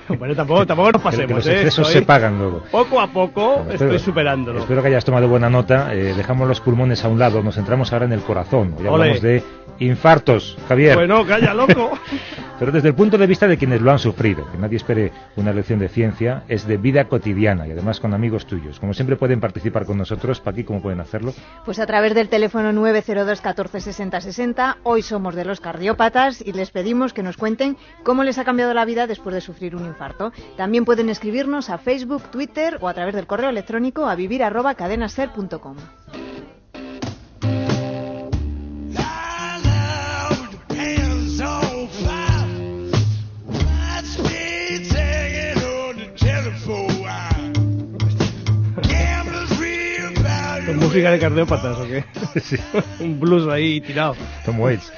Bueno, 0.19 0.35
tampoco, 0.35 0.67
tampoco 0.67 0.93
nos 0.93 1.03
Que- 1.03 1.03
que 1.03 1.05
pasemos, 1.17 1.37
los 1.37 1.47
¿eh? 1.47 1.53
excesos 1.57 1.87
Estoy- 1.89 2.01
se 2.01 2.07
pagan 2.07 2.39
luego. 2.39 2.63
Poco 2.71 3.01
a 3.01 3.07
poco 3.09 3.57
Bueno, 3.59 3.73
estoy 3.73 3.87
espero- 3.89 3.99
superándolo. 3.99 4.59
Espero 4.61 4.83
que 4.83 4.89
hayas 4.89 5.05
tomado 5.05 5.29
buena 5.29 5.51
nota. 5.51 5.95
Eh, 5.95 6.15
dejamos 6.17 6.49
los 6.49 6.61
pulmones 6.61 7.05
a 7.05 7.09
un 7.09 7.19
lado, 7.19 7.43
nos 7.43 7.55
centramos 7.57 7.93
ahora 7.93 8.07
en 8.07 8.13
el 8.13 8.21
corazón. 8.21 8.75
Hoy 8.79 8.87
hablamos 8.87 9.21
de 9.21 9.43
infartos, 9.81 10.57
Javier. 10.69 10.95
Bueno, 10.97 11.25
calla, 11.27 11.55
loco. 11.55 11.93
Pero 12.59 12.73
desde 12.73 12.89
el 12.89 12.95
punto 12.97 13.17
de 13.17 13.29
vista 13.29 13.47
de 13.47 13.57
quienes 13.57 13.81
lo 13.81 13.93
han 13.93 14.01
sufrido, 14.01 14.45
que 14.51 14.59
nadie 14.59 14.79
espere 14.79 15.13
una 15.37 15.53
lección 15.53 15.79
de 15.79 15.89
ciencia, 15.89 16.43
es 16.49 16.67
de 16.67 16.77
vida 16.77 17.05
cotidiana 17.05 17.69
y 17.69 17.71
además 17.71 18.01
con 18.01 18.13
amigos 18.15 18.47
tuyos. 18.47 18.81
Como 18.81 18.95
siempre 18.95 19.15
pueden 19.15 19.39
participar 19.41 19.85
con 19.87 19.97
nosotros, 19.97 20.41
Paqui, 20.41 20.65
¿cómo 20.65 20.83
pueden 20.83 20.99
hacerlo? 20.99 21.33
Pues 21.65 21.79
a 21.79 21.87
través 21.87 22.15
del 22.17 22.29
teléfono 22.29 22.73
902 22.73 23.41
14 23.41 23.81
60 23.81 24.21
60. 24.21 24.79
Hoy 24.83 25.03
somos 25.03 25.37
de 25.37 25.45
los 25.45 25.61
cardiópatas 25.61 26.41
y 26.45 26.53
les 26.53 26.73
pedimos 26.73 27.13
que 27.13 27.23
nos 27.23 27.37
cuenten 27.37 27.77
cómo 28.03 28.25
les 28.25 28.39
ha 28.39 28.45
cambiado 28.45 28.75
la 28.75 28.85
vida 28.85 29.07
después 29.07 29.33
de 29.35 29.41
sufrir 29.41 29.77
un 29.77 29.87
infarto. 29.87 29.98
También 30.57 30.85
pueden 30.85 31.09
escribirnos 31.09 31.71
a 31.71 31.79
Facebook, 31.79 32.23
Twitter 32.31 32.79
o 32.81 32.89
a 32.89 32.95
través 32.95 33.15
del 33.15 33.27
correo 33.27 33.51
electrónico 33.51 34.07
a 34.07 34.15
vivir 34.15 34.43
arroba 34.43 34.75
cadenaser.com. 34.75 35.77
¿Con 50.67 50.77
música 50.77 51.11
de 51.11 51.19
cardiópatas 51.19 51.79
o 51.79 51.87
qué? 51.87 52.05
Un 53.01 53.19
blues 53.19 53.49
ahí 53.49 53.81
tirado. 53.81 54.15
Como 54.45 54.69
es. 54.69 54.93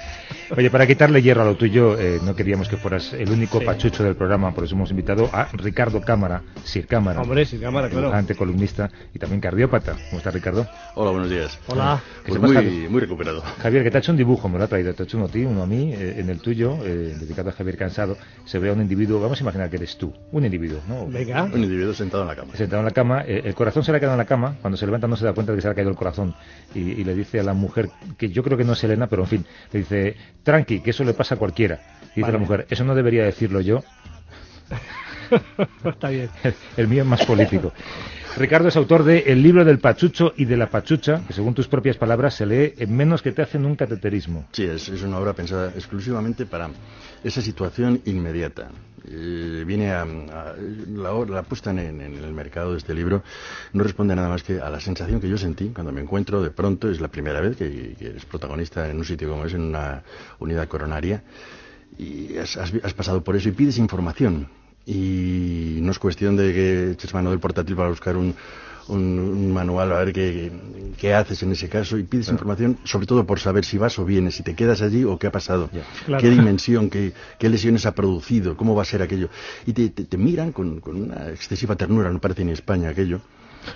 Oye, 0.57 0.69
para 0.69 0.85
quitarle 0.85 1.23
hierro 1.23 1.43
a 1.43 1.45
lo 1.45 1.55
tuyo, 1.55 1.97
eh, 1.97 2.19
no 2.25 2.35
queríamos 2.35 2.69
que 2.69 2.77
fueras 2.77 3.13
el 3.13 3.31
único 3.31 3.61
Sí. 3.61 3.65
pachucho 3.65 4.03
del 4.03 4.17
programa, 4.17 4.53
por 4.53 4.65
eso 4.65 4.75
hemos 4.75 4.91
invitado 4.91 5.31
a 5.33 5.45
Ricardo 5.53 6.01
Cámara, 6.01 6.43
Sir 6.65 6.89
Cámara. 6.89 7.21
Hombre, 7.23 7.45
Sir 7.47 7.61
Cámara, 7.61 7.89
claro. 7.89 8.11
columnista 8.37 8.91
y 9.15 9.19
también 9.21 9.41
cardiópata. 9.41 9.93
¿Cómo 10.09 10.19
está 10.19 10.33
Ricardo? 10.33 10.67
Hola, 10.97 11.13
buenos 11.13 11.31
días. 11.31 11.57
Hola. 11.69 12.03
Pues 12.27 12.41
muy, 12.41 12.53
Javier, 12.53 12.91
muy 12.91 13.01
recuperado. 13.01 13.43
Javier, 13.63 13.85
que 13.85 13.91
te 13.93 13.99
ha 13.99 14.01
hecho 14.01 14.11
un 14.11 14.19
dibujo, 14.19 14.49
me 14.49 14.59
lo 14.59 14.65
ha 14.65 14.67
traído, 14.67 14.93
te 14.93 15.05
ha 15.05 15.07
hecho 15.07 15.19
uno 15.19 15.27
a 15.27 15.31
ti, 15.31 15.45
uno 15.45 15.63
a 15.63 15.67
mí, 15.67 15.93
eh, 15.95 16.17
en 16.19 16.29
el 16.29 16.41
tuyo, 16.41 16.79
eh, 16.85 17.15
dedicado 17.21 17.51
a 17.51 17.53
Javier 17.53 17.77
Cansado, 17.77 18.17
se 18.45 18.59
ve 18.59 18.71
a 18.71 18.73
un 18.73 18.81
individuo, 18.81 19.21
vamos 19.21 19.39
a 19.41 19.45
imaginar 19.45 19.71
que 19.71 19.77
eres 19.77 19.97
tú, 19.99 20.13
un 20.33 20.45
individuo, 20.45 20.81
¿no? 20.89 21.07
Venga. 21.07 21.45
Un 21.45 21.63
individuo 21.63 21.95
sentado 21.95 22.25
en 22.25 22.29
la 22.29 22.35
cama. 22.35 22.57
Sentado 22.57 22.81
en 22.81 22.87
la 22.87 22.93
cama, 22.93 23.23
eh, 23.25 23.43
el 23.45 23.55
corazón 23.55 23.85
se 23.85 23.93
le 23.93 23.99
ha 23.99 24.01
quedado 24.01 24.15
en 24.15 24.19
la 24.19 24.25
cama, 24.27 24.57
cuando 24.61 24.77
se 24.77 24.85
levanta 24.85 25.07
no 25.07 25.15
se 25.17 25.25
da 25.25 25.33
cuenta 25.33 25.53
de 25.53 25.59
que 25.59 25.63
se 25.63 25.69
le 25.69 25.73
ha 25.73 25.75
caído 25.77 25.91
el 25.91 25.97
corazón 25.97 26.35
y, 26.75 26.81
y 26.81 27.05
le 27.05 27.15
dice 27.15 27.39
a 27.39 27.45
la 27.45 27.55
mujer, 27.55 27.89
que 28.19 28.31
yo 28.31 28.43
creo 28.43 28.59
que 28.59 28.65
no 28.65 28.73
es 28.73 28.83
Elena, 28.83 29.07
pero 29.07 29.23
en 29.23 29.29
fin, 29.29 29.47
le 29.73 29.79
dice, 29.81 30.17
tranqui, 30.42 30.81
que 30.81 30.90
eso 30.90 31.05
le 31.05 31.14
pasa 31.14 31.35
a 31.35 31.38
cualquiera. 31.38 31.79
Dice 32.14 32.22
Vale. 32.22 32.33
la 32.33 32.38
mujer, 32.38 32.66
eso 32.70 32.85
no 32.85 32.94
debería 32.94 33.24
decirlo 33.24 33.61
yo, 33.61 33.83
Está 35.85 36.09
bien. 36.09 36.31
el 36.76 36.88
mío 36.88 37.03
es 37.03 37.09
más 37.09 37.24
político. 37.24 37.72
Ricardo 38.37 38.69
es 38.69 38.77
autor 38.77 39.05
de 39.05 39.19
El 39.27 39.43
libro 39.43 39.64
del 39.64 39.79
pachucho 39.81 40.33
y 40.37 40.45
de 40.45 40.57
la 40.57 40.71
pachucha, 40.71 41.23
que 41.27 41.33
según 41.33 41.55
tus 41.55 41.69
propias 41.69 41.97
palabras 41.97 42.35
se 42.35 42.47
lee 42.47 42.75
en 42.79 42.97
menos 42.97 43.23
que 43.23 43.33
te 43.33 43.43
hacen 43.43 43.66
un 43.66 43.77
cateterismo. 43.77 44.47
Sí, 44.53 44.64
es, 44.64 44.88
es 44.88 45.03
una 45.03 45.19
obra 45.19 45.35
pensada 45.35 45.73
exclusivamente 45.75 46.47
para 46.47 46.71
esa 47.23 47.43
situación 47.43 48.01
inmediata. 48.07 48.71
Eh, 49.07 49.64
viene 49.66 49.88
la, 49.88 51.25
la 51.27 51.43
puesta 51.43 51.71
en, 51.71 52.01
el 52.01 52.33
mercado 52.35 52.73
de 52.73 52.79
este 52.79 52.95
libro 52.95 53.23
no 53.73 53.83
responde 53.83 54.14
nada 54.14 54.29
más 54.29 54.43
que 54.43 54.61
a 54.61 54.69
la 54.69 54.79
sensación 54.79 55.21
que 55.21 55.29
yo 55.29 55.38
sentí 55.38 55.71
cuando 55.71 55.90
me 55.90 56.03
encuentro 56.03 56.43
de 56.43 56.51
pronto, 56.51 56.90
es 56.90 57.01
la 57.01 57.09
primera 57.09 57.40
vez 57.40 57.57
que, 57.57 57.95
que 57.99 58.09
eres 58.09 58.27
protagonista 58.27 58.88
en 58.90 58.99
un 58.99 59.05
sitio 59.05 59.29
como 59.31 59.47
es, 59.47 59.55
en 59.55 59.62
una 59.62 60.03
unidad 60.38 60.69
coronaria, 60.69 61.23
y 61.99 62.37
has, 62.37 62.57
has 62.57 62.73
has 62.83 62.95
pasado 62.95 63.25
por 63.25 63.37
eso 63.37 63.49
y 63.49 63.53
pides 63.53 63.79
información. 63.79 64.49
Y 64.87 65.79
no 65.83 65.93
es 65.93 65.99
cuestión 65.99 66.37
de 66.37 66.53
que 66.53 66.90
eches 66.93 67.12
mano 67.14 67.31
del 67.31 67.38
portátil 67.38 67.77
para 67.77 67.88
buscar 67.90 68.16
un, 68.16 68.35
un, 68.88 69.19
un 69.19 69.53
manual 69.53 69.93
a 69.93 69.99
ver 70.05 70.12
qué, 70.12 70.51
qué 70.99 71.14
haces 71.14 71.43
en 71.43 71.53
ese 71.53 71.69
caso 71.69 71.97
y 71.99 72.03
pides 72.03 72.29
información 72.29 72.79
sobre 72.85 73.07
todo 73.07 73.25
por 73.27 73.38
saber 73.38 73.64
si 73.64 73.79
vas 73.79 73.99
o 73.99 74.05
vienes, 74.05 74.35
si 74.37 74.43
te 74.43 74.55
quedas 74.55 74.83
allí 74.83 75.05
o 75.05 75.19
qué 75.19 75.27
ha 75.29 75.33
pasado, 75.33 75.71
Claro. 76.07 76.21
qué 76.21 76.31
dimensión, 76.31 76.90
qué, 76.90 77.12
qué 77.38 77.49
lesiones 77.49 77.87
ha 77.87 77.93
producido, 77.95 78.57
cómo 78.57 78.75
va 78.75 78.83
a 78.83 78.87
ser 78.87 79.03
aquello. 79.03 79.29
Y 79.66 79.73
te, 79.75 79.90
te- 79.90 80.05
te 80.05 80.16
miran 80.16 80.51
con, 80.53 80.81
con 80.81 80.97
una 80.97 81.29
excesiva 81.31 81.77
ternura, 81.77 82.11
no 82.11 82.19
parece 82.21 82.45
ni 82.45 82.53
España 82.53 82.88
aquello. 82.88 83.21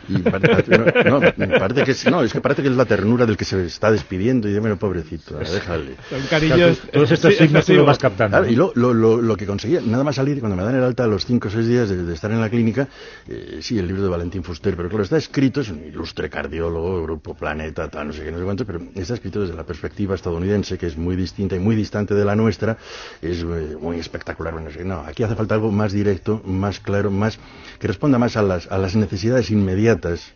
Y 0.09 0.18
parece, 0.18 0.78
no, 1.04 1.20
no, 1.20 1.59
parece 1.59 1.85
que 1.85 1.90
es, 1.92 2.11
no, 2.11 2.22
es 2.22 2.33
que 2.33 2.40
parece 2.40 2.62
que 2.62 2.68
es 2.68 2.76
la 2.76 2.85
ternura 2.85 3.26
del 3.26 3.37
que 3.37 3.44
se 3.44 3.64
está 3.66 3.90
despidiendo 3.90 4.48
y 4.48 4.52
de 4.52 4.61
bueno, 4.61 4.76
pobrecito, 4.76 5.38
déjale. 5.38 5.96
Son 6.11 6.22
cariños. 6.28 6.80
Todos 6.92 7.11
estos 7.11 7.35
sí, 7.35 7.44
signos 7.44 7.66
tú 7.66 7.74
lo 7.74 7.85
vas 7.85 7.98
captando. 7.98 8.37
Claro, 8.37 8.50
y 8.50 8.57
lo, 8.57 8.72
lo, 8.74 8.94
lo, 8.94 9.20
lo 9.20 9.37
que 9.37 9.46
conseguía, 9.46 9.80
nada 9.85 10.04
más 10.04 10.16
salir, 10.16 10.40
cuando 10.40 10.57
me 10.57 10.62
dan 10.62 10.74
el 10.74 10.83
alta 10.83 11.04
a 11.04 11.07
los 11.07 11.26
5 11.26 11.48
o 11.48 11.50
6 11.50 11.66
días 11.66 11.88
de, 11.88 12.04
de 12.04 12.14
estar 12.14 12.30
en 12.30 12.40
la 12.40 12.48
clínica, 12.48 12.88
eh, 13.28 13.59
sí, 13.61 13.78
el 13.78 13.87
libro 13.87 14.02
de 14.02 14.09
Valentín 14.09 14.42
Fuster, 14.42 14.76
pero 14.76 14.88
claro, 14.88 15.04
está 15.04 15.16
escrito, 15.16 15.61
es 15.61 15.70
un 15.70 15.85
ilustre 15.85 16.30
cardiólogo, 16.30 17.02
Grupo 17.02 17.35
Planeta, 17.35 17.88
tal, 17.88 18.09
no 18.09 18.12
sé 18.12 18.24
qué, 18.24 18.33
no 18.33 18.38
sé 18.38 18.44
cuánto, 18.44 18.64
pero 18.64 18.80
está 18.94 19.14
escrito 19.14 19.40
desde 19.40 19.54
la 19.54 19.64
perspectiva 19.64 20.14
estadounidense, 20.14 20.78
que 20.78 20.87
es 20.87 20.96
muy 20.96 21.16
distinta 21.16 21.57
y 21.57 21.59
muy 21.59 21.76
distante 21.76 22.14
de 22.14 22.24
la 22.24 22.37
nuestra, 22.37 22.76
es 23.20 23.42
eh, 23.42 23.76
muy 23.80 23.98
espectacular. 23.98 24.52
Bueno, 24.52 24.68
no, 24.68 24.74
sé, 24.74 24.85
no, 24.85 25.00
aquí 25.00 25.22
hace 25.22 25.35
falta 25.35 25.54
algo 25.54 25.70
más 25.70 25.92
directo, 25.92 26.42
más 26.44 26.80
claro, 26.80 27.11
más 27.11 27.38
que 27.78 27.88
responda 27.88 28.18
más 28.18 28.37
a 28.37 28.42
las, 28.42 28.70
a 28.70 28.78
las 28.78 28.96
necesidades 28.96 29.50
inmediatas. 29.50 29.84
orientas 29.85 30.35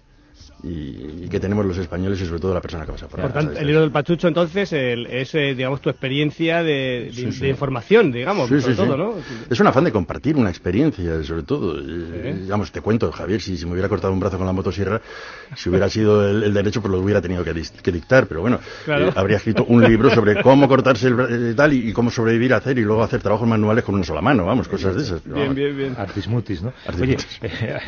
Y, 0.60 1.24
y 1.24 1.28
que 1.30 1.38
tenemos 1.38 1.64
los 1.64 1.78
españoles 1.78 2.20
y 2.20 2.26
sobre 2.26 2.40
todo 2.40 2.52
la 2.52 2.60
persona 2.60 2.84
que 2.84 2.90
pasa 2.90 3.06
por 3.06 3.20
Por 3.20 3.32
tanto, 3.32 3.56
el 3.56 3.64
libro 3.64 3.80
del 3.82 3.92
Pachucho, 3.92 4.26
entonces, 4.26 4.72
el- 4.72 5.06
es, 5.06 5.32
eh, 5.36 5.54
digamos, 5.54 5.80
tu 5.80 5.88
experiencia 5.88 6.64
de, 6.64 7.04
de- 7.06 7.12
Sí, 7.12 7.30
sí. 7.30 7.40
de 7.42 7.48
información, 7.50 8.10
digamos, 8.10 8.48
Sí, 8.48 8.60
sobre 8.60 8.74
sí, 8.74 8.80
sí. 8.82 8.86
todo, 8.88 8.96
¿no? 8.96 9.14
Es 9.48 9.60
un 9.60 9.66
afán 9.68 9.84
de 9.84 9.92
compartir 9.92 10.34
una 10.34 10.50
experiencia, 10.50 11.22
sobre 11.22 11.44
todo. 11.44 11.78
Eh, 11.78 12.38
Digamos, 12.42 12.72
te 12.72 12.80
cuento, 12.80 13.12
Javier, 13.12 13.40
si, 13.40 13.56
si 13.56 13.66
me 13.66 13.72
hubiera 13.72 13.88
cortado 13.88 14.12
un 14.12 14.18
brazo 14.18 14.36
con 14.36 14.46
la 14.48 14.52
motosierra, 14.52 15.00
si 15.54 15.68
hubiera 15.68 15.88
sido 15.88 16.28
el, 16.28 16.42
el 16.42 16.52
derecho, 16.52 16.80
pues 16.82 16.90
lo 16.90 16.98
hubiera 16.98 17.20
tenido 17.22 17.44
que, 17.44 17.54
dis- 17.54 17.80
que 17.80 17.92
dictar. 17.92 18.26
Pero 18.26 18.40
bueno, 18.40 18.58
Claro. 18.84 19.08
eh, 19.08 19.12
habría 19.14 19.36
escrito 19.36 19.64
un 19.64 19.84
libro 19.84 20.10
sobre 20.10 20.42
cómo 20.42 20.66
cortarse 20.66 21.06
el 21.06 21.14
bra- 21.16 21.28
eh, 21.30 21.54
tal 21.54 21.72
y, 21.72 21.88
y 21.88 21.92
cómo 21.92 22.10
sobrevivir 22.10 22.52
a 22.52 22.56
hacer 22.56 22.76
y 22.78 22.82
luego 22.82 23.04
hacer 23.04 23.22
trabajos 23.22 23.46
manuales 23.46 23.84
con 23.84 23.94
una 23.94 24.02
sola 24.04 24.20
mano, 24.22 24.44
vamos, 24.46 24.66
cosas 24.66 24.96
de 24.96 25.02
esas. 25.02 25.22
Bien, 25.22 25.36
vamos. 25.36 25.54
bien, 25.54 25.76
bien. 25.76 25.94
Artismutis, 25.96 26.62
¿no? 26.62 26.72
Artismutis. 26.84 27.38
Oye, 27.42 27.52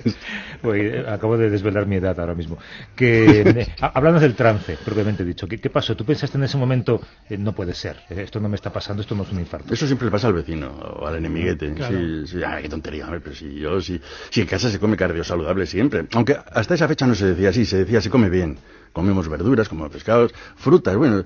Oye, 0.62 1.04
acabo 1.08 1.36
de 1.36 1.50
desvelar 1.50 1.86
mi 1.86 1.96
edad 1.96 2.18
ahora 2.20 2.34
mismo. 2.34 2.58
Que 2.94 3.40
eh, 3.40 3.74
ha- 3.80 3.92
hablando 3.94 4.20
del 4.20 4.34
trance, 4.34 4.76
propiamente 4.84 5.24
dicho, 5.24 5.46
¿qué, 5.48 5.58
qué 5.60 5.70
pasó? 5.70 5.96
¿Tú 5.96 6.04
pensaste 6.04 6.36
en 6.38 6.44
ese 6.44 6.56
momento, 6.56 7.00
eh, 7.28 7.36
no 7.38 7.54
puede 7.54 7.74
ser, 7.74 7.96
esto 8.08 8.40
no 8.40 8.48
me 8.48 8.56
está 8.56 8.72
pasando, 8.72 9.00
esto 9.02 9.14
no 9.14 9.22
es 9.22 9.32
un 9.32 9.40
infarto? 9.40 9.72
Eso 9.72 9.86
siempre 9.86 10.06
le 10.06 10.10
pasa 10.12 10.26
al 10.26 10.34
vecino 10.34 10.68
o 10.70 11.06
al 11.06 11.16
enemiguete. 11.16 11.72
Claro. 11.74 11.98
Sí, 11.98 12.26
sí, 12.26 12.42
ay, 12.44 12.62
qué 12.64 12.68
tontería, 12.68 13.04
hombre, 13.04 13.20
pero 13.20 13.34
si 13.34 13.54
yo, 13.54 13.80
si, 13.80 14.00
si 14.30 14.40
en 14.42 14.46
casa 14.46 14.68
se 14.70 14.78
come 14.78 14.96
cardio 14.96 15.24
saludable 15.24 15.66
siempre. 15.66 16.06
Aunque 16.12 16.36
hasta 16.52 16.74
esa 16.74 16.88
fecha 16.88 17.06
no 17.06 17.14
se 17.14 17.26
decía 17.26 17.50
así, 17.50 17.64
se 17.64 17.78
decía 17.78 18.00
se 18.00 18.10
come 18.10 18.28
bien. 18.28 18.58
Comemos 18.92 19.28
verduras, 19.28 19.68
comemos 19.68 19.92
pescados, 19.92 20.34
frutas. 20.56 20.96
Bueno, 20.96 21.24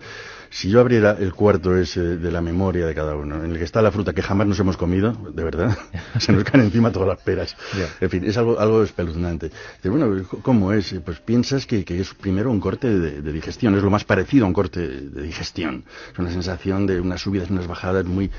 si 0.55 0.71
yo 0.71 0.79
abriera 0.79 1.17
el 1.19 1.35
cuarto 1.35 1.77
ese 1.77 2.17
de 2.17 2.31
la 2.31 2.41
memoria 2.41 2.87
de 2.87 2.95
cada 2.95 3.17
uno, 3.17 3.43
en 3.43 3.51
el 3.51 3.59
que 3.59 3.65
está 3.65 3.83
la 3.83 3.91
fruta 3.91 4.13
que 4.13 4.23
jamás 4.23 4.47
nos 4.47 4.61
hemos 4.61 4.77
comido, 4.77 5.11
de 5.13 5.43
verdad, 5.43 5.77
se 6.21 6.31
nos 6.31 6.45
caen 6.45 6.63
encima 6.63 6.93
todas 6.93 7.09
las 7.09 7.19
peras. 7.19 7.57
En 8.01 8.09
fin, 8.09 8.25
es 8.25 8.37
algo, 8.37 8.61
algo 8.61 8.85
espeluznante. 8.85 9.51
Bueno, 9.83 10.25
¿cómo 10.43 10.73
es? 10.73 10.95
Pues 11.05 11.19
piensas 11.19 11.67
que, 11.67 11.85
que 11.85 12.01
es 12.01 12.15
primero 12.15 12.53
un 12.53 12.61
corte 12.61 12.89
de, 12.89 13.21
de 13.21 13.33
digestión, 13.33 13.75
es 13.75 13.83
lo 13.83 13.91
más 13.91 14.05
parecido 14.05 14.45
a 14.45 14.49
un 14.49 14.55
corte 14.55 14.87
de 14.87 15.23
digestión. 15.23 15.85
Es 16.13 16.19
una 16.21 16.31
sensación 16.31 16.87
de 16.87 17.01
unas 17.01 17.21
subidas 17.21 17.51
y 17.51 17.53
unas 17.53 17.67
bajadas 17.67 18.05
muy 18.05 18.31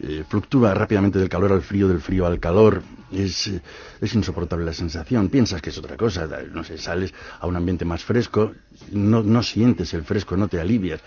eh, 0.00 0.24
fluctúa 0.28 0.74
rápidamente 0.74 1.18
del 1.18 1.28
calor 1.28 1.52
al 1.52 1.62
frío, 1.62 1.88
del 1.88 2.00
frío 2.00 2.26
al 2.26 2.38
calor. 2.38 2.82
Es, 3.12 3.46
eh, 3.46 3.60
es 4.00 4.14
insoportable 4.14 4.64
la 4.64 4.72
sensación. 4.72 5.28
Piensas 5.28 5.62
que 5.62 5.70
es 5.70 5.78
otra 5.78 5.96
cosa. 5.96 6.28
No 6.52 6.64
sé, 6.64 6.76
sales 6.76 7.14
a 7.38 7.46
un 7.46 7.54
ambiente 7.54 7.84
más 7.84 8.02
fresco, 8.04 8.52
no, 8.92 9.22
no 9.22 9.42
sientes 9.42 9.94
el 9.94 10.02
fresco, 10.02 10.36
no 10.36 10.48
te 10.48 10.60
alivias. 10.60 11.00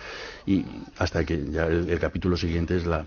Y 0.45 0.65
hasta 0.97 1.25
que 1.25 1.51
ya 1.51 1.65
el, 1.67 1.89
el 1.89 1.99
capítulo 1.99 2.37
siguiente 2.37 2.77
es 2.77 2.85
la, 2.85 3.05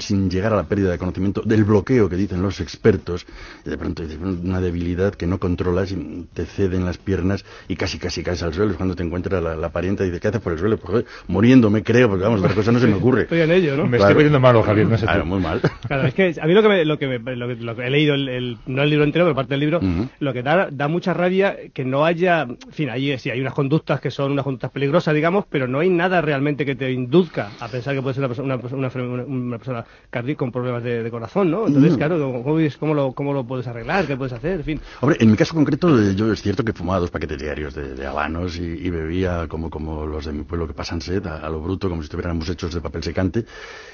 sin 0.00 0.30
llegar 0.30 0.52
a 0.52 0.56
la 0.56 0.64
pérdida 0.64 0.90
de 0.90 0.98
conocimiento, 0.98 1.40
del 1.40 1.64
bloqueo 1.64 2.08
que 2.08 2.16
dicen 2.16 2.42
los 2.42 2.60
expertos. 2.60 3.26
Y 3.64 3.70
de 3.70 3.78
pronto 3.78 4.02
dices, 4.02 4.18
una 4.20 4.60
debilidad 4.60 5.14
que 5.14 5.26
no 5.26 5.38
controlas 5.40 5.90
y 5.90 6.28
te 6.34 6.44
ceden 6.44 6.84
las 6.84 6.98
piernas 6.98 7.44
y 7.66 7.76
casi, 7.76 7.98
casi 7.98 8.22
caes 8.22 8.42
al 8.42 8.52
suelo. 8.52 8.72
Es 8.72 8.76
cuando 8.76 8.94
te 8.94 9.02
encuentra 9.02 9.40
la, 9.40 9.56
la 9.56 9.70
parienta 9.70 10.04
y 10.04 10.08
dice, 10.08 10.20
¿qué 10.20 10.28
haces 10.28 10.42
por 10.42 10.52
el 10.52 10.58
suelo? 10.58 10.76
Pues, 10.76 10.90
joder, 10.90 11.06
muriéndome 11.28 11.82
creo, 11.82 12.10
porque 12.10 12.24
vamos, 12.24 12.40
otra 12.40 12.54
cosa 12.54 12.70
no 12.70 12.78
se 12.78 12.86
me 12.86 12.94
ocurre. 12.94 13.22
Estoy 13.22 13.40
en 13.40 13.50
ello, 13.50 13.76
¿no? 13.76 13.86
Me 13.86 13.96
estoy 13.96 14.14
poniendo 14.14 14.38
malo, 14.38 14.62
Javier, 14.62 14.86
no 14.86 14.98
sé 14.98 15.06
tú. 15.06 15.23
Muy 15.24 15.40
mal. 15.40 15.60
Claro, 15.86 16.06
es 16.06 16.14
que 16.14 16.34
a 16.40 16.46
mí 16.46 16.54
lo 16.54 16.62
que, 16.62 16.68
me- 16.68 16.84
lo 16.84 16.98
que, 16.98 17.06
me- 17.18 17.36
lo 17.36 17.46
que, 17.48 17.56
lo 17.56 17.76
que 17.76 17.86
he 17.86 17.90
leído, 17.90 18.14
el, 18.14 18.28
el- 18.28 18.58
no 18.66 18.82
el 18.82 18.90
libro 18.90 19.04
entero, 19.04 19.24
pero 19.26 19.34
parte 19.34 19.50
del 19.54 19.60
libro, 19.60 19.78
Ujú. 19.78 20.08
lo 20.20 20.32
que 20.32 20.42
da, 20.42 20.68
da 20.70 20.88
mucha 20.88 21.12
rabia 21.12 21.56
que 21.72 21.84
no 21.84 22.04
haya, 22.04 22.42
en 22.42 22.58
fin, 22.72 22.88
ahí 22.90 23.16
sí 23.18 23.30
hay 23.30 23.40
unas 23.40 23.52
conductas 23.54 24.00
que 24.00 24.10
son 24.10 24.32
unas 24.32 24.44
conductas 24.44 24.70
peligrosas, 24.70 25.14
digamos, 25.14 25.44
pero 25.50 25.68
no 25.68 25.80
hay 25.80 25.90
nada 25.90 26.20
realmente 26.22 26.64
que 26.64 26.74
te 26.74 26.90
induzca 26.92 27.52
a 27.60 27.68
pensar 27.68 27.94
que 27.94 28.02
puede 28.02 28.14
ser 28.14 28.24
una 28.24 28.28
persona, 28.58 28.74
una, 28.76 28.88
una, 29.04 29.24
una- 29.24 29.58
persona 29.58 29.84
cardíaca 30.10 30.38
con 30.38 30.52
problemas 30.52 30.82
de, 30.82 31.02
de 31.02 31.10
corazón, 31.10 31.50
¿no? 31.50 31.66
Entonces, 31.66 31.92
No. 31.92 31.98
claro, 31.98 32.18
¿cómo, 32.42 32.58
cómo, 32.80 32.94
lo, 32.94 33.12
¿cómo 33.12 33.32
lo 33.32 33.44
puedes 33.44 33.66
arreglar? 33.66 34.06
¿Qué 34.06 34.16
puedes 34.16 34.32
hacer? 34.32 34.52
En 34.60 34.64
fin. 34.64 34.80
Hombre, 35.00 35.18
en 35.20 35.30
mi 35.30 35.36
caso 35.36 35.54
concreto, 35.54 36.12
yo 36.12 36.32
es 36.32 36.40
cierto 36.42 36.64
que 36.64 36.72
fumaba 36.72 36.98
dos 37.00 37.10
paquetes 37.10 37.38
diarios 37.38 37.74
de, 37.74 37.94
de 37.94 38.06
habanos 38.06 38.58
y, 38.58 38.62
y 38.64 38.90
bebía 38.90 39.46
como, 39.48 39.70
como 39.70 40.06
los 40.06 40.24
de 40.26 40.32
mi 40.32 40.42
pueblo 40.44 40.66
que 40.66 40.72
pasan 40.74 41.00
sed, 41.00 41.26
a, 41.26 41.36
a 41.38 41.48
lo 41.50 41.60
bruto, 41.60 41.88
como 41.88 42.02
si 42.02 42.06
estuviéramos 42.06 42.48
hechos 42.48 42.72
de 42.74 42.80
papel 42.80 43.02
secante, 43.02 43.44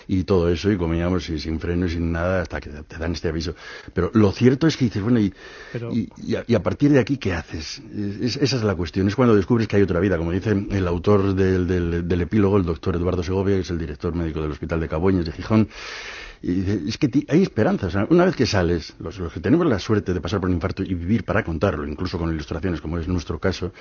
y 0.08 0.24
todo 0.24 0.48
eso, 0.50 0.70
y 0.70 0.76
comíamos 0.76 1.19
y 1.28 1.38
sin 1.38 1.60
freno 1.60 1.86
y 1.86 1.90
sin 1.90 2.10
nada 2.12 2.42
hasta 2.42 2.60
que 2.60 2.70
te 2.70 2.96
dan 2.98 3.12
este 3.12 3.28
aviso. 3.28 3.54
Pero 3.92 4.10
lo 4.14 4.32
cierto 4.32 4.66
es 4.66 4.76
que 4.76 4.86
dices, 4.86 5.02
bueno, 5.02 5.20
y, 5.20 5.32
Pero- 5.72 5.92
y, 5.92 6.08
y 6.16 6.36
a, 6.36 6.44
y 6.46 6.54
a 6.54 6.62
partir 6.62 6.90
de 6.92 6.98
aquí, 7.00 7.18
¿qué 7.18 7.34
haces? 7.34 7.82
Es- 8.20 8.36
esa 8.36 8.56
es 8.56 8.62
la 8.62 8.74
cuestión, 8.74 9.08
es 9.08 9.14
cuando 9.16 9.34
descubres 9.36 9.68
que 9.68 9.76
hay 9.76 9.82
otra 9.82 10.00
vida, 10.00 10.16
como 10.16 10.32
dice 10.32 10.50
el 10.70 10.86
autor 10.88 11.34
del, 11.34 11.66
del- 11.66 12.08
del 12.08 12.20
epílogo, 12.20 12.56
el 12.56 12.64
doctor 12.64 12.96
Eduardo 12.96 13.22
Segovia, 13.22 13.56
que 13.56 13.62
es 13.62 13.70
el 13.70 13.78
director 13.78 14.14
médico 14.14 14.40
del 14.40 14.52
Hospital 14.52 14.80
de 14.80 14.88
Caboñes 14.88 15.26
de 15.26 15.32
Gijón, 15.32 15.68
y 16.42 16.52
dice, 16.52 16.80
es 16.88 16.96
que 16.98 17.10
hay 17.28 17.42
esperanza. 17.42 17.86
o 17.88 17.90
sea, 17.90 18.06
una 18.10 18.24
vez 18.24 18.34
que 18.36 18.46
sales, 18.46 18.94
los, 18.98 19.18
los 19.18 19.32
que 19.32 19.40
tenemos 19.40 19.66
la 19.66 19.78
suerte 19.78 20.14
de 20.14 20.20
pasar 20.20 20.40
por 20.40 20.48
un 20.48 20.54
infarto 20.54 20.82
y 20.82 20.94
vivir 20.94 21.24
para 21.24 21.44
contarlo, 21.44 21.86
incluso 21.86 22.18
con 22.18 22.30
ilustraciones, 22.32 22.80
como 22.80 22.98
es 22.98 23.08
nuestro 23.08 23.38
caso, 23.38 23.72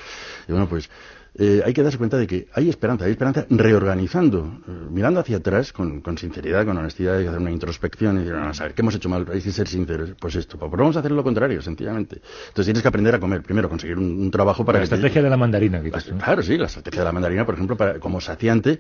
y 0.47 0.51
bueno, 0.51 0.67
pues 0.67 0.89
eh, 1.35 1.61
hay 1.63 1.73
que 1.73 1.83
darse 1.83 1.97
cuenta 1.99 2.17
de 2.17 2.25
que 2.27 2.47
hay 2.53 2.69
esperanza, 2.69 3.05
hay 3.05 3.11
esperanza 3.11 3.45
reorganizando, 3.49 4.61
eh, 4.67 4.71
mirando 4.89 5.19
hacia 5.19 5.37
atrás 5.37 5.71
con, 5.71 6.01
con 6.01 6.17
sinceridad, 6.17 6.65
con 6.65 6.75
honestidad, 6.77 7.17
hay 7.17 7.23
que 7.23 7.29
hacer 7.29 7.39
una 7.41 7.51
introspección 7.51 8.15
y 8.17 8.19
decir, 8.19 8.33
vamos 8.33 8.59
a 8.59 8.63
ver, 8.63 8.73
¿qué 8.73 8.81
hemos 8.81 8.95
hecho 8.95 9.09
mal? 9.09 9.25
Hay 9.31 9.41
que 9.41 9.51
ser 9.51 9.67
sinceros. 9.67 10.11
Pues 10.19 10.35
esto, 10.35 10.57
pues 10.57 10.71
vamos 10.71 10.95
a 10.95 10.99
hacer 10.99 11.11
lo 11.11 11.23
contrario, 11.23 11.61
sencillamente. 11.61 12.15
Entonces 12.47 12.65
tienes 12.65 12.81
que 12.81 12.87
aprender 12.87 13.13
a 13.15 13.19
comer. 13.19 13.41
Primero, 13.43 13.69
conseguir 13.69 13.97
un, 13.97 14.19
un 14.19 14.31
trabajo 14.31 14.65
para 14.65 14.79
La 14.79 14.85
que 14.85 14.89
te- 14.89 14.95
estrategia 14.95 15.21
de 15.21 15.29
la 15.29 15.37
mandarina, 15.37 15.81
tú, 15.81 16.15
¿no? 16.15 16.17
Claro, 16.17 16.41
sí, 16.41 16.57
la 16.57 16.65
estrategia 16.65 17.01
de 17.01 17.05
la 17.05 17.11
mandarina, 17.11 17.45
por 17.45 17.53
ejemplo, 17.55 17.77
para, 17.77 17.99
como 17.99 18.19
saciante, 18.19 18.79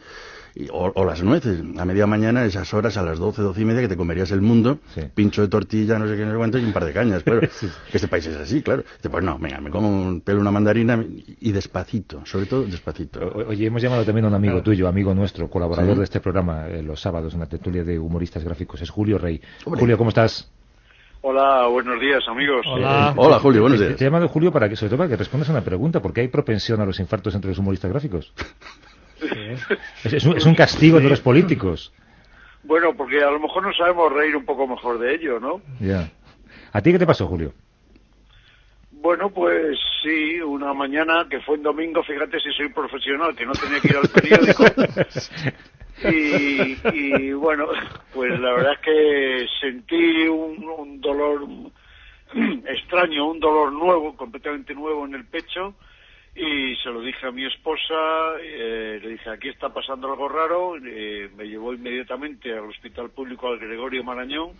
y- 0.55 0.67
o, 0.71 0.91
o 0.93 1.05
las 1.05 1.23
nueces. 1.23 1.61
A 1.77 1.85
media 1.85 2.07
mañana, 2.07 2.45
esas 2.45 2.73
horas, 2.73 2.97
a 2.97 3.03
las 3.03 3.19
12, 3.19 3.41
12 3.41 3.61
y 3.61 3.65
media, 3.65 3.81
que 3.81 3.87
te 3.87 3.97
comerías 3.97 4.31
el 4.31 4.41
mundo, 4.41 4.79
Sí. 4.95 5.01
pincho 5.13 5.41
de 5.41 5.47
tortilla, 5.47 5.97
no 5.99 6.07
sé 6.07 6.15
qué, 6.17 6.25
no 6.25 6.31
sé 6.31 6.37
cuánto, 6.37 6.57
y 6.57 6.63
un 6.65 6.73
par 6.73 6.85
de 6.85 6.93
cañas, 6.93 7.23
claro. 7.23 7.41
Que 7.91 7.97
este 7.97 8.07
país 8.07 8.25
es 8.27 8.35
así, 8.37 8.61
claro. 8.61 8.83
Dice, 8.97 9.09
pues 9.09 9.23
no, 9.23 9.37
venga, 9.39 9.59
me 9.61 9.69
como 9.69 9.89
un 9.89 10.21
pelo 10.21 10.39
una 10.41 10.51
mandarina 10.51 11.03
y, 11.39 11.51
despacito, 11.51 12.25
sobre 12.25 12.45
todo 12.45 12.63
despacito. 12.63 13.19
O- 13.19 13.49
Oye, 13.49 13.67
hemos 13.67 13.81
llamado 13.81 14.03
también 14.05 14.25
a 14.25 14.27
un 14.29 14.33
amigo 14.35 14.53
Claro. 14.53 14.63
tuyo, 14.63 14.87
amigo 14.87 15.13
nuestro, 15.13 15.49
colaborador 15.49 15.93
Sí. 15.93 15.97
de 15.99 16.03
este 16.03 16.19
programa 16.19 16.67
eh, 16.67 16.81
los 16.83 16.99
sábados 16.99 17.33
en 17.33 17.39
la 17.41 17.45
tertulia 17.47 17.83
de 17.83 17.97
humoristas 17.99 18.43
gráficos. 18.43 18.81
Es 18.81 18.89
Julio 18.89 19.17
Rey. 19.17 19.41
Hombre. 19.65 19.79
Julio, 19.79 19.97
¿cómo 19.97 20.09
estás? 20.09 20.49
Hola, 21.21 21.67
buenos 21.67 21.99
días 21.99 22.23
amigos. 22.29 22.65
Hola. 22.65 23.13
Hola, 23.17 23.39
Julio, 23.39 23.59
buenos 23.61 23.77
días. 23.79 23.95
te 23.97 24.05
he 24.05 24.07
llamado 24.07 24.29
Julio 24.29 24.53
para 24.53 24.69
que, 24.69 24.77
sobre 24.77 24.89
todo 24.91 24.99
para 24.99 25.09
que 25.09 25.17
respondas 25.17 25.49
a 25.49 25.51
una 25.51 25.61
pregunta, 25.65 26.01
porque 26.01 26.21
hay 26.21 26.29
propensión 26.29 26.79
a 26.79 26.85
los 26.85 26.97
infartos 27.01 27.35
entre 27.35 27.49
los 27.49 27.57
humoristas 27.59 27.91
gráficos. 27.91 28.33
Es, 30.03 30.13
es 30.13 30.25
un, 30.25 30.37
es 30.37 30.45
un 30.45 30.55
castigo 30.55 30.99
de 30.99 31.09
los 31.09 31.21
políticos. 31.21 31.93
Bueno, 32.63 32.93
porque 32.95 33.23
a 33.23 33.31
lo 33.31 33.39
mejor 33.39 33.63
nos 33.63 33.77
sabemos 33.77 34.11
reír 34.11 34.35
un 34.35 34.45
poco 34.45 34.67
mejor 34.67 34.99
de 34.99 35.15
ello, 35.15 35.39
¿no? 35.39 35.61
Ya. 35.79 36.09
¿A 36.71 36.81
ti 36.81 36.91
qué 36.91 36.99
te 36.99 37.07
pasó, 37.07 37.27
Julio? 37.27 37.53
Bueno, 38.91 39.29
pues 39.29 39.79
sí, 40.03 40.41
una 40.41 40.73
mañana 40.73 41.25
que 41.29 41.39
fue 41.41 41.55
en 41.55 41.63
domingo, 41.63 42.03
fíjate 42.03 42.39
si 42.39 42.51
soy 42.51 42.69
profesional, 42.69 43.33
que 43.35 43.45
no 43.45 43.53
tenía 43.53 43.79
que 43.79 43.87
ir 43.87 43.97
al 43.97 44.09
periódico. 44.09 44.63
Y, 46.01 46.77
y 46.93 47.33
bueno, 47.33 47.67
pues 48.13 48.39
la 48.39 48.53
verdad 48.53 48.73
es 48.73 48.79
que 48.79 49.45
sentí 49.59 50.29
un, 50.29 50.63
un 50.63 51.01
dolor 51.01 51.45
extraño, 52.67 53.29
un 53.29 53.39
dolor 53.41 53.73
nuevo, 53.73 54.15
completamente 54.15 54.73
nuevo 54.73 55.05
en 55.05 55.15
el 55.15 55.25
pecho. 55.25 55.75
Y 56.41 56.75
se 56.77 56.89
lo 56.89 57.01
dije 57.01 57.25
a 57.27 57.31
mi 57.31 57.43
esposa, 57.45 58.37
eh, 58.41 58.97
le 59.03 59.09
dije, 59.09 59.29
aquí 59.29 59.49
está 59.49 59.73
pasando 59.73 60.09
algo 60.09 60.29
raro, 60.29 60.77
eh, 60.77 61.29
me 61.35 61.43
llevó 61.49 61.73
inmediatamente 61.73 62.53
al 62.53 62.69
Hospital 62.69 63.09
Público 63.09 63.49
al 63.49 63.59
Gregorio 63.59 64.05
Marañón 64.05 64.51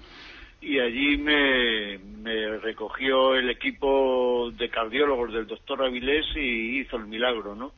y 0.60 0.78
allí 0.80 1.16
me, 1.18 1.98
me 2.00 2.58
recogió 2.58 3.34
el 3.34 3.50
equipo 3.50 4.52
de 4.58 4.70
cardiólogos 4.70 5.32
del 5.32 5.48
doctor 5.48 5.82
Avilés 5.82 6.26
y 6.36 6.80
hizo 6.82 6.98
el 6.98 7.06
milagro, 7.06 7.56
¿no? 7.56 7.72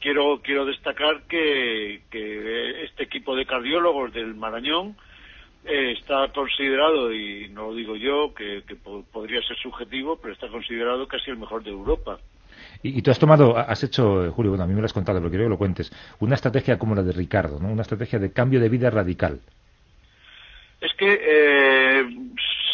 Quiero, 0.00 0.40
quiero 0.42 0.64
destacar 0.64 1.22
que, 1.28 2.02
que 2.10 2.82
este 2.86 3.04
equipo 3.04 3.36
de 3.36 3.46
cardiólogos 3.46 4.12
del 4.12 4.34
Marañón 4.34 4.96
eh, 5.64 5.92
está 5.96 6.32
considerado, 6.32 7.12
y 7.12 7.48
no 7.50 7.68
lo 7.68 7.74
digo 7.76 7.94
yo, 7.94 8.34
que, 8.34 8.64
que 8.66 8.74
po- 8.74 9.04
podría 9.12 9.40
ser 9.42 9.56
subjetivo, 9.58 10.16
pero 10.20 10.34
está 10.34 10.48
considerado 10.48 11.06
casi 11.06 11.30
el 11.30 11.36
mejor 11.36 11.62
de 11.62 11.70
Europa. 11.70 12.18
Y, 12.82 12.98
y 12.98 13.02
tú 13.02 13.10
has 13.10 13.18
tomado, 13.18 13.56
has 13.58 13.82
hecho, 13.82 14.24
eh, 14.26 14.30
Julio, 14.30 14.52
bueno, 14.52 14.64
a 14.64 14.66
mí 14.66 14.74
me 14.74 14.80
lo 14.80 14.86
has 14.86 14.92
contado, 14.92 15.18
pero 15.18 15.30
quiero 15.30 15.44
que 15.44 15.50
lo 15.50 15.58
cuentes, 15.58 15.90
una 16.20 16.34
estrategia 16.36 16.78
como 16.78 16.94
la 16.94 17.02
de 17.02 17.12
Ricardo, 17.12 17.58
¿no? 17.60 17.68
Una 17.68 17.82
estrategia 17.82 18.18
de 18.18 18.32
cambio 18.32 18.60
de 18.60 18.68
vida 18.68 18.90
radical. 18.90 19.40
Es 20.80 20.92
que 20.94 21.18
eh, 21.20 22.04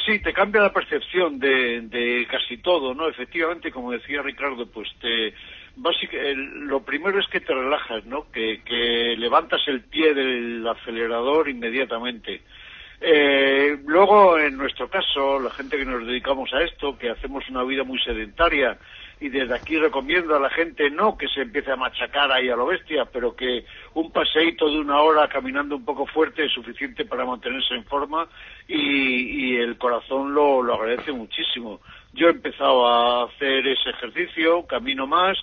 sí, 0.04 0.18
te 0.18 0.32
cambia 0.34 0.60
la 0.60 0.72
percepción 0.74 1.38
de, 1.38 1.80
de 1.82 2.26
casi 2.30 2.58
todo, 2.58 2.94
¿no? 2.94 3.08
Efectivamente, 3.08 3.70
como 3.70 3.92
decía 3.92 4.20
Ricardo, 4.20 4.66
pues 4.66 4.90
te 5.00 5.32
básica- 5.76 6.18
el- 6.20 6.66
lo 6.66 6.82
primero 6.84 7.18
es 7.18 7.26
que 7.28 7.40
te 7.40 7.54
relajas, 7.54 8.04
¿no? 8.04 8.30
Que, 8.30 8.60
que 8.62 9.14
levantas 9.16 9.62
el 9.68 9.80
pie 9.80 10.12
del 10.12 10.66
acelerador 10.68 11.48
inmediatamente. 11.48 12.42
Eh, 13.00 13.78
luego, 13.86 14.38
en 14.38 14.56
nuestro 14.58 14.88
caso, 14.88 15.40
la 15.40 15.50
gente 15.52 15.78
que 15.78 15.84
nos 15.86 16.06
dedicamos 16.06 16.52
a 16.52 16.62
esto, 16.62 16.98
que 16.98 17.08
hacemos 17.10 17.48
una 17.48 17.62
vida 17.64 17.84
muy 17.84 17.98
sedentaria, 18.00 18.76
y 19.24 19.30
desde 19.30 19.54
aquí 19.54 19.78
recomiendo 19.78 20.36
a 20.36 20.38
la 20.38 20.50
gente 20.50 20.90
no 20.90 21.16
que 21.16 21.28
se 21.28 21.40
empiece 21.40 21.72
a 21.72 21.76
machacar 21.76 22.30
ahí 22.30 22.50
a 22.50 22.56
lo 22.56 22.66
bestia, 22.66 23.06
pero 23.06 23.34
que 23.34 23.64
un 23.94 24.12
paseíto 24.12 24.68
de 24.68 24.78
una 24.78 25.00
hora 25.00 25.26
caminando 25.28 25.76
un 25.76 25.84
poco 25.84 26.04
fuerte 26.04 26.44
es 26.44 26.52
suficiente 26.52 27.06
para 27.06 27.24
mantenerse 27.24 27.72
en 27.72 27.86
forma 27.86 28.28
y, 28.68 28.76
y 28.76 29.56
el 29.56 29.78
corazón 29.78 30.34
lo, 30.34 30.62
lo 30.62 30.74
agradece 30.74 31.10
muchísimo. 31.10 31.80
Yo 32.12 32.26
he 32.26 32.32
empezado 32.32 32.86
a 32.86 33.24
hacer 33.24 33.66
ese 33.66 33.88
ejercicio, 33.88 34.66
camino 34.66 35.06
más, 35.06 35.38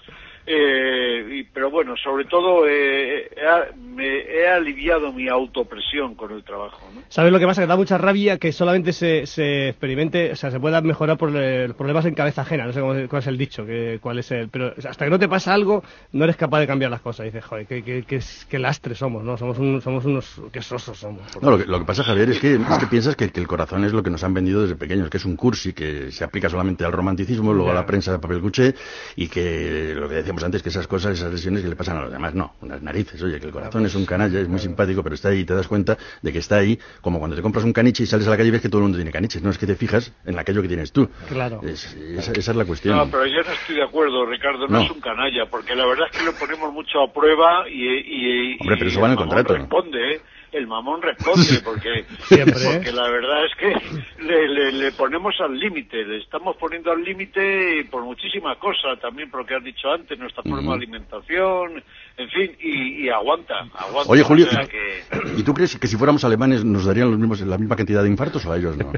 eh, 0.46 1.26
y- 1.32 1.44
pero 1.44 1.70
bueno, 1.70 1.96
sobre 1.98 2.26
todo 2.26 2.68
eh, 2.68 3.30
he, 3.36 3.48
a- 3.48 3.68
me 3.78 4.08
he 4.20 4.48
aliviado 4.48 5.12
mi 5.14 5.28
autopresión 5.28 6.16
con 6.16 6.32
el 6.32 6.44
trabajo. 6.44 6.80
¿no? 6.94 7.02
¿Sabes 7.10 7.32
lo 7.32 7.40
que 7.40 7.46
pasa? 7.46 7.62
Que 7.62 7.68
da 7.68 7.76
mucha 7.76 7.98
rabia 7.98 8.38
que 8.38 8.52
solamente 8.52 8.94
se, 8.94 9.26
se 9.26 9.70
experimente, 9.70 10.32
o 10.32 10.36
sea, 10.36 10.52
se 10.52 10.60
pueda 10.60 10.82
mejorar 10.82 11.18
por 11.18 11.32
eh, 11.36 11.68
los 11.68 11.76
problemas 11.78 12.06
en 12.06 12.14
cabeza 12.16 12.42
ajena. 12.42 12.66
No 12.66 12.74
sé 12.74 12.80
cómo, 12.80 12.94
cuál 13.10 13.22
es 13.22 13.28
el 13.28 13.38
dicho, 13.38 13.66
que, 13.66 14.00
cuál 14.02 14.20
es 14.20 14.32
el. 14.32 14.50
Pero 14.50 14.74
hasta 14.88 15.06
que 15.06 15.12
no 15.12 15.20
te 15.20 15.28
pasa 15.30 15.54
algo, 15.54 15.84
no 16.14 16.24
eres 16.24 16.36
capaz 16.38 16.60
de 16.62 16.68
cambiar 16.68 16.92
las 16.92 17.02
cosas. 17.02 17.26
dices, 17.26 17.44
joder, 17.46 17.66
qué, 17.68 17.84
qué, 17.84 18.04
qué, 18.08 18.20
qué 18.50 18.60
lastre 18.60 18.96
somos, 18.96 19.24
¿no? 19.24 19.38
Somos, 19.38 19.58
un- 19.60 19.82
somos 19.82 20.06
unos. 20.06 20.42
Qué 20.52 20.62
sosos 20.62 20.98
somos. 20.98 21.22
No, 21.42 21.52
lo 21.52 21.58
que, 21.58 21.66
lo 21.66 21.80
que 21.80 21.86
pasa, 21.86 22.04
Javier, 22.04 22.30
es 22.32 22.40
que, 22.40 22.56
es 22.56 22.78
que 22.80 22.88
piensas 22.88 23.16
que, 23.16 23.30
que 23.30 23.40
el 23.40 23.48
corazón 23.48 23.84
es 23.86 23.94
lo 23.94 24.04
que 24.04 24.10
nos 24.10 24.24
han 24.24 24.34
vendido 24.34 24.62
desde 24.62 24.76
pequeños, 24.76 25.10
que 25.10 25.18
es 25.18 25.26
un 25.26 25.36
cursi 25.36 25.74
que 25.74 26.12
se 26.12 26.24
aplica 26.24 26.50
solamente 26.50 26.86
al 26.86 26.92
romanticismo, 26.92 27.54
luego 27.54 27.72
a 27.72 27.74
la 27.76 27.86
prensa 27.86 28.12
de 28.12 28.20
papel 28.20 28.42
cuché, 28.42 28.74
y 29.16 29.28
que 29.28 29.94
lo 29.96 30.08
que 30.10 30.24
decíamos 30.32 30.44
antes, 30.46 30.64
que 30.64 30.70
esas 30.70 30.88
cosas, 30.88 31.14
esas 31.20 31.32
lesiones 31.32 31.62
que 31.62 31.68
le 31.70 31.76
pasan 31.76 31.98
a 31.98 32.02
los 32.04 32.12
demás, 32.12 32.34
no, 32.34 32.54
unas 32.62 32.82
narices, 32.82 33.22
oye, 33.22 33.40
que 33.40 33.48
el 33.48 33.52
corazón 33.52 33.86
es 33.86 33.96
un 33.96 34.06
canalla, 34.06 34.40
es 34.40 34.48
muy 34.48 34.60
simpático, 34.60 35.04
pero 35.04 35.16
está 35.16 35.30
ahí 35.30 35.40
y 35.40 35.46
te 35.46 35.54
das 35.54 35.68
cuenta 35.68 35.98
de 36.22 36.32
que 36.32 36.40
está 36.40 36.58
ahí, 36.58 36.80
como 37.02 37.20
cuando 37.20 37.36
te 37.36 37.42
compras 37.42 37.66
un 37.66 37.74
caniche 37.74 38.04
y 38.04 38.06
sales 38.06 38.28
a 38.28 38.30
la 38.32 38.38
calle 38.38 38.48
y 38.48 38.52
ves 38.52 38.62
que 38.62 38.70
todo 38.70 38.80
el 38.80 38.84
mundo 38.84 38.98
tiene 38.98 39.12
caniches, 39.12 39.42
no 39.44 39.50
es 39.50 39.58
que 39.58 39.68
te 39.68 39.76
fijas 39.76 40.14
en 40.26 40.40
aquello 40.40 40.62
que 40.62 40.68
tienes 40.70 40.92
tú. 40.94 41.10
Claro. 41.28 41.60
Es- 41.64 41.94
esa, 41.96 42.32
esa 42.32 42.52
es 42.52 42.58
la 42.58 42.66
cuestión. 42.66 42.96
No, 42.98 43.10
pero 43.10 43.26
yo 43.26 43.42
no 43.44 43.52
estoy 43.52 43.76
de 43.76 43.84
acuerdo, 43.84 44.26
Ricardo, 44.26 44.68
no, 44.68 44.80
No. 44.80 44.84
es 44.86 44.92
un 44.92 45.02
canalla, 45.02 45.46
porque 45.50 45.76
la 45.76 45.86
verdad 45.86 46.08
es 46.12 46.18
que 46.20 46.24
lo 46.26 46.34
ponemos 46.34 46.72
mucho 46.72 47.02
a 47.02 47.12
prueba 47.12 47.68
y... 47.70 47.84
y- 47.84 48.52
y- 48.54 48.58
Hombre, 48.62 48.78
pero 48.78 48.90
eso 48.90 49.02
va 49.02 49.08
en 49.08 49.12
el 49.12 49.18
contrato. 49.18 49.54
responde, 49.58 50.14
¿eh? 50.16 50.22
El 50.52 50.68
mamón 50.68 51.02
responde, 51.02 51.62
porque, 51.64 52.00
¿eh? 52.00 52.06
porque 52.30 52.92
la 52.92 53.08
verdad 53.10 53.46
es 53.46 53.56
que 53.56 54.22
le, 54.24 54.48
le- 54.50 54.72
le 54.74 54.92
ponemos 54.92 55.34
al 55.40 55.58
límite, 55.58 56.04
le 56.04 56.18
estamos 56.18 56.58
poniendo 56.58 56.92
al 56.92 57.02
límite 57.04 57.86
por 57.90 58.04
muchísimas 58.04 58.58
cosas, 58.58 59.00
también 59.00 59.30
por 59.32 59.42
lo 59.42 59.46
que 59.46 59.56
has 59.56 59.64
dicho 59.64 59.90
antes, 59.90 60.20
nuestra 60.20 60.44
forma 60.44 60.72
de 60.72 60.78
alimentación, 60.78 61.82
en 62.18 62.30
fin, 62.30 62.52
y, 62.60 63.06
y 63.06 63.10
aguanta, 63.10 63.60
aguanta. 63.76 64.12
Oye, 64.12 64.24
Julio, 64.24 64.48
O 64.48 64.50
sea 64.50 64.66
que- 64.68 65.04
¿y 65.38 65.44
tú 65.44 65.54
crees 65.54 65.78
que 65.78 65.88
si 65.88 65.96
fuéramos 65.96 66.24
alemanes 66.26 66.66
nos 66.66 66.86
darían 66.86 67.10
los 67.12 67.20
mismos, 67.20 67.40
la 67.42 67.58
misma 67.58 67.76
cantidad 67.78 68.04
de 68.04 68.10
infartos 68.10 68.46
o 68.46 68.52
a 68.52 68.58
ellos 68.58 68.76
no? 68.78 68.92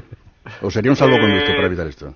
¿O 0.60 0.70
sería 0.70 0.90
un 0.90 0.96
salvoconducto 0.96 1.52
Eh, 1.52 1.54
para 1.54 1.66
evitar 1.68 1.86
esto? 1.86 2.14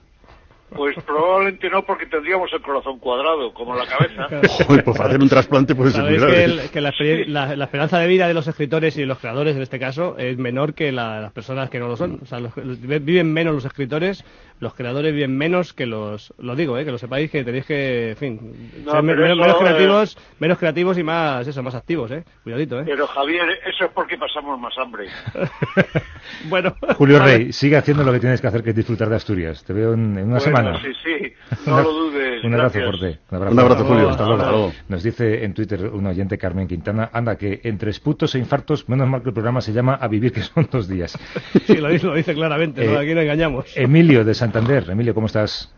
Pues 0.74 0.94
probablemente 1.04 1.70
no, 1.70 1.82
porque 1.84 2.06
tendríamos 2.06 2.52
el 2.52 2.60
corazón 2.60 2.98
cuadrado, 2.98 3.54
como 3.54 3.74
la 3.74 3.86
cabeza. 3.86 4.26
Joder, 4.66 4.84
pues 4.84 4.96
para 4.96 5.08
hacer 5.08 5.22
un 5.22 5.28
trasplante 5.28 5.74
puede 5.74 5.90
ser 5.92 6.02
muy 6.04 6.18
Sabéis 6.18 6.22
que, 6.36 6.42
grave. 6.46 6.62
el- 6.64 6.70
que 6.70 6.80
la, 6.80 6.90
experien- 6.92 7.26
la- 7.28 7.56
la 7.56 7.64
esperanza 7.64 7.98
de 7.98 8.06
vida 8.06 8.28
de 8.28 8.34
los 8.34 8.46
escritores 8.46 8.96
y 8.96 9.00
de 9.00 9.06
los 9.06 9.18
creadores, 9.18 9.56
en 9.56 9.62
este 9.62 9.78
caso, 9.78 10.16
es 10.18 10.36
menor 10.36 10.74
que 10.74 10.92
la 10.92 11.16
de 11.16 11.22
las 11.22 11.32
personas 11.32 11.70
que 11.70 11.78
no 11.78 11.88
lo 11.88 11.96
son. 11.96 12.20
O 12.22 12.26
sea, 12.26 12.38
los- 12.40 12.56
los- 12.56 12.80
viven 12.82 13.32
menos 13.32 13.54
los 13.54 13.64
escritores, 13.64 14.24
los 14.60 14.74
creadores 14.74 15.14
viven 15.14 15.36
menos 15.36 15.72
que 15.72 15.86
los... 15.86 16.34
Lo 16.38 16.54
digo, 16.54 16.76
¿eh? 16.76 16.84
que 16.84 16.90
lo 16.90 16.98
sepáis 16.98 17.30
que 17.30 17.44
tenéis 17.44 17.64
que, 17.64 18.10
en 18.10 18.16
fin, 18.16 18.40
No, 18.84 18.92
ser 18.92 19.02
menos, 19.02 19.24
eso, 19.26 19.36
menos 19.36 19.56
eh, 19.56 19.58
creativos, 19.64 20.18
menos 20.38 20.58
creativos 20.58 20.98
y 20.98 21.02
más, 21.02 21.46
eso, 21.46 21.62
más 21.62 21.74
activos, 21.76 22.10
¿eh? 22.10 22.24
Cuidadito, 22.42 22.80
¿eh? 22.80 22.84
Pero 22.84 23.06
Javier, 23.06 23.48
eso 23.66 23.84
es 23.86 23.90
porque 23.94 24.18
pasamos 24.18 24.58
más 24.60 24.76
hambre. 24.78 25.06
bueno. 26.48 26.74
Julio. 26.96 27.18
Rey, 27.22 27.52
sigue 27.52 27.76
haciendo 27.76 28.02
lo 28.04 28.12
que 28.12 28.20
tienes 28.20 28.40
que 28.40 28.46
hacer, 28.46 28.62
que 28.62 28.70
es 28.70 28.76
disfrutar 28.76 29.08
de 29.08 29.16
Asturias. 29.16 29.64
Te 29.64 29.72
veo 29.72 29.94
en, 29.94 30.00
en 30.18 30.24
una 30.24 30.24
Bueno, 30.24 30.40
semana. 30.40 30.57
Sí, 30.82 30.92
sí, 31.04 31.32
no 31.66 31.82
lo 31.82 31.92
dudes. 31.92 32.44
Un 32.44 32.54
abrazo 32.54 32.78
gracias. 32.78 32.98
fuerte. 32.98 33.52
Un 33.52 33.59
abrazo, 33.59 33.84
Julio. 33.84 34.11
Hasta 34.11 34.26
luego. 34.26 34.72
Nos 34.88 35.02
dice 35.02 35.44
en 35.44 35.54
Twitter 35.54 35.86
un 35.86 36.06
oyente, 36.06 36.38
Carmen 36.38 36.68
Quintana, 36.68 37.11
anda, 37.12 37.36
que 37.36 37.61
entre 37.64 37.90
esputos 37.90 38.34
e 38.34 38.38
infartos, 38.38 38.88
menos 38.88 39.09
mal 39.09 39.22
que 39.22 39.28
el 39.28 39.34
programa 39.34 39.61
se 39.61 39.72
llama 39.72 39.94
A 39.94 40.09
Vivir, 40.09 40.32
que 40.32 40.42
son 40.42 40.68
dos 40.70 40.88
días. 40.88 41.18
Sí, 41.66 41.76
lo 41.76 41.88
dice, 41.88 42.06
lo 42.06 42.14
dice 42.14 42.34
claramente, 42.34 42.84
¿no? 42.84 42.92
Eh, 42.92 43.04
aquí 43.04 43.14
no 43.14 43.20
engañamos. 43.20 43.76
Emilio 43.76 44.24
de 44.24 44.32
Santander. 44.34 44.88
Emilio, 44.90 45.14
¿cómo 45.14 45.26
estás? 45.26 45.72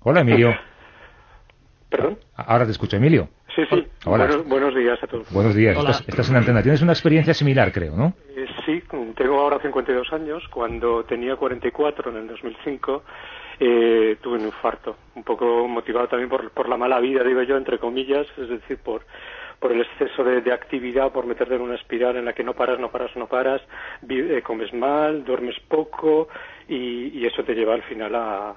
Hola, 0.00 0.20
Emilio. 0.20 0.54
¿Perdón? 1.88 2.18
Ahora 2.34 2.64
te 2.64 2.72
escucho, 2.72 2.96
Emilio. 2.96 3.28
Sí, 3.54 3.62
sí. 3.70 3.86
Hola. 4.06 4.26
Buenos, 4.26 4.48
buenos 4.48 4.74
días 4.74 5.02
a 5.02 5.06
todos. 5.06 5.30
Buenos 5.32 5.54
días. 5.54 5.76
Estás, 5.76 6.08
estás 6.08 6.30
en 6.30 6.36
antena. 6.36 6.62
Tienes 6.62 6.80
una 6.82 6.92
experiencia 6.92 7.34
similar, 7.34 7.70
creo, 7.72 7.94
¿no? 7.94 8.14
Eh, 8.34 8.46
sí, 8.64 8.82
tengo 9.16 9.40
ahora 9.40 9.58
52 9.60 10.12
años. 10.12 10.46
Cuando 10.48 11.04
tenía 11.04 11.36
44 11.36 12.10
en 12.10 12.16
el 12.16 12.28
2005 12.28 13.04
eh, 13.60 14.16
tuve 14.22 14.38
un 14.38 14.46
infarto, 14.46 14.96
un 15.14 15.22
poco 15.24 15.68
motivado 15.68 16.08
también 16.08 16.30
por, 16.30 16.50
por 16.50 16.68
la 16.68 16.76
mala 16.76 16.98
vida, 17.00 17.22
digo 17.22 17.42
yo, 17.42 17.56
entre 17.56 17.78
comillas, 17.78 18.26
es 18.38 18.48
decir, 18.48 18.78
por 18.78 19.02
por 19.60 19.70
el 19.70 19.82
exceso 19.82 20.24
de, 20.24 20.40
de 20.40 20.52
actividad, 20.52 21.12
por 21.12 21.24
meterte 21.24 21.54
en 21.54 21.60
una 21.60 21.76
espiral 21.76 22.16
en 22.16 22.24
la 22.24 22.32
que 22.32 22.42
no 22.42 22.52
paras, 22.52 22.80
no 22.80 22.90
paras, 22.90 23.14
no 23.14 23.28
paras, 23.28 23.62
vi- 24.00 24.18
eh, 24.18 24.42
comes 24.42 24.74
mal, 24.74 25.24
duermes 25.24 25.54
poco 25.68 26.26
y, 26.68 27.16
y 27.16 27.24
eso 27.26 27.44
te 27.44 27.54
lleva 27.54 27.74
al 27.74 27.82
final 27.84 28.12
a, 28.16 28.56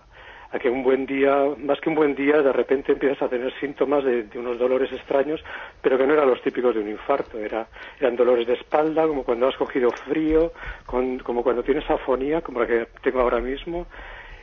que 0.60 0.70
un 0.70 0.84
buen 0.84 1.06
día, 1.06 1.36
más 1.58 1.80
que 1.82 1.90
un 1.90 1.96
buen 1.96 2.16
día, 2.16 2.42
de 2.42 2.54
repente 2.54 2.92
empiezas 2.94 3.22
a 3.22 3.30
tener 3.30 3.54
síntomas 3.60 4.04
de, 4.04 4.24
de 4.24 4.40
unos 4.40 4.58
dolores 4.60 4.92
extraños, 4.92 5.44
pero 5.82 5.98
que 5.98 6.06
no 6.08 6.14
eran 6.14 6.30
los 6.30 6.42
típicos 6.42 6.74
de 6.76 6.82
un 6.82 6.90
infarto, 6.90 7.38
era, 7.40 7.68
eran 8.00 8.16
dolores 8.16 8.48
de 8.48 8.54
espalda, 8.54 9.08
como 9.08 9.24
cuando 9.24 9.48
has 9.48 9.56
cogido 9.58 9.92
frío, 10.08 10.54
con- 10.86 11.20
como 11.20 11.44
cuando 11.44 11.64
tienes 11.64 11.90
afonía, 11.90 12.42
como 12.42 12.60
la 12.62 12.68
que 12.68 12.88
tengo 13.02 13.22
ahora 13.22 13.40
mismo, 13.40 13.88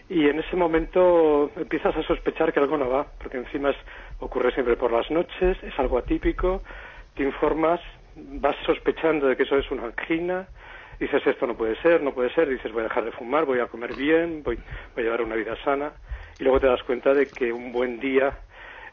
y 0.08 0.28
en 0.28 0.40
ese 0.40 0.56
momento 0.56 1.50
empiezas 1.56 1.96
a 1.96 2.02
sospechar 2.02 2.52
que 2.52 2.60
algo 2.60 2.76
no 2.76 2.90
va, 2.90 3.06
porque 3.22 3.38
encima 3.38 3.70
es- 3.70 3.76
ocurre 4.20 4.52
siempre 4.52 4.76
por 4.76 4.92
las 4.92 5.10
noches, 5.10 5.56
es 5.62 5.78
algo 5.78 5.98
atípico, 5.98 6.62
te 7.14 7.22
informas, 7.22 7.80
vas 8.16 8.56
sospechando 8.66 9.26
de 9.28 9.36
que 9.36 9.44
eso 9.44 9.56
es 9.56 9.70
una 9.70 9.84
angina, 9.86 10.48
dices 11.02 11.26
esto 11.26 11.48
no 11.48 11.56
puede 11.56 11.74
ser, 11.82 12.00
no 12.00 12.14
puede 12.14 12.32
ser, 12.32 12.48
dices 12.48 12.70
voy 12.72 12.82
a 12.82 12.84
dejar 12.84 13.04
de 13.04 13.10
fumar, 13.10 13.44
voy 13.44 13.58
a 13.58 13.66
comer 13.66 13.94
bien, 13.94 14.42
voy, 14.44 14.56
voy 14.94 15.02
a 15.02 15.04
llevar 15.04 15.22
una 15.22 15.34
vida 15.34 15.56
sana, 15.64 15.92
y 16.38 16.44
luego 16.44 16.60
te 16.60 16.68
das 16.68 16.82
cuenta 16.84 17.12
de 17.12 17.28
que 17.28 17.52
un 17.52 17.72
buen 17.72 17.98
día 17.98 18.38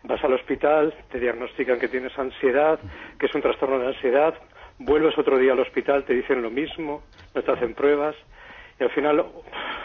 vas 0.03 0.23
al 0.23 0.33
hospital, 0.33 0.91
te 1.11 1.19
diagnostican 1.19 1.79
que 1.79 1.87
tienes 1.87 2.17
ansiedad, 2.17 2.79
que 3.19 3.27
es 3.27 3.35
un 3.35 3.41
trastorno 3.41 3.77
de 3.77 3.87
ansiedad, 3.87 4.33
vuelves 4.79 5.17
otro 5.19 5.37
día 5.37 5.51
al 5.51 5.59
hospital, 5.59 6.03
te 6.03 6.15
dicen 6.15 6.41
lo 6.41 6.49
mismo, 6.49 7.03
no 7.35 7.43
te 7.43 7.51
hacen 7.51 7.75
pruebas, 7.75 8.15
y 8.79 8.83
al 8.83 8.89
final 8.89 9.25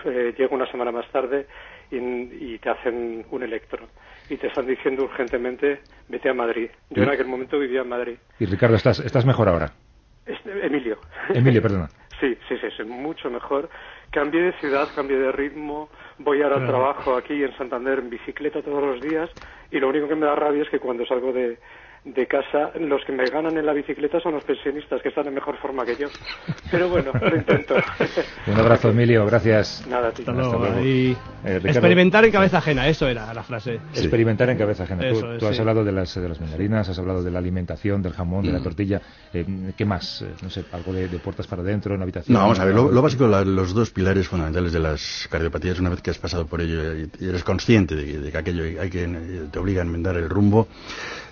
eh, 0.06 0.34
llega 0.38 0.54
una 0.54 0.70
semana 0.70 0.92
más 0.92 1.06
tarde 1.10 1.46
y, 1.90 1.98
y 1.98 2.58
te 2.58 2.70
hacen 2.70 3.26
un 3.30 3.42
electro 3.42 3.86
y 4.30 4.36
te 4.38 4.46
están 4.46 4.66
diciendo 4.66 5.04
urgentemente 5.04 5.80
vete 6.08 6.30
a 6.30 6.34
Madrid. 6.34 6.70
Yo 6.88 7.02
en 7.02 7.10
aquel 7.10 7.26
momento 7.26 7.58
vivía 7.58 7.82
en 7.82 7.88
Madrid. 7.88 8.16
Y 8.38 8.46
Ricardo, 8.46 8.76
estás, 8.76 9.00
estás 9.00 9.26
mejor 9.26 9.48
ahora. 9.48 9.72
Este, 10.24 10.66
Emilio. 10.66 10.98
Emilio, 11.34 11.60
perdona. 11.60 11.88
Sí, 12.20 12.36
sí, 12.48 12.56
sí, 12.58 12.70
soy 12.76 12.86
mucho 12.86 13.30
mejor. 13.30 13.68
Cambié 14.10 14.42
de 14.42 14.52
ciudad, 14.60 14.88
cambié 14.94 15.18
de 15.18 15.32
ritmo, 15.32 15.90
voy 16.18 16.42
ahora 16.42 16.56
al 16.56 16.66
trabajo 16.66 17.16
aquí 17.16 17.42
en 17.42 17.56
Santander 17.56 17.98
en 17.98 18.10
bicicleta 18.10 18.62
todos 18.62 18.82
los 18.82 19.02
días 19.02 19.28
y 19.70 19.80
lo 19.80 19.88
único 19.88 20.06
que 20.06 20.14
me 20.14 20.26
da 20.26 20.36
rabia 20.36 20.62
es 20.62 20.70
que 20.70 20.78
cuando 20.78 21.04
salgo 21.04 21.32
de, 21.32 21.58
de 22.04 22.26
casa 22.26 22.70
los 22.78 23.02
que 23.06 23.12
me 23.12 23.24
ganan 23.30 23.56
en 23.56 23.64
la 23.64 23.72
bicicleta 23.72 24.20
son 24.20 24.34
los 24.34 24.44
pensionistas 24.44 25.00
que 25.00 25.08
están 25.08 25.26
en 25.26 25.32
mejor 25.34 25.56
forma 25.56 25.86
que 25.86 25.96
yo. 25.96 26.08
Pero 26.70 26.90
bueno, 26.90 27.10
lo 27.18 27.34
intento. 27.36 27.76
Un 28.46 28.54
abrazo, 28.54 28.90
Emilio. 28.90 29.24
Gracias. 29.24 29.86
Nada, 29.88 30.10
tío. 30.12 30.24
Hasta 30.30 30.32
luego. 30.58 30.80
Y 30.84 31.16
Eh, 31.46 31.60
experimentar 31.64 32.24
en 32.26 32.30
cabeza 32.32 32.58
ajena, 32.58 32.88
eso 32.88 33.08
era 33.08 33.32
la 33.32 33.42
frase. 33.42 33.80
Experimentar 33.94 34.50
en 34.50 34.58
cabeza 34.58 34.82
ajena. 34.84 35.00
Tú, 35.08 35.16
Eso 35.16 35.32
es, 35.34 35.38
tú 35.40 35.46
has 35.46 35.58
hablado 35.60 35.82
de 35.84 35.92
las, 35.92 36.14
de 36.14 36.28
las 36.28 36.40
mandarinas, 36.40 36.88
has 36.90 36.98
hablado 36.98 37.22
de 37.22 37.30
la 37.30 37.38
alimentación, 37.38 38.02
del 38.02 38.12
jamón, 38.12 38.44
de 38.44 38.52
la 38.52 38.58
Mm. 38.58 38.62
tortilla. 38.62 39.00
Eh, 39.32 39.44
¿Qué 39.76 39.84
más? 39.86 40.20
Eh, 40.22 40.26
no 40.42 40.50
sé, 40.50 40.64
algo 40.72 40.92
de, 40.92 41.08
de 41.08 41.18
puertas 41.18 41.46
para 41.46 41.62
adentro, 41.62 41.94
en 41.94 42.00
la 42.00 42.04
habitación. 42.04 42.34
No, 42.34 42.40
vamos 42.40 42.60
a 42.60 42.64
ver, 42.66 42.74
lo, 42.74 42.90
lo 42.90 43.00
básico, 43.02 43.26
la- 43.26 43.44
los 43.44 43.72
dos 43.74 43.90
pilares 43.90 44.28
fundamentales 44.28 44.72
de 44.74 44.80
las 44.80 45.26
cardiopatías, 45.30 45.80
una 45.80 45.88
vez 45.90 46.02
que 46.02 46.10
has 46.10 46.18
pasado 46.18 46.46
por 46.46 46.60
ello 46.60 46.94
y, 46.94 47.10
y 47.18 47.28
eres 47.28 47.44
consciente 47.44 47.94
de 47.96 48.04
que, 48.04 48.18
de 48.18 48.30
que 48.30 48.38
aquello 48.38 48.64
hay 48.80 48.90
que, 48.90 49.06
te 49.50 49.58
obliga 49.58 49.80
a 49.82 49.84
enmendar 49.86 50.16
el 50.16 50.28
rumbo, 50.28 50.68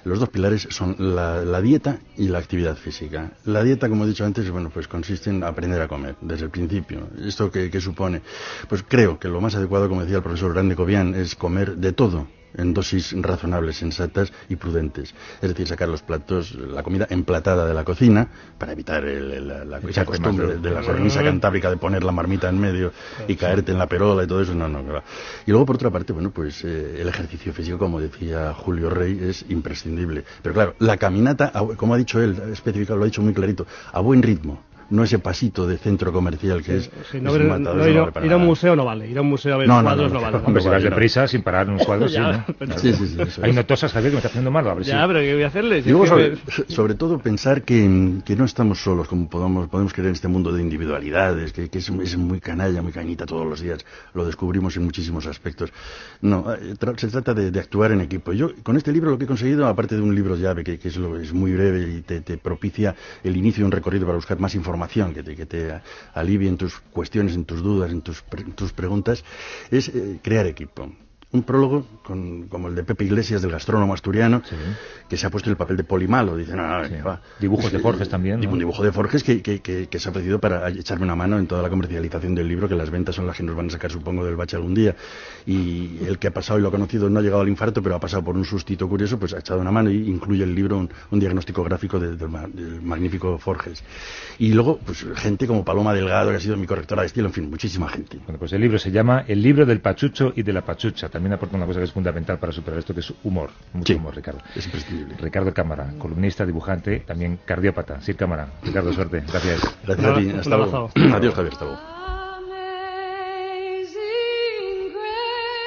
los 0.05 0.19
dos 0.19 0.29
pilares 0.29 0.69
son 0.71 0.97
la, 0.99 1.45
la 1.45 1.61
dieta 1.61 1.99
y 2.17 2.29
la 2.29 2.39
actividad 2.39 2.77
física. 2.77 3.33
La 3.45 3.63
dieta, 3.63 3.89
como 3.89 4.05
he 4.05 4.09
dicho 4.09 4.25
antes, 4.25 4.51
bueno, 4.51 4.71
pues 4.71 4.89
consiste 4.89 5.31
en 5.31 5.45
aprender 5.45 5.81
a 5.81 5.89
comer 5.89 6.17
desde 6.21 6.45
el 6.45 6.51
principio. 6.51 7.09
¿Esto 7.25 7.51
qué, 7.51 7.71
qué 7.71 7.81
supone? 7.81 8.23
Pues 8.69 8.85
creo 8.87 9.19
que 9.19 9.29
lo 9.29 9.41
más 9.41 9.55
adecuado, 9.55 9.89
como 9.89 10.03
decía 10.03 10.17
el 10.17 10.23
profesor 10.23 10.53
Grande 10.53 10.77
Cobian, 10.77 11.15
es 11.15 11.35
comer 11.35 11.77
de 11.77 11.93
todo 11.93 12.27
en 12.57 12.75
dosis 12.75 13.15
razonables, 13.21 13.77
sensatas 13.77 14.33
y 14.49 14.57
prudentes. 14.57 15.15
Es 15.41 15.49
decir, 15.49 15.67
sacar 15.67 15.89
los 15.89 16.03
platos, 16.03 16.55
la 16.55 16.83
comida 16.83 17.07
emplatada 17.11 17.67
de 17.67 17.75
la 17.75 17.85
cocina, 17.85 18.29
para 18.59 18.73
evitar 18.73 19.05
el- 19.05 19.31
el- 19.33 19.49
la, 19.49 19.65
la- 19.65 19.79
esa 19.79 20.05
costumbre 20.05 20.47
de, 20.47 20.59
de 20.59 20.71
la 20.71 20.81
cornisa 20.83 21.23
cantábrica 21.23 21.71
de 21.71 21.77
poner 21.77 22.05
la 22.05 22.13
marmita 22.13 22.49
en 22.49 22.59
medio 22.61 22.93
y 23.29 23.37
caerte 23.37 23.73
en 23.73 23.79
la 23.79 23.87
perola 23.87 24.25
y 24.25 24.27
todo 24.27 24.41
eso, 24.43 24.55
no, 24.55 24.69
no, 24.69 24.85
va. 24.85 25.03
Y 25.47 25.51
luego, 25.51 25.67
por 25.67 25.77
otra 25.77 25.91
parte, 25.91 26.13
bueno, 26.13 26.31
pues 26.31 26.63
eh, 26.65 26.97
el 27.01 27.09
ejercicio 27.09 27.53
físico, 27.53 27.79
como 27.79 28.01
decía 28.01 28.53
Julio 28.55 28.91
Rey, 28.91 29.19
es 29.23 29.45
imprescindible. 29.49 30.25
Pero 30.43 30.55
claro, 30.55 30.75
la 30.79 30.97
caminata, 30.97 31.53
como 31.77 31.95
ha 31.95 31.97
dicho 31.99 32.21
él, 32.21 32.41
ha 32.45 32.49
especificado, 32.53 32.97
lo 32.99 33.05
ha 33.05 33.07
dicho 33.07 33.23
muy 33.23 33.33
clarito, 33.35 33.67
a 33.93 34.01
buen 34.01 34.23
ritmo. 34.23 34.63
No 34.93 35.05
ese 35.05 35.19
pasito 35.19 35.67
de 35.67 35.79
centro 35.79 36.13
comercial 36.13 36.63
que 36.63 36.77
es, 36.77 36.91
Sí, 37.11 37.21
no, 37.21 37.35
es 37.35 37.39
no, 37.43 37.59
no 37.59 37.89
ir, 37.89 37.99
vale 38.13 38.27
ir 38.27 38.33
a 38.33 38.37
un 38.37 38.45
museo 38.45 38.77
no 38.77 38.85
vale, 38.85 39.09
ir 39.09 39.17
a 39.19 39.23
un 39.23 39.29
museo 39.29 39.55
a 39.55 39.59
ver 39.59 39.67
No, 39.69 39.79
no, 39.79 39.83
cuadros 39.85 40.13
no, 40.13 40.21
no, 40.21 40.27
no. 40.27 40.33
vale. 40.33 40.47
Hombre, 40.47 40.63
si 40.63 40.69
vas 40.69 40.85
no. 40.85 40.91
deprisa, 40.91 41.27
sin 41.27 41.43
parar 41.43 41.69
unos 41.69 41.83
cuadros, 41.87 42.13
Ya, 42.13 42.33
sí, 42.47 42.53
¿no? 42.53 42.55
pero- 42.59 42.79
Sí, 42.79 42.93
sí, 42.93 43.07
sí, 43.09 43.41
Hay 43.43 43.51
es. 43.51 43.57
notosas, 43.57 43.93
Javier, 43.93 44.11
que 44.11 44.17
me 44.17 44.19
está 44.19 44.29
haciendo 44.29 44.51
mal. 44.51 44.69
A 44.69 44.75
ver. 44.75 44.85
Ya, 44.85 45.07
pero 45.07 45.21
¿qué 45.21 45.35
voy 45.35 45.43
a 45.43 45.47
hacerle? 45.47 45.83
Si 45.83 45.89
Y 45.89 45.93
luego, 45.93 46.05
es 46.05 46.11
sobre, 46.11 46.31
que- 46.67 46.73
sobre 46.75 46.95
todo, 46.95 47.19
pensar 47.19 47.63
que, 47.63 48.19
que 48.25 48.37
no 48.37 48.45
estamos 48.45 48.83
solos, 48.83 49.09
como 49.09 49.29
podemos, 49.31 49.69
podemos 49.69 49.93
creer 49.95 50.09
en 50.09 50.13
este 50.15 50.29
mundo 50.29 50.53
de 50.53 50.61
individualidades, 50.61 51.53
que, 51.53 51.69
que 51.71 51.79
es, 51.79 51.89
es 51.89 52.17
muy 52.19 52.41
canalla, 52.41 52.83
muy 52.83 52.93
cañita 52.93 53.25
todos 53.25 53.47
los 53.47 53.61
días. 53.63 53.85
Lo 54.15 54.27
descubrimos 54.27 54.77
en 54.77 54.85
muchísimos 54.85 55.27
aspectos. 55.27 55.73
No, 56.21 56.53
eh, 56.53 56.75
tra- 56.79 56.99
se 56.99 57.09
trata 57.09 57.33
de, 57.33 57.51
de 57.51 57.61
actuar 57.61 57.93
en 57.93 58.03
equipo. 58.03 58.35
Yo, 58.35 58.51
con 58.63 58.77
este 58.77 58.93
libro, 58.93 59.11
lo 59.11 59.17
que 59.17 59.25
he 59.25 59.29
conseguido, 59.29 59.67
aparte 59.67 59.95
de 59.97 60.03
un 60.03 60.15
libro 60.15 60.37
llave, 60.37 60.63
que, 60.65 60.79
que 60.79 60.89
es, 60.89 60.97
lo, 60.99 61.19
es 61.19 61.33
muy 61.33 61.53
breve 61.55 61.89
y 61.99 62.01
te, 62.03 62.21
te 62.21 62.37
propicia 62.37 62.95
el 63.25 63.37
inicio 63.39 63.63
de 63.63 63.67
un 63.67 63.73
recorrido 63.73 64.05
para 64.05 64.17
buscar 64.17 64.39
más 64.39 64.55
información, 64.55 64.82
que 64.89 65.23
te, 65.23 65.37
que 65.37 65.47
te 65.47 65.81
alivie 66.15 66.49
en 66.49 66.57
tus 66.57 66.81
cuestiones, 66.93 67.35
en 67.35 67.45
tus 67.45 67.63
dudas, 67.63 67.91
en 67.91 68.03
tus, 68.03 68.25
en 68.37 68.53
tus 68.53 68.73
preguntas, 68.73 69.25
es 69.71 69.89
eh, 69.89 70.19
crear 70.23 70.47
equipo. 70.47 70.91
Un 71.33 71.45
prólogo 71.45 71.87
con- 72.05 72.47
como 72.49 72.69
el 72.69 72.75
de 72.75 72.85
Pepe 72.85 73.05
Iglesias, 73.05 73.41
del 73.41 73.51
gastrónomo 73.53 73.95
asturiano, 73.95 74.43
que 75.09 75.17
se 75.17 75.27
ha 75.27 75.31
puesto 75.31 75.49
en 75.49 75.53
el 75.53 75.57
papel 75.57 75.79
de 75.79 75.85
polimalo. 75.85 76.37
Dice, 76.37 76.55
no, 76.55 76.83
no, 76.83 76.89
que 76.89 77.01
va. 77.01 77.21
Dibujos 77.41 77.73
de 77.73 77.79
Forges 77.79 78.09
también, 78.11 78.39
¿no? 78.41 78.51
Un 78.53 78.59
dibujo 78.59 78.83
de 78.85 78.93
Forges 78.93 79.23
que, 79.25 79.41
que, 79.41 79.61
que, 79.61 79.87
que 79.89 79.99
se 79.99 80.09
ha 80.09 80.11
ofrecido 80.11 80.39
para 80.41 80.69
echarme 80.69 81.05
una 81.05 81.17
mano 81.17 81.39
en 81.39 81.47
toda 81.47 81.63
la 81.63 81.71
comercialización 81.71 82.35
del 82.35 82.49
libro, 82.49 82.69
que 82.69 82.75
las 82.75 82.91
ventas 82.91 83.15
son 83.15 83.27
las 83.27 83.35
que 83.37 83.43
nos 83.45 83.57
van 83.57 83.69
a 83.69 83.71
sacar, 83.71 83.91
supongo, 83.91 84.27
del 84.27 84.37
bache 84.37 84.57
algún 84.57 84.75
día. 84.75 84.95
Y 85.47 85.99
el 86.07 86.19
que 86.19 86.29
ha 86.29 86.33
pasado 86.33 86.59
y 86.59 86.63
lo 86.63 86.69
ha 86.69 86.71
conocido 86.71 87.09
no 87.09 87.19
ha 87.19 87.23
llegado 87.23 87.41
al 87.41 87.49
infarto, 87.49 87.83
pero 87.83 87.95
ha 87.95 88.01
pasado 88.01 88.23
por 88.23 88.37
un 88.37 88.45
sustito 88.45 88.87
curioso, 88.87 89.19
pues 89.19 89.33
ha 89.33 89.39
echado 89.39 89.59
una 89.61 89.73
mano 89.73 89.91
y 89.91 90.09
incluye 90.11 90.45
el 90.45 90.55
libro 90.55 90.77
un, 90.77 90.91
un 91.11 91.19
diagnóstico 91.19 91.65
gráfico 91.65 91.99
de- 91.99 92.15
del, 92.17 92.29
ma- 92.29 92.47
del 92.47 92.83
magnífico 92.83 93.39
Forges. 93.39 93.83
Y 94.39 94.53
luego, 94.53 94.79
pues 94.85 95.07
gente 95.17 95.47
como 95.47 95.65
Paloma 95.65 95.95
Delgado, 95.95 96.31
que 96.31 96.37
ha 96.37 96.41
sido 96.41 96.59
mi 96.59 96.67
correctora 96.67 97.01
de 97.03 97.07
estilo, 97.07 97.29
en 97.29 97.33
fin, 97.33 97.49
muchísima 97.49 97.89
gente. 97.89 98.19
Bueno, 98.27 98.39
pues 98.39 98.53
el 98.53 98.61
libro 98.61 98.79
se 98.79 98.91
llama 98.91 99.25
El 99.27 99.41
libro 99.43 99.65
del 99.65 99.81
pachucho 99.81 100.35
y 100.37 100.43
de 100.43 100.53
la 100.53 100.61
pachucha. 100.63 101.09
También 101.09 101.22
aporta 101.31 101.57
una 101.57 101.67
cosa 101.67 101.79
que 101.79 101.85
es 101.85 101.93
fundamental 101.93 102.39
para 102.39 102.53
superar 102.53 102.79
esto, 102.81 102.95
que 102.95 103.01
es 103.01 103.13
humor. 103.23 103.51
Mucho 103.73 103.93
Sí, 103.93 103.99
humor, 103.99 104.17
Ricardo. 104.17 104.41
Es 104.57 104.65
imprescindible. 104.65 105.15
Ricardo 105.21 105.53
Cámara, 105.55 105.93
columnista, 105.99 106.45
dibujante, 106.47 107.01
también 107.01 107.39
cardiópata. 107.45 108.01
Sir 108.01 108.17
Cámara. 108.17 108.49
Ricardo, 108.63 108.93
suerte. 108.93 109.23
Gracias. 109.29 109.61
Gracias 109.85 110.07
a 110.09 110.15
ti. 110.19 110.31
Hasta 110.31 110.57
luego. 110.57 110.91
Adiós, 110.97 111.35
Javier. 111.35 111.53
Hasta 111.53 111.65
luego. 111.67 111.81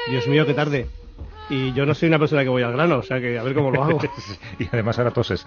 Dios 0.10 0.28
mío, 0.28 0.46
qué 0.46 0.54
tarde. 0.54 0.88
Y 1.50 1.74
yo 1.74 1.86
no 1.86 1.94
soy 1.94 2.08
una 2.10 2.18
persona 2.20 2.44
que 2.44 2.50
voy 2.50 2.64
al 2.64 2.72
grano, 2.74 2.98
o 2.98 3.04
sea 3.04 3.20
que 3.22 3.38
a 3.38 3.44
ver 3.44 3.54
cómo 3.54 3.72
lo 3.72 3.84
hago. 3.84 4.00
y 4.60 4.68
además 4.72 4.98
ahora 4.98 5.12
toses. 5.12 5.46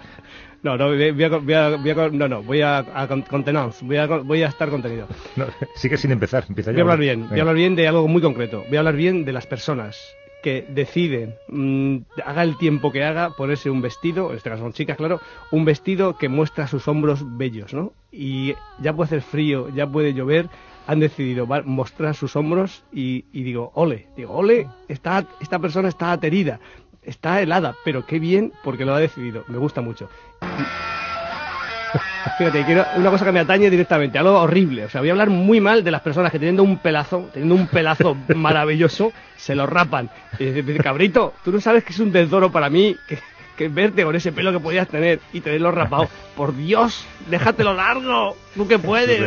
No, 0.63 0.77
no, 0.77 0.87
voy 0.87 1.03
a, 1.03 1.11
voy 1.13 1.53
a- 1.53 1.75
voy 1.77 1.89
a- 1.91 2.09
no, 2.09 2.27
no, 2.27 2.43
voy 2.43 2.61
a, 2.61 2.77
a 2.79 3.07
con- 3.07 3.21
contenance, 3.23 3.83
voy 3.85 3.97
a, 3.97 4.05
voy 4.07 4.43
a 4.43 4.47
estar 4.47 4.69
contenido. 4.69 5.07
No, 5.35 5.45
sigue 5.75 5.97
sin 5.97 6.11
empezar, 6.11 6.45
empieza. 6.47 6.71
Voy 6.71 6.79
a 6.79 6.83
hablar 6.83 6.99
bien, 6.99 7.27
voy 7.29 7.37
a 7.39 7.41
hablar 7.41 7.55
bien 7.55 7.75
de 7.75 7.87
algo 7.87 8.07
muy 8.07 8.21
concreto. 8.21 8.63
Voy 8.67 8.77
a 8.77 8.79
hablar 8.79 8.95
bien 8.95 9.25
de 9.25 9.33
las 9.33 9.45
personas 9.45 10.15
que 10.41 10.65
deciden, 10.69 11.35
mm, 11.49 11.97
haga 12.25 12.43
el 12.43 12.55
tiempo 12.57 12.93
que 12.93 13.03
haga, 13.03 13.31
ponerse 13.31 13.69
un 13.69 13.81
vestido, 13.81 14.31
en 14.31 14.37
este 14.37 14.49
caso 14.49 14.63
son 14.63 14.71
chicas, 14.71 14.95
claro, 14.95 15.19
un 15.51 15.65
vestido 15.65 16.17
que 16.17 16.29
muestra 16.29 16.65
sus 16.65 16.87
hombros 16.87 17.19
bellos, 17.37 17.73
¿no? 17.73 17.91
Y 18.09 18.53
ya 18.81 18.93
puede 18.93 19.07
hacer 19.07 19.21
frío, 19.21 19.67
ya 19.75 19.85
puede 19.85 20.13
llover, 20.13 20.47
han 20.89 20.99
decidido 20.99 21.45
mostrar 21.65 22.15
sus 22.15 22.35
hombros 22.35 22.83
y, 22.91 23.25
y 23.31 23.43
digo, 23.43 23.71
ole, 23.75 24.07
digo, 24.17 24.33
ole, 24.33 24.67
está, 24.87 25.23
esta 25.39 25.59
persona 25.59 25.87
está 25.87 26.11
aterida, 26.11 26.59
está 27.03 27.43
helada, 27.43 27.75
pero 27.85 28.07
qué 28.07 28.17
bien 28.17 28.51
porque 28.63 28.85
lo 28.85 28.95
ha 28.95 28.99
decidido, 28.99 29.43
me 29.49 29.59
gusta 29.59 29.81
mucho. 29.81 30.09
Fíjate, 32.39 32.65
quiero 32.65 32.85
una 32.95 33.11
cosa 33.11 33.23
que 33.23 33.31
me 33.31 33.39
atañe 33.39 33.69
directamente, 33.69 34.17
algo 34.17 34.39
horrible. 34.39 34.85
O 34.85 34.89
sea, 34.89 35.01
voy 35.01 35.09
a 35.09 35.13
hablar 35.13 35.29
muy 35.29 35.61
mal 35.61 35.83
de 35.83 35.91
las 35.91 36.01
personas 36.01 36.31
que 36.31 36.39
teniendo 36.39 36.63
un 36.63 36.79
pelazo, 36.79 37.29
teniendo 37.33 37.53
un 37.53 37.67
pelazo 37.67 38.15
maravilloso, 38.35 39.13
se 39.37 39.53
lo 39.53 39.67
rapan. 39.67 40.09
Y 40.39 40.45
dice, 40.45 40.79
cabrito, 40.79 41.35
tú 41.43 41.51
no 41.51 41.61
sabes 41.61 41.83
que 41.83 41.93
es 41.93 41.99
un 41.99 42.11
desdoro 42.11 42.51
para 42.51 42.71
mí 42.71 42.95
que, 43.07 43.19
que 43.59 43.67
verte 43.67 44.05
con 44.05 44.15
ese 44.15 44.31
pelo 44.31 44.53
que 44.53 44.59
podías 44.61 44.87
tener 44.87 45.19
y 45.33 45.41
tenerlo 45.41 45.69
rapado. 45.71 46.07
Por 46.37 46.55
Dios, 46.55 47.05
déjatelo 47.29 47.73
largo, 47.73 48.37
tú 48.55 48.65
que 48.65 48.79
puedes, 48.79 49.21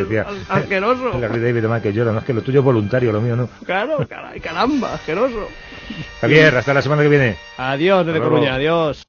asqueroso. 0.49 1.19
Larry 1.19 1.39
David 1.39 1.59
además 1.59 1.83
que 1.83 1.93
llora, 1.93 2.11
no 2.11 2.17
es 2.17 2.25
que 2.25 2.33
lo 2.33 2.41
tuyo 2.41 2.61
es 2.61 2.65
voluntario, 2.65 3.11
lo 3.11 3.21
mío 3.21 3.35
no. 3.35 3.47
Claro, 3.63 4.03
caray, 4.09 4.39
caramba, 4.39 4.95
asqueroso. 4.95 5.47
Javier, 6.19 6.57
hasta 6.57 6.73
la 6.73 6.81
semana 6.81 7.03
que 7.03 7.09
viene. 7.09 7.37
Adiós 7.57 8.07
desde. 8.07 8.21
Coruña, 8.21 8.55
adiós. 8.55 9.03